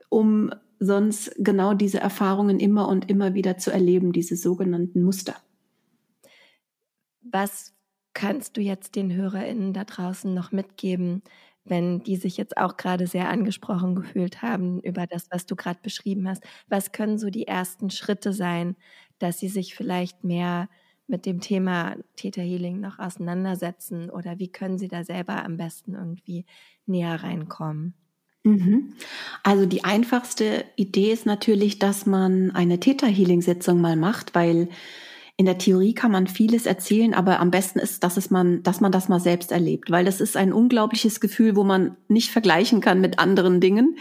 um 0.08 0.52
sonst 0.80 1.34
genau 1.38 1.74
diese 1.74 2.00
Erfahrungen 2.00 2.60
immer 2.60 2.88
und 2.88 3.10
immer 3.10 3.34
wieder 3.34 3.58
zu 3.58 3.72
erleben, 3.72 4.14
diese 4.14 4.38
sogenannten 4.38 5.04
Muster. 5.04 5.36
Was 7.34 7.74
kannst 8.14 8.58
du 8.58 8.62
jetzt 8.62 8.96
den 8.96 9.12
HörerInnen 9.14 9.74
da 9.74 9.84
draußen 9.86 10.34
noch 10.34 10.52
mitgeben, 10.54 11.24
wenn 11.66 12.04
die 12.04 12.16
sich 12.16 12.38
jetzt 12.38 12.58
auch 12.58 12.78
gerade 12.78 13.08
sehr 13.08 13.28
angesprochen 13.30 13.96
gefühlt 13.96 14.42
haben 14.44 14.80
über 14.82 15.08
das, 15.08 15.28
was 15.32 15.46
du 15.46 15.56
gerade 15.56 15.80
beschrieben 15.82 16.30
hast? 16.30 16.44
Was 16.68 16.92
können 16.92 17.18
so 17.18 17.30
die 17.30 17.48
ersten 17.48 17.90
Schritte 17.90 18.34
sein, 18.34 18.76
dass 19.20 19.40
sie 19.40 19.50
sich 19.50 19.76
vielleicht 19.76 20.24
mehr 20.24 20.70
mit 21.08 21.26
dem 21.26 21.42
Thema 21.42 21.96
Theta 22.16 22.42
Healing 22.42 22.80
noch 22.80 23.00
auseinandersetzen 23.00 24.10
oder 24.12 24.40
wie 24.40 24.52
können 24.52 24.78
sie 24.78 24.88
da 24.88 25.04
selber 25.04 25.44
am 25.44 25.58
besten 25.58 25.96
irgendwie 25.96 26.46
näher 26.86 27.24
reinkommen? 27.24 27.96
Mhm. 28.46 28.94
Also 29.44 29.66
die 29.66 29.84
einfachste 29.86 30.66
Idee 30.76 31.14
ist 31.14 31.26
natürlich, 31.26 31.80
dass 31.80 32.06
man 32.06 32.52
eine 32.52 32.80
Theta 32.80 33.08
Healing 33.08 33.42
Sitzung 33.42 33.80
mal 33.80 33.96
macht, 33.96 34.36
weil 34.36 34.68
in 35.36 35.46
der 35.46 35.58
Theorie 35.58 35.94
kann 35.94 36.12
man 36.12 36.28
vieles 36.28 36.66
erzählen, 36.66 37.14
aber 37.14 37.40
am 37.40 37.50
besten 37.50 37.80
ist, 37.80 38.04
dass 38.04 38.18
es 38.18 38.30
man, 38.30 38.62
dass 38.62 38.82
man 38.82 38.92
das 38.92 39.10
mal 39.10 39.20
selbst 39.20 39.52
erlebt, 39.52 39.90
weil 39.90 40.06
das 40.06 40.22
ist 40.22 40.38
ein 40.38 40.54
unglaubliches 40.54 41.20
Gefühl, 41.20 41.56
wo 41.56 41.64
man 41.64 41.98
nicht 42.08 42.30
vergleichen 42.30 42.82
kann 42.82 43.02
mit 43.02 43.18
anderen 43.18 43.60
Dingen, 43.60 43.98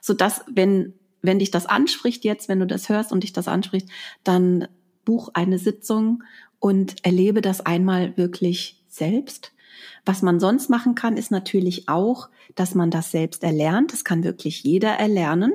so 0.00 0.12
dass 0.12 0.44
wenn 0.52 0.94
wenn 1.24 1.38
dich 1.38 1.50
das 1.50 1.64
anspricht 1.64 2.22
jetzt, 2.24 2.48
wenn 2.50 2.60
du 2.60 2.66
das 2.66 2.90
hörst 2.90 3.10
und 3.10 3.22
dich 3.22 3.32
das 3.32 3.48
anspricht, 3.48 3.88
dann 4.24 4.68
buch 5.06 5.30
eine 5.32 5.58
Sitzung 5.58 6.22
und 6.58 6.96
erlebe 7.02 7.40
das 7.40 7.62
einmal 7.62 8.16
wirklich 8.18 8.84
selbst. 8.88 9.52
Was 10.04 10.20
man 10.20 10.38
sonst 10.38 10.68
machen 10.68 10.94
kann, 10.94 11.16
ist 11.16 11.30
natürlich 11.30 11.88
auch, 11.88 12.28
dass 12.54 12.74
man 12.74 12.90
das 12.90 13.10
selbst 13.10 13.42
erlernt. 13.42 13.92
Das 13.94 14.04
kann 14.04 14.22
wirklich 14.22 14.64
jeder 14.64 14.90
erlernen. 14.90 15.52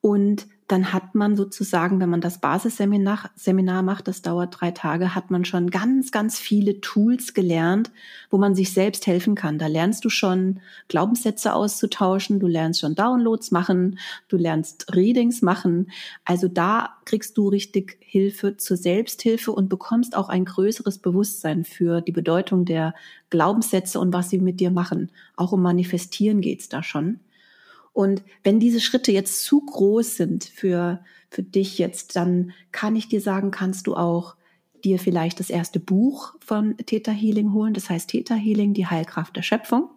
Und 0.00 0.46
dann 0.66 0.94
hat 0.94 1.14
man 1.14 1.36
sozusagen, 1.36 2.00
wenn 2.00 2.08
man 2.08 2.22
das 2.22 2.40
Basisseminar 2.40 3.30
Seminar 3.36 3.82
macht, 3.82 4.08
das 4.08 4.22
dauert 4.22 4.56
drei 4.58 4.70
Tage, 4.70 5.14
hat 5.14 5.30
man 5.30 5.44
schon 5.44 5.70
ganz, 5.70 6.10
ganz 6.10 6.38
viele 6.38 6.80
Tools 6.80 7.34
gelernt, 7.34 7.90
wo 8.30 8.38
man 8.38 8.54
sich 8.54 8.72
selbst 8.72 9.06
helfen 9.06 9.34
kann. 9.34 9.58
Da 9.58 9.66
lernst 9.66 10.04
du 10.06 10.08
schon 10.08 10.60
Glaubenssätze 10.88 11.52
auszutauschen, 11.52 12.40
du 12.40 12.46
lernst 12.46 12.80
schon 12.80 12.94
Downloads 12.94 13.50
machen, 13.50 13.98
du 14.28 14.38
lernst 14.38 14.94
Readings 14.94 15.42
machen. 15.42 15.90
Also 16.24 16.48
da 16.48 16.96
kriegst 17.04 17.36
du 17.36 17.48
richtig 17.48 17.98
Hilfe 18.00 18.56
zur 18.56 18.78
Selbsthilfe 18.78 19.52
und 19.52 19.68
bekommst 19.68 20.16
auch 20.16 20.30
ein 20.30 20.46
größeres 20.46 20.98
Bewusstsein 20.98 21.64
für 21.64 22.00
die 22.00 22.12
Bedeutung 22.12 22.64
der 22.64 22.94
Glaubenssätze 23.28 24.00
und 24.00 24.14
was 24.14 24.30
sie 24.30 24.38
mit 24.38 24.60
dir 24.60 24.70
machen. 24.70 25.10
Auch 25.36 25.52
um 25.52 25.60
Manifestieren 25.60 26.40
geht's 26.40 26.70
da 26.70 26.82
schon. 26.82 27.20
Und 27.94 28.22
wenn 28.42 28.60
diese 28.60 28.80
Schritte 28.80 29.12
jetzt 29.12 29.44
zu 29.44 29.60
groß 29.60 30.16
sind 30.16 30.44
für, 30.44 31.02
für 31.30 31.44
dich 31.44 31.78
jetzt, 31.78 32.16
dann 32.16 32.52
kann 32.72 32.96
ich 32.96 33.08
dir 33.08 33.20
sagen, 33.20 33.52
kannst 33.52 33.86
du 33.86 33.96
auch 33.96 34.36
dir 34.84 34.98
vielleicht 34.98 35.40
das 35.40 35.48
erste 35.48 35.80
Buch 35.80 36.34
von 36.44 36.76
Theta 36.76 37.12
Healing 37.12 37.52
holen. 37.52 37.72
Das 37.72 37.88
heißt 37.88 38.10
Theta 38.10 38.34
Healing, 38.34 38.74
die 38.74 38.88
Heilkraft 38.88 39.36
der 39.36 39.42
Schöpfung. 39.42 39.90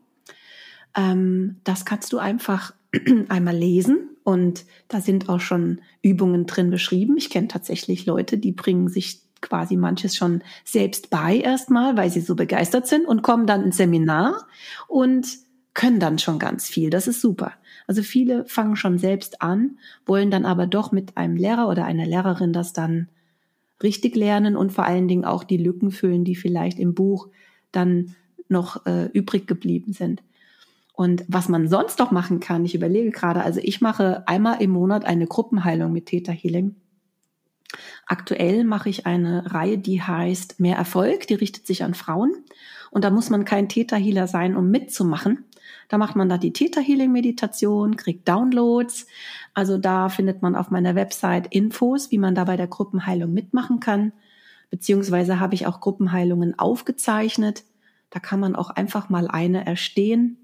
Ähm, 0.96 1.58
das 1.64 1.86
kannst 1.86 2.14
du 2.14 2.20
einfach 2.20 2.74
einmal 3.30 3.58
lesen 3.58 4.12
und 4.24 4.66
da 4.88 5.02
sind 5.02 5.28
auch 5.28 5.42
schon 5.42 5.82
Übungen 6.04 6.46
drin 6.46 6.70
beschrieben. 6.70 7.18
Ich 7.18 7.32
kenne 7.32 7.48
tatsächlich 7.48 8.06
Leute, 8.06 8.38
die 8.38 8.52
bringen 8.52 8.90
sich 8.90 9.22
quasi 9.42 9.76
manches 9.76 10.16
schon 10.16 10.44
selbst 10.64 11.10
bei 11.10 11.38
erstmal, 11.38 11.98
weil 11.98 12.12
sie 12.12 12.22
so 12.22 12.36
begeistert 12.36 12.88
sind 12.88 13.08
und 13.08 13.24
kommen 13.24 13.48
dann 13.48 13.64
ins 13.64 13.78
Seminar 13.78 14.48
und 14.88 15.28
können 15.74 16.00
dann 16.00 16.18
schon 16.18 16.40
ganz 16.40 16.68
viel. 16.68 16.90
Das 16.90 17.08
ist 17.08 17.22
super. 17.22 17.54
Also 17.88 18.04
viele 18.04 18.46
fangen 18.46 18.76
schon 18.76 19.00
selbst 19.00 19.42
an, 19.42 19.80
wollen 20.06 20.30
dann 20.30 20.46
aber 20.46 20.68
doch 20.68 20.92
mit 20.92 21.18
einem 21.18 21.38
Lehrer 21.38 21.70
oder 21.70 21.86
einer 21.86 22.06
Lehrerin 22.06 22.54
das 22.54 22.74
dann 22.74 23.08
richtig 23.82 24.16
lernen 24.16 24.56
und 24.56 24.72
vor 24.72 24.86
allen 24.86 25.08
Dingen 25.08 25.26
auch 25.26 25.44
die 25.44 25.58
Lücken 25.58 25.92
füllen, 25.92 26.26
die 26.26 26.36
vielleicht 26.36 26.80
im 26.80 26.94
Buch 26.94 27.30
dann 27.72 28.16
noch 28.50 28.86
äh, 28.86 29.06
übrig 29.14 29.48
geblieben 29.48 29.94
sind. 29.94 30.22
Und 30.94 31.24
was 31.28 31.48
man 31.48 31.68
sonst 31.68 32.00
noch 32.00 32.12
machen 32.12 32.40
kann, 32.40 32.66
ich 32.66 32.74
überlege 32.74 33.12
gerade, 33.12 33.44
also 33.44 33.60
ich 33.64 33.82
mache 33.82 34.28
einmal 34.28 34.62
im 34.62 34.72
Monat 34.72 35.06
eine 35.06 35.28
Gruppenheilung 35.28 35.94
mit 35.94 36.08
Theta 36.08 36.32
Healing. 36.32 36.76
Aktuell 38.08 38.64
mache 38.64 38.90
ich 38.90 39.06
eine 39.06 39.54
Reihe, 39.54 39.78
die 39.78 40.02
heißt 40.02 40.60
Mehr 40.60 40.78
Erfolg, 40.78 41.28
die 41.28 41.36
richtet 41.36 41.68
sich 41.68 41.84
an 41.84 41.94
Frauen. 41.94 42.34
Und 42.90 43.04
da 43.04 43.12
muss 43.12 43.30
man 43.30 43.46
kein 43.46 43.70
Theta 43.70 43.96
Healer 43.96 44.28
sein, 44.28 44.56
um 44.56 44.72
mitzumachen. 44.72 45.46
Da 45.88 45.98
macht 45.98 46.16
man 46.16 46.30
da 46.30 46.38
die 46.38 46.54
Theta 46.54 46.82
Healing 46.82 47.12
Meditation, 47.12 47.96
kriegt 47.96 48.28
Downloads. 48.28 49.08
Also 49.54 49.78
da 49.78 50.10
findet 50.10 50.42
man 50.42 50.56
auf 50.56 50.70
meiner 50.70 50.96
Website 50.96 51.48
Infos, 51.54 52.12
wie 52.12 52.18
man 52.18 52.36
da 52.36 52.44
bei 52.44 52.58
der 52.58 52.68
Gruppenheilung 52.68 53.34
mitmachen 53.34 53.80
kann. 53.80 54.12
Beziehungsweise 54.70 55.40
habe 55.40 55.56
ich 55.56 55.66
auch 55.66 55.80
Gruppenheilungen 55.80 56.60
aufgezeichnet. 56.60 57.64
Da 58.10 58.20
kann 58.20 58.40
man 58.40 58.56
auch 58.56 58.70
einfach 58.70 59.10
mal 59.10 59.28
eine 59.28 59.66
erstehen 59.66 60.38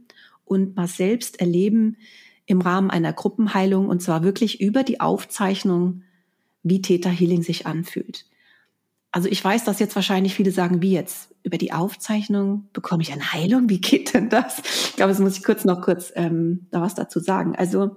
und 0.45 0.75
mal 0.75 0.87
selbst 0.87 1.39
erleben 1.39 1.97
im 2.45 2.61
Rahmen 2.61 2.89
einer 2.89 3.13
Gruppenheilung 3.13 3.87
und 3.87 4.01
zwar 4.01 4.23
wirklich 4.23 4.61
über 4.61 4.83
die 4.83 4.99
Aufzeichnung, 4.99 6.03
wie 6.61 6.81
Theta 6.81 7.09
Healing 7.09 7.43
sich 7.43 7.67
anfühlt. 7.67 8.25
Also 9.13 9.29
ich 9.29 9.45
weiß, 9.45 9.63
dass 9.63 9.79
jetzt 9.79 9.95
wahrscheinlich 9.95 10.33
viele 10.33 10.51
sagen, 10.51 10.81
wie 10.81 10.91
jetzt? 10.91 11.29
Über 11.43 11.59
die 11.59 11.71
Aufzeichnung 11.71 12.67
bekomme 12.73 13.03
ich 13.03 13.13
eine 13.13 13.31
Heilung? 13.31 13.69
Wie 13.69 13.79
geht 13.79 14.15
denn 14.15 14.29
das? 14.29 14.59
Ich 14.59 14.95
glaube, 14.95 15.11
das 15.11 15.19
muss 15.19 15.37
ich 15.37 15.43
kurz 15.43 15.65
noch 15.65 15.81
kurz 15.81 16.11
ähm, 16.15 16.65
da 16.71 16.81
was 16.81 16.95
dazu 16.95 17.19
sagen. 17.19 17.55
Also, 17.55 17.95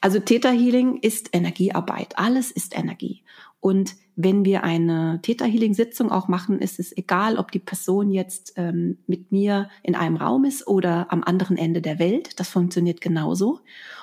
also 0.00 0.18
Theta 0.18 0.50
Healing 0.50 0.96
ist 0.96 1.28
Energiearbeit. 1.32 2.18
Alles 2.18 2.50
ist 2.50 2.76
Energie. 2.76 3.22
Und 3.60 3.94
wenn 4.16 4.44
wir 4.44 4.64
eine 4.64 5.20
Theta 5.22 5.44
Healing 5.44 5.72
Sitzung 5.72 6.10
auch 6.10 6.26
machen, 6.26 6.58
ist 6.58 6.80
es 6.80 6.96
egal, 6.96 7.38
ob 7.38 7.52
die 7.52 7.60
Person 7.60 8.10
jetzt 8.10 8.54
ähm, 8.56 8.98
mit 9.06 9.30
mir 9.30 9.70
in 9.84 9.94
einem 9.94 10.16
Raum 10.16 10.44
ist 10.44 10.66
oder 10.66 11.12
am 11.12 11.22
anderen 11.22 11.56
Ende 11.56 11.80
der 11.80 12.00
Welt. 12.00 12.40
Das 12.40 12.48
funktioniert 12.48 13.00
genauso. 13.00 13.60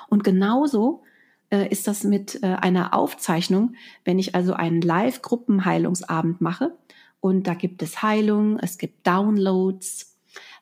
Und 0.08 0.24
genauso 0.24 1.02
äh, 1.50 1.68
ist 1.68 1.86
das 1.86 2.04
mit 2.04 2.42
äh, 2.42 2.46
einer 2.46 2.94
Aufzeichnung, 2.94 3.74
wenn 4.04 4.18
ich 4.18 4.34
also 4.34 4.52
einen 4.52 4.80
Live-Gruppenheilungsabend 4.80 6.40
mache 6.40 6.72
und 7.20 7.46
da 7.46 7.54
gibt 7.54 7.82
es 7.82 8.02
Heilung, 8.02 8.58
es 8.58 8.78
gibt 8.78 9.06
Downloads, 9.06 10.16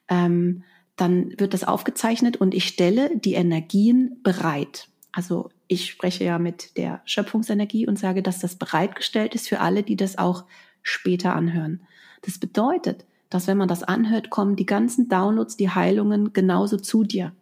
ähm, 0.08 0.64
dann 0.96 1.32
wird 1.38 1.54
das 1.54 1.64
aufgezeichnet 1.64 2.38
und 2.38 2.54
ich 2.54 2.66
stelle 2.66 3.16
die 3.16 3.34
Energien 3.34 4.20
bereit. 4.22 4.88
Also 5.12 5.50
ich 5.68 5.90
spreche 5.90 6.24
ja 6.24 6.38
mit 6.38 6.76
der 6.76 7.02
Schöpfungsenergie 7.04 7.86
und 7.86 7.98
sage, 7.98 8.22
dass 8.22 8.40
das 8.40 8.56
bereitgestellt 8.56 9.34
ist 9.34 9.48
für 9.48 9.60
alle, 9.60 9.82
die 9.82 9.96
das 9.96 10.18
auch 10.18 10.44
später 10.82 11.34
anhören. 11.34 11.82
Das 12.22 12.38
bedeutet, 12.38 13.04
dass 13.30 13.46
wenn 13.46 13.58
man 13.58 13.68
das 13.68 13.82
anhört, 13.82 14.30
kommen 14.30 14.56
die 14.56 14.66
ganzen 14.66 15.08
Downloads, 15.08 15.56
die 15.56 15.70
Heilungen 15.70 16.32
genauso 16.32 16.78
zu 16.78 17.04
dir. 17.04 17.32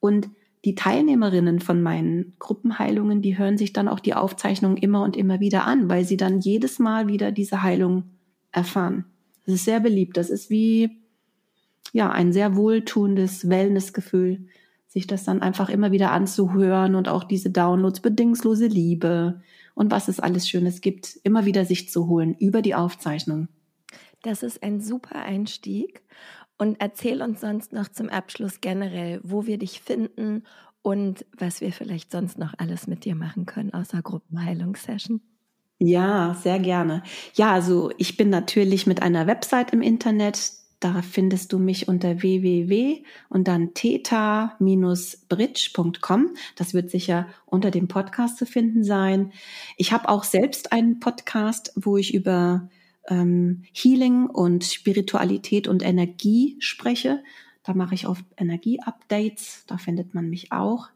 Und 0.00 0.30
die 0.64 0.74
Teilnehmerinnen 0.74 1.60
von 1.60 1.82
meinen 1.82 2.34
Gruppenheilungen, 2.38 3.22
die 3.22 3.38
hören 3.38 3.58
sich 3.58 3.72
dann 3.72 3.88
auch 3.88 4.00
die 4.00 4.14
Aufzeichnungen 4.14 4.76
immer 4.76 5.02
und 5.02 5.16
immer 5.16 5.40
wieder 5.40 5.64
an, 5.64 5.88
weil 5.88 6.04
sie 6.04 6.16
dann 6.16 6.40
jedes 6.40 6.78
Mal 6.78 7.08
wieder 7.08 7.32
diese 7.32 7.62
Heilung 7.62 8.04
erfahren. 8.50 9.04
Das 9.46 9.54
ist 9.54 9.64
sehr 9.64 9.80
beliebt. 9.80 10.16
Das 10.16 10.30
ist 10.30 10.50
wie, 10.50 10.98
ja, 11.92 12.10
ein 12.10 12.32
sehr 12.32 12.56
wohltuendes 12.56 13.48
Wellnessgefühl, 13.48 14.46
sich 14.88 15.06
das 15.06 15.24
dann 15.24 15.42
einfach 15.42 15.70
immer 15.70 15.92
wieder 15.92 16.12
anzuhören 16.12 16.94
und 16.94 17.08
auch 17.08 17.24
diese 17.24 17.50
Downloads, 17.50 18.00
bedingungslose 18.00 18.66
Liebe 18.66 19.42
und 19.74 19.90
was 19.90 20.08
es 20.08 20.18
alles 20.18 20.48
Schönes 20.48 20.80
gibt, 20.80 21.18
immer 21.22 21.44
wieder 21.44 21.64
sich 21.64 21.88
zu 21.88 22.08
holen 22.08 22.34
über 22.34 22.62
die 22.62 22.74
Aufzeichnung. 22.74 23.48
Das 24.22 24.42
ist 24.42 24.62
ein 24.62 24.80
super 24.80 25.22
Einstieg. 25.22 26.02
Und 26.58 26.76
erzähl 26.80 27.22
uns 27.22 27.40
sonst 27.40 27.72
noch 27.72 27.88
zum 27.88 28.08
Abschluss 28.08 28.60
generell, 28.60 29.20
wo 29.22 29.46
wir 29.46 29.58
dich 29.58 29.80
finden 29.80 30.42
und 30.82 31.24
was 31.36 31.60
wir 31.60 31.72
vielleicht 31.72 32.10
sonst 32.10 32.38
noch 32.38 32.54
alles 32.58 32.86
mit 32.86 33.04
dir 33.04 33.14
machen 33.14 33.46
können, 33.46 33.72
außer 33.72 34.02
Gruppenheilungssession. 34.02 35.20
Ja, 35.78 36.34
sehr 36.34 36.58
gerne. 36.58 37.04
Ja, 37.34 37.52
also 37.52 37.92
ich 37.98 38.16
bin 38.16 38.30
natürlich 38.30 38.88
mit 38.88 39.00
einer 39.00 39.28
Website 39.28 39.72
im 39.72 39.82
Internet. 39.82 40.50
Da 40.80 41.02
findest 41.02 41.52
du 41.52 41.58
mich 41.58 41.88
unter 41.88 42.22
www 42.22 43.02
und 43.28 43.48
dann 43.48 43.74
theta-bridge.com. 43.74 46.34
Das 46.56 46.72
wird 46.74 46.90
sicher 46.90 47.28
unter 47.46 47.70
dem 47.70 47.86
Podcast 47.88 48.38
zu 48.38 48.46
finden 48.46 48.82
sein. 48.82 49.32
Ich 49.76 49.92
habe 49.92 50.08
auch 50.08 50.24
selbst 50.24 50.72
einen 50.72 50.98
Podcast, 51.00 51.72
wo 51.76 51.96
ich 51.96 52.14
über 52.14 52.68
ähm, 53.08 53.64
Healing 53.72 54.26
und 54.26 54.64
Spiritualität 54.64 55.68
und 55.68 55.82
Energie 55.82 56.56
spreche. 56.60 57.22
Da 57.62 57.74
mache 57.74 57.94
ich 57.94 58.06
oft 58.06 58.24
Energie-Updates, 58.36 59.64
da 59.66 59.78
findet 59.78 60.14
man 60.14 60.30
mich 60.30 60.52
auch. 60.52 60.88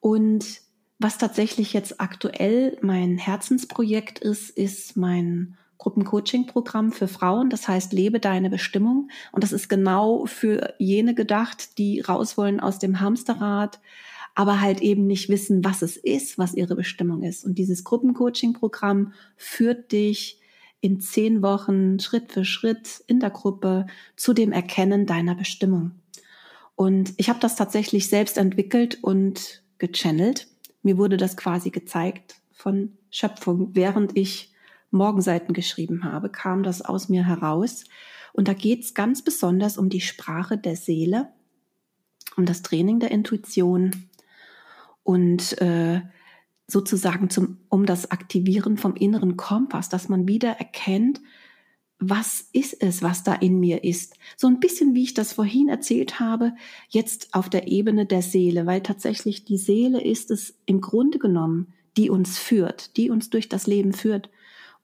Und 0.00 0.60
was 0.98 1.18
tatsächlich 1.18 1.72
jetzt 1.72 2.00
aktuell 2.00 2.78
mein 2.80 3.18
Herzensprojekt 3.18 4.18
ist, 4.18 4.50
ist 4.50 4.96
mein 4.96 5.56
Gruppencoaching-Programm 5.78 6.92
für 6.92 7.06
Frauen. 7.06 7.50
Das 7.50 7.68
heißt, 7.68 7.92
lebe 7.92 8.18
deine 8.18 8.48
Bestimmung. 8.48 9.10
Und 9.32 9.44
das 9.44 9.52
ist 9.52 9.68
genau 9.68 10.24
für 10.26 10.74
jene 10.78 11.14
gedacht, 11.14 11.78
die 11.78 12.00
raus 12.00 12.38
wollen 12.38 12.60
aus 12.60 12.78
dem 12.78 13.00
Hamsterrad, 13.00 13.80
aber 14.34 14.60
halt 14.60 14.80
eben 14.80 15.06
nicht 15.06 15.28
wissen, 15.28 15.64
was 15.64 15.82
es 15.82 15.96
ist, 15.96 16.38
was 16.38 16.54
ihre 16.54 16.76
Bestimmung 16.76 17.22
ist. 17.22 17.44
Und 17.44 17.58
dieses 17.58 17.84
Gruppencoaching-Programm 17.84 19.12
führt 19.36 19.92
dich 19.92 20.40
in 20.80 21.00
zehn 21.00 21.42
Wochen 21.42 21.98
Schritt 21.98 22.32
für 22.32 22.44
Schritt 22.44 23.02
in 23.06 23.20
der 23.20 23.30
Gruppe 23.30 23.86
zu 24.16 24.32
dem 24.32 24.52
Erkennen 24.52 25.06
deiner 25.06 25.34
Bestimmung. 25.34 25.92
Und 26.74 27.14
ich 27.16 27.28
habe 27.28 27.40
das 27.40 27.56
tatsächlich 27.56 28.08
selbst 28.08 28.36
entwickelt 28.36 29.02
und 29.02 29.62
gechannelt. 29.78 30.46
Mir 30.82 30.98
wurde 30.98 31.16
das 31.16 31.36
quasi 31.36 31.70
gezeigt 31.70 32.36
von 32.52 32.96
Schöpfung, 33.10 33.70
während 33.74 34.16
ich 34.16 34.52
Morgenseiten 34.90 35.54
geschrieben 35.54 36.04
habe, 36.04 36.30
kam 36.30 36.62
das 36.62 36.82
aus 36.82 37.08
mir 37.08 37.26
heraus. 37.26 37.84
Und 38.32 38.48
da 38.48 38.52
geht 38.52 38.84
es 38.84 38.94
ganz 38.94 39.22
besonders 39.22 39.78
um 39.78 39.88
die 39.88 40.00
Sprache 40.00 40.58
der 40.58 40.76
Seele, 40.76 41.28
um 42.36 42.44
das 42.44 42.62
Training 42.62 43.00
der 43.00 43.10
Intuition. 43.10 44.08
Und 45.02 45.60
äh, 45.60 46.02
sozusagen 46.68 47.30
zum, 47.30 47.58
um 47.68 47.86
das 47.86 48.10
Aktivieren 48.10 48.76
vom 48.76 48.94
inneren 48.94 49.36
Kompass, 49.36 49.88
dass 49.88 50.08
man 50.08 50.26
wieder 50.28 50.50
erkennt, 50.50 51.20
was 51.98 52.48
ist 52.52 52.82
es, 52.82 53.02
was 53.02 53.22
da 53.22 53.34
in 53.34 53.58
mir 53.58 53.84
ist. 53.84 54.14
So 54.36 54.48
ein 54.48 54.60
bisschen, 54.60 54.94
wie 54.94 55.04
ich 55.04 55.14
das 55.14 55.32
vorhin 55.32 55.68
erzählt 55.68 56.20
habe, 56.20 56.52
jetzt 56.88 57.32
auf 57.32 57.48
der 57.48 57.68
Ebene 57.68 58.04
der 58.04 58.22
Seele, 58.22 58.66
weil 58.66 58.82
tatsächlich 58.82 59.44
die 59.44 59.56
Seele 59.56 60.02
ist 60.02 60.30
es 60.30 60.58
im 60.66 60.80
Grunde 60.80 61.18
genommen, 61.18 61.72
die 61.96 62.10
uns 62.10 62.38
führt, 62.38 62.96
die 62.98 63.08
uns 63.08 63.30
durch 63.30 63.48
das 63.48 63.66
Leben 63.66 63.94
führt. 63.94 64.28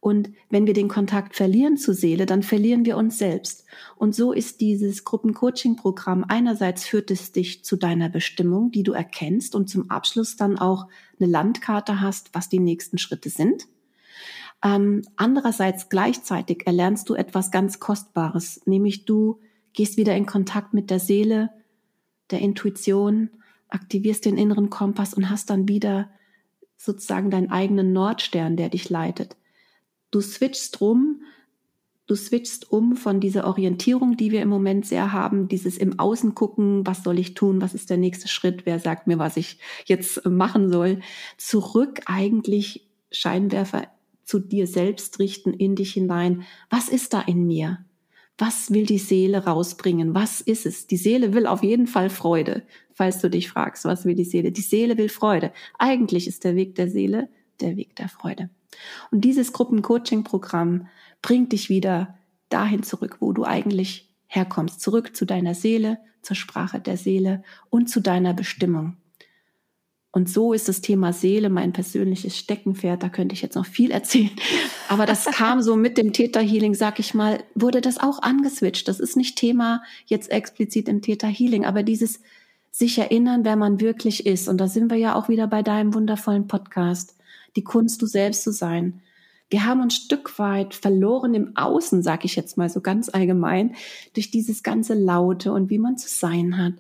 Und 0.02 0.32
wenn 0.50 0.66
wir 0.66 0.74
den 0.74 0.88
Kontakt 0.88 1.36
verlieren 1.36 1.76
zur 1.76 1.94
Seele, 1.94 2.26
dann 2.26 2.42
verlieren 2.42 2.84
wir 2.84 2.96
uns 2.96 3.18
selbst. 3.18 3.66
Und 3.94 4.16
so 4.16 4.32
ist 4.32 4.60
dieses 4.60 5.04
Gruppencoaching-Programm 5.04 6.24
einerseits 6.26 6.84
führt 6.84 7.12
es 7.12 7.30
dich 7.30 7.64
zu 7.64 7.76
deiner 7.76 8.08
Bestimmung, 8.08 8.72
die 8.72 8.82
du 8.82 8.94
erkennst 8.94 9.54
und 9.54 9.70
zum 9.70 9.92
Abschluss 9.92 10.34
dann 10.34 10.58
auch 10.58 10.88
eine 11.20 11.30
Landkarte 11.30 12.00
hast, 12.00 12.34
was 12.34 12.48
die 12.48 12.58
nächsten 12.58 12.98
Schritte 12.98 13.30
sind. 13.30 13.68
Ähm, 14.64 15.02
andererseits 15.14 15.88
gleichzeitig 15.88 16.66
erlernst 16.66 17.08
du 17.08 17.14
etwas 17.14 17.52
ganz 17.52 17.78
Kostbares, 17.78 18.60
nämlich 18.66 19.04
du 19.04 19.38
gehst 19.72 19.96
wieder 19.98 20.16
in 20.16 20.26
Kontakt 20.26 20.74
mit 20.74 20.90
der 20.90 20.98
Seele, 20.98 21.50
der 22.32 22.40
Intuition, 22.40 23.30
aktivierst 23.68 24.24
den 24.24 24.36
inneren 24.36 24.68
Kompass 24.68 25.14
und 25.14 25.30
hast 25.30 25.48
dann 25.48 25.68
wieder 25.68 26.10
sozusagen 26.76 27.30
deinen 27.30 27.52
eigenen 27.52 27.92
Nordstern, 27.92 28.56
der 28.56 28.68
dich 28.68 28.90
leitet. 28.90 29.36
Du 30.12 30.20
switchst 30.20 30.80
rum, 30.80 31.22
du 32.06 32.14
switchst 32.14 32.70
um 32.70 32.96
von 32.96 33.18
dieser 33.18 33.46
Orientierung, 33.46 34.16
die 34.16 34.30
wir 34.30 34.42
im 34.42 34.50
Moment 34.50 34.86
sehr 34.86 35.12
haben, 35.12 35.48
dieses 35.48 35.78
im 35.78 35.98
Außen 35.98 36.34
gucken, 36.34 36.86
was 36.86 37.02
soll 37.02 37.18
ich 37.18 37.34
tun, 37.34 37.62
was 37.62 37.72
ist 37.72 37.88
der 37.88 37.96
nächste 37.96 38.28
Schritt, 38.28 38.66
wer 38.66 38.78
sagt 38.78 39.06
mir, 39.06 39.18
was 39.18 39.38
ich 39.38 39.58
jetzt 39.86 40.24
machen 40.26 40.70
soll, 40.70 41.00
zurück 41.38 42.02
eigentlich 42.04 42.86
Scheinwerfer 43.10 43.88
zu 44.24 44.38
dir 44.38 44.66
selbst 44.66 45.18
richten, 45.18 45.54
in 45.54 45.76
dich 45.76 45.94
hinein. 45.94 46.44
Was 46.68 46.90
ist 46.90 47.14
da 47.14 47.22
in 47.22 47.46
mir? 47.46 47.84
Was 48.36 48.70
will 48.70 48.84
die 48.84 48.98
Seele 48.98 49.44
rausbringen? 49.44 50.14
Was 50.14 50.42
ist 50.42 50.66
es? 50.66 50.86
Die 50.86 50.96
Seele 50.98 51.32
will 51.32 51.46
auf 51.46 51.62
jeden 51.62 51.86
Fall 51.86 52.10
Freude, 52.10 52.64
falls 52.92 53.20
du 53.20 53.30
dich 53.30 53.48
fragst, 53.48 53.86
was 53.86 54.04
will 54.04 54.14
die 54.14 54.24
Seele? 54.24 54.52
Die 54.52 54.60
Seele 54.60 54.98
will 54.98 55.08
Freude. 55.08 55.52
Eigentlich 55.78 56.28
ist 56.28 56.44
der 56.44 56.54
Weg 56.54 56.74
der 56.74 56.90
Seele 56.90 57.30
der 57.60 57.76
Weg 57.76 57.96
der 57.96 58.08
Freude. 58.08 58.50
Und 59.10 59.22
dieses 59.22 59.52
Gruppencoaching-Programm 59.52 60.88
bringt 61.20 61.52
dich 61.52 61.68
wieder 61.68 62.18
dahin 62.48 62.82
zurück, 62.82 63.18
wo 63.20 63.32
du 63.32 63.44
eigentlich 63.44 64.08
herkommst, 64.26 64.80
zurück 64.80 65.14
zu 65.16 65.24
deiner 65.24 65.54
Seele, 65.54 65.98
zur 66.22 66.36
Sprache 66.36 66.80
der 66.80 66.96
Seele 66.96 67.42
und 67.70 67.88
zu 67.88 68.00
deiner 68.00 68.34
Bestimmung. 68.34 68.96
Und 70.14 70.28
so 70.28 70.52
ist 70.52 70.68
das 70.68 70.82
Thema 70.82 71.14
Seele 71.14 71.48
mein 71.48 71.72
persönliches 71.72 72.36
Steckenpferd. 72.36 73.02
Da 73.02 73.08
könnte 73.08 73.34
ich 73.34 73.40
jetzt 73.40 73.54
noch 73.54 73.64
viel 73.64 73.90
erzählen. 73.90 74.30
Aber 74.88 75.06
das 75.06 75.24
kam 75.24 75.62
so 75.62 75.74
mit 75.74 75.96
dem 75.96 76.12
Theta 76.12 76.38
Healing, 76.40 76.74
sag 76.74 76.98
ich 76.98 77.14
mal, 77.14 77.42
wurde 77.54 77.80
das 77.80 77.96
auch 77.96 78.20
angeswitcht. 78.20 78.88
Das 78.88 79.00
ist 79.00 79.16
nicht 79.16 79.36
Thema 79.36 79.82
jetzt 80.04 80.30
explizit 80.30 80.86
im 80.88 81.00
Theta 81.00 81.26
Healing, 81.26 81.64
aber 81.64 81.82
dieses 81.82 82.20
sich 82.70 82.98
erinnern, 82.98 83.44
wer 83.44 83.56
man 83.56 83.80
wirklich 83.80 84.26
ist. 84.26 84.48
Und 84.48 84.58
da 84.58 84.68
sind 84.68 84.90
wir 84.90 84.98
ja 84.98 85.14
auch 85.14 85.30
wieder 85.30 85.46
bei 85.46 85.62
deinem 85.62 85.94
wundervollen 85.94 86.46
Podcast 86.46 87.16
die 87.56 87.64
Kunst, 87.64 88.02
du 88.02 88.06
selbst 88.06 88.42
zu 88.42 88.52
sein. 88.52 89.02
Wir 89.50 89.66
haben 89.66 89.82
uns 89.82 89.94
Stück 89.94 90.38
weit 90.38 90.74
verloren 90.74 91.34
im 91.34 91.56
Außen, 91.56 92.02
sag 92.02 92.24
ich 92.24 92.36
jetzt 92.36 92.56
mal 92.56 92.70
so 92.70 92.80
ganz 92.80 93.08
allgemein, 93.08 93.74
durch 94.14 94.30
dieses 94.30 94.62
ganze 94.62 94.94
Laute 94.94 95.52
und 95.52 95.68
wie 95.68 95.78
man 95.78 95.98
zu 95.98 96.08
sein 96.08 96.56
hat. 96.56 96.74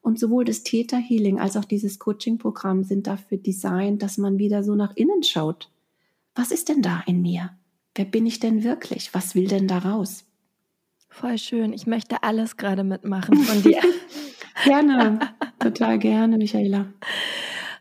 Und 0.00 0.18
sowohl 0.18 0.44
das 0.44 0.62
Theta 0.62 0.96
Healing 0.96 1.40
als 1.40 1.56
auch 1.56 1.64
dieses 1.64 1.98
Coaching-Programm 1.98 2.84
sind 2.84 3.06
dafür 3.06 3.38
designt, 3.38 4.02
dass 4.02 4.18
man 4.18 4.38
wieder 4.38 4.62
so 4.62 4.74
nach 4.74 4.94
innen 4.96 5.22
schaut. 5.24 5.70
Was 6.34 6.52
ist 6.52 6.68
denn 6.68 6.80
da 6.80 7.02
in 7.06 7.22
mir? 7.22 7.50
Wer 7.94 8.04
bin 8.04 8.24
ich 8.24 8.38
denn 8.38 8.62
wirklich? 8.62 9.14
Was 9.14 9.34
will 9.34 9.48
denn 9.48 9.68
da 9.68 9.78
raus? 9.78 10.24
Voll 11.08 11.38
schön. 11.38 11.72
Ich 11.72 11.86
möchte 11.86 12.22
alles 12.22 12.56
gerade 12.56 12.84
mitmachen 12.84 13.36
von 13.38 13.62
dir. 13.62 13.80
gerne, 14.64 15.18
total 15.58 15.98
gerne, 15.98 16.36
Michaela. 16.36 16.86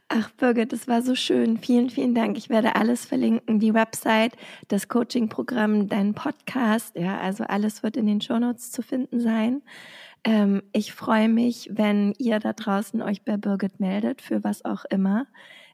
Ach, 0.08 0.30
Birgit, 0.32 0.72
das 0.72 0.88
war 0.88 1.01
so 1.01 1.16
schön. 1.16 1.58
Vielen, 1.58 1.89
vielen 1.89 2.14
Dank. 2.14 2.38
Ich 2.38 2.49
werde 2.49 2.76
alles 2.76 3.06
verlinken. 3.06 3.60
Die 3.60 3.74
Website, 3.74 4.38
das 4.68 4.88
Coaching-Programm, 4.88 5.89
deinen 5.89 6.14
Podcast. 6.14 6.95
Ja, 6.95 7.20
also 7.20 7.43
alles 7.45 7.82
wird 7.82 7.97
in 7.97 8.06
den 8.06 8.22
Shownotes 8.22 8.72
zu 8.72 8.84
finden 8.84 9.20
sein. 9.20 9.64
Ähm, 10.24 10.62
ich 10.74 10.93
freue 10.93 11.28
mich, 11.28 11.70
wenn 11.72 12.14
ihr 12.20 12.39
da 12.39 12.53
draußen 12.53 13.01
euch 13.01 13.24
bei 13.24 13.38
Birgit 13.38 13.80
meldet, 13.80 14.22
für 14.22 14.43
was 14.43 14.64
auch 14.64 14.86
immer. 14.91 15.26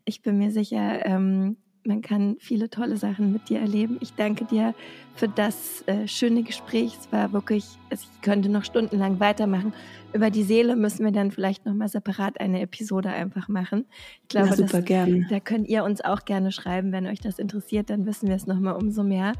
Ich 0.05 0.21
bin 0.21 0.37
mir 0.37 0.51
sicher, 0.51 1.05
ähm, 1.05 1.57
man 1.83 2.01
kann 2.01 2.37
viele 2.39 2.69
tolle 2.69 2.97
Sachen 2.97 3.31
mit 3.31 3.49
dir 3.49 3.59
erleben. 3.59 3.97
Ich 4.01 4.13
danke 4.13 4.45
dir 4.45 4.73
für 5.15 5.27
das 5.27 5.83
äh, 5.87 6.07
schöne 6.07 6.43
Gespräch. 6.43 6.95
Es 6.99 7.11
war 7.11 7.33
wirklich, 7.33 7.65
ich 7.91 8.07
könnte 8.21 8.49
noch 8.49 8.63
stundenlang 8.63 9.19
weitermachen. 9.19 9.73
Über 10.13 10.29
die 10.29 10.43
Seele 10.43 10.75
müssen 10.75 11.05
wir 11.05 11.11
dann 11.11 11.31
vielleicht 11.31 11.65
nochmal 11.65 11.87
separat 11.87 12.39
eine 12.39 12.61
Episode 12.61 13.09
einfach 13.09 13.47
machen. 13.47 13.85
Ich 14.23 14.27
glaube, 14.29 14.49
ja, 14.49 14.55
super 14.55 14.77
das, 14.79 14.85
gerne. 14.85 15.27
da 15.29 15.39
könnt 15.39 15.67
ihr 15.67 15.83
uns 15.83 16.01
auch 16.01 16.25
gerne 16.25 16.51
schreiben, 16.51 16.91
wenn 16.91 17.07
euch 17.07 17.19
das 17.19 17.39
interessiert, 17.39 17.89
dann 17.89 18.05
wissen 18.05 18.27
wir 18.27 18.35
es 18.35 18.47
nochmal 18.47 18.75
umso 18.75 19.03
mehr. 19.03 19.33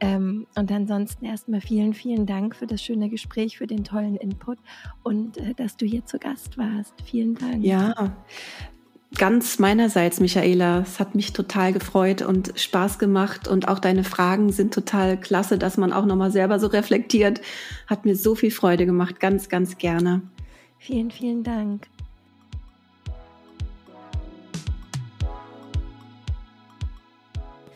Ähm, 0.00 0.46
und 0.56 0.70
ansonsten 0.70 1.24
erstmal 1.24 1.60
vielen, 1.60 1.94
vielen 1.94 2.26
Dank 2.26 2.56
für 2.56 2.66
das 2.66 2.82
schöne 2.82 3.08
Gespräch, 3.08 3.58
für 3.58 3.66
den 3.66 3.84
tollen 3.84 4.16
Input 4.16 4.58
und 5.02 5.38
äh, 5.38 5.54
dass 5.54 5.76
du 5.76 5.86
hier 5.86 6.04
zu 6.04 6.18
Gast 6.18 6.58
warst. 6.58 6.94
Vielen 7.04 7.34
Dank. 7.34 7.64
Ja, 7.64 8.16
ganz 9.14 9.58
meinerseits, 9.58 10.20
Michaela. 10.20 10.80
Es 10.80 11.00
hat 11.00 11.14
mich 11.14 11.32
total 11.32 11.72
gefreut 11.72 12.22
und 12.22 12.52
Spaß 12.56 12.98
gemacht 12.98 13.48
und 13.48 13.68
auch 13.68 13.78
deine 13.78 14.04
Fragen 14.04 14.52
sind 14.52 14.74
total 14.74 15.18
klasse, 15.18 15.58
dass 15.58 15.76
man 15.76 15.92
auch 15.92 16.04
nochmal 16.04 16.30
selber 16.30 16.58
so 16.58 16.66
reflektiert. 16.66 17.40
Hat 17.86 18.04
mir 18.04 18.16
so 18.16 18.34
viel 18.34 18.50
Freude 18.50 18.86
gemacht. 18.86 19.20
Ganz, 19.20 19.48
ganz 19.48 19.78
gerne. 19.78 20.22
Vielen, 20.78 21.10
vielen 21.10 21.42
Dank. 21.42 21.86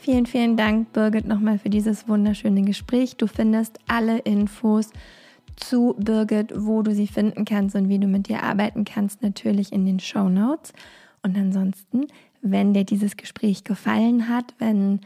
Vielen, 0.03 0.25
vielen 0.25 0.57
Dank, 0.57 0.93
Birgit, 0.95 1.27
nochmal 1.27 1.59
für 1.59 1.69
dieses 1.69 2.09
wunderschöne 2.09 2.63
Gespräch. 2.63 3.17
Du 3.17 3.27
findest 3.27 3.79
alle 3.87 4.19
Infos 4.19 4.91
zu 5.57 5.95
Birgit, 5.99 6.53
wo 6.57 6.81
du 6.83 6.95
sie 6.95 7.07
finden 7.07 7.45
kannst 7.45 7.77
und 7.77 7.91
wie 7.91 7.99
du 7.99 8.07
mit 8.07 8.31
ihr 8.31 8.43
arbeiten 8.43 8.85
kannst, 8.85 9.23
natürlich 9.23 9.73
in 9.73 9.85
den 9.85 10.01
Show 10.01 10.31
Notes. 10.31 10.73
Und 11.23 11.37
ansonsten, 11.37 12.07
wenn 12.43 12.73
dir 12.73 12.85
dieses 12.85 13.17
Gespräch 13.17 13.65
gefallen 13.65 14.29
hat, 14.29 14.55
wenn 14.59 15.01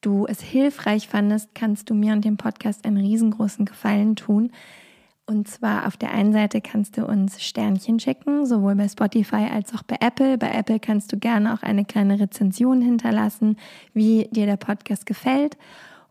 du 0.00 0.26
es 0.26 0.40
hilfreich 0.40 1.08
fandest, 1.08 1.54
kannst 1.54 1.90
du 1.90 1.94
mir 1.94 2.12
und 2.12 2.24
dem 2.24 2.36
Podcast 2.36 2.84
einen 2.84 2.98
riesengroßen 2.98 3.64
Gefallen 3.64 4.16
tun. 4.16 4.50
Und 5.26 5.46
zwar 5.46 5.86
auf 5.86 5.98
der 5.98 6.12
einen 6.12 6.32
Seite 6.32 6.62
kannst 6.62 6.96
du 6.96 7.04
uns 7.04 7.42
Sternchen 7.42 8.00
schicken, 8.00 8.46
sowohl 8.46 8.74
bei 8.76 8.88
Spotify 8.88 9.46
als 9.52 9.74
auch 9.74 9.82
bei 9.82 9.96
Apple. 10.00 10.38
Bei 10.38 10.50
Apple 10.52 10.80
kannst 10.80 11.12
du 11.12 11.18
gerne 11.18 11.52
auch 11.52 11.62
eine 11.62 11.84
kleine 11.84 12.18
Rezension 12.18 12.80
hinterlassen, 12.80 13.56
wie 13.92 14.28
dir 14.30 14.46
der 14.46 14.56
Podcast 14.56 15.04
gefällt. 15.04 15.58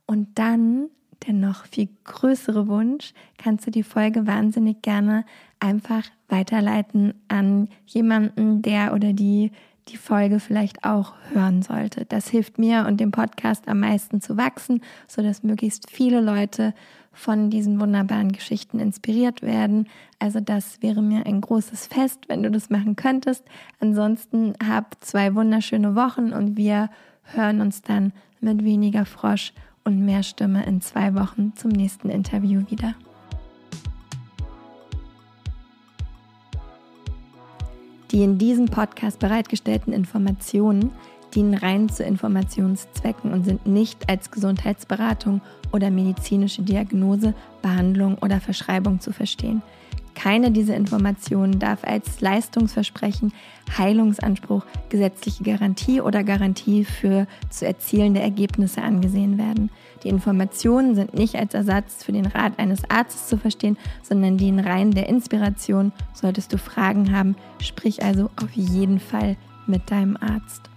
Und 0.05 0.37
dann 0.37 0.89
der 1.25 1.33
noch 1.33 1.65
viel 1.65 1.89
größere 2.03 2.67
Wunsch, 2.67 3.13
kannst 3.37 3.65
du 3.65 3.71
die 3.71 3.83
Folge 3.83 4.27
wahnsinnig 4.27 4.81
gerne 4.81 5.25
einfach 5.59 6.03
weiterleiten 6.29 7.13
an 7.27 7.69
jemanden, 7.85 8.61
der 8.61 8.93
oder 8.93 9.13
die 9.13 9.51
die 9.89 9.97
Folge 9.97 10.39
vielleicht 10.39 10.83
auch 10.83 11.13
hören 11.31 11.61
sollte. 11.61 12.05
Das 12.05 12.27
hilft 12.27 12.57
mir 12.57 12.85
und 12.87 12.99
dem 12.99 13.11
Podcast 13.11 13.67
am 13.67 13.79
meisten 13.79 14.21
zu 14.21 14.37
wachsen, 14.37 14.81
so 15.07 15.21
dass 15.21 15.43
möglichst 15.43 15.89
viele 15.89 16.21
Leute 16.21 16.73
von 17.13 17.49
diesen 17.49 17.79
wunderbaren 17.79 18.31
Geschichten 18.31 18.79
inspiriert 18.79 19.41
werden. 19.41 19.87
Also 20.19 20.39
das 20.39 20.81
wäre 20.81 21.01
mir 21.01 21.25
ein 21.25 21.41
großes 21.41 21.87
Fest, 21.87 22.25
wenn 22.27 22.43
du 22.43 22.51
das 22.51 22.69
machen 22.69 22.95
könntest. 22.95 23.43
Ansonsten 23.79 24.53
hab 24.65 25.03
zwei 25.03 25.33
wunderschöne 25.33 25.95
Wochen 25.95 26.31
und 26.31 26.57
wir 26.57 26.89
hören 27.23 27.61
uns 27.61 27.81
dann 27.81 28.13
mit 28.39 28.63
weniger 28.63 29.05
Frosch 29.05 29.53
und 29.87 30.03
mehr 30.05 30.21
Stimme 30.21 30.65
in 30.65 30.81
zwei 30.81 31.15
Wochen 31.15 31.53
zum 31.55 31.71
nächsten 31.71 32.09
Interview 32.09 32.61
wieder. 32.69 32.93
Die 38.11 38.21
in 38.21 38.37
diesem 38.37 38.65
Podcast 38.65 39.19
bereitgestellten 39.19 39.93
Informationen 39.93 40.91
dienen 41.33 41.53
rein 41.53 41.87
zu 41.87 42.03
Informationszwecken 42.03 43.31
und 43.31 43.45
sind 43.45 43.65
nicht 43.65 44.09
als 44.09 44.29
Gesundheitsberatung 44.29 45.41
oder 45.71 45.89
medizinische 45.89 46.63
Diagnose, 46.63 47.33
Behandlung 47.61 48.17
oder 48.19 48.41
Verschreibung 48.41 48.99
zu 48.99 49.13
verstehen. 49.13 49.61
Keine 50.17 50.49
dieser 50.49 50.75
Informationen 50.75 51.59
darf 51.59 51.83
als 51.83 52.21
Leistungsversprechen, 52.21 53.33
Heilungsanspruch, 53.77 54.65
gesetzliche 54.89 55.43
Garantie 55.43 56.01
oder 56.01 56.23
Garantie 56.23 56.85
für 56.85 57.27
zu 57.51 57.67
erzielende 57.67 58.19
Ergebnisse 58.19 58.81
angesehen 58.81 59.37
werden. 59.37 59.69
Die 60.03 60.09
Informationen 60.09 60.95
sind 60.95 61.13
nicht 61.13 61.35
als 61.35 61.53
Ersatz 61.53 62.03
für 62.03 62.13
den 62.13 62.25
Rat 62.25 62.57
eines 62.57 62.89
Arztes 62.89 63.27
zu 63.27 63.37
verstehen, 63.37 63.77
sondern 64.01 64.37
dienen 64.37 64.59
rein 64.59 64.89
der 64.89 65.07
Inspiration. 65.07 65.91
Solltest 66.15 66.51
du 66.51 66.57
Fragen 66.57 67.15
haben, 67.15 67.35
sprich 67.61 68.01
also 68.01 68.31
auf 68.41 68.51
jeden 68.53 68.99
Fall 68.99 69.37
mit 69.67 69.91
deinem 69.91 70.17
Arzt. 70.17 70.71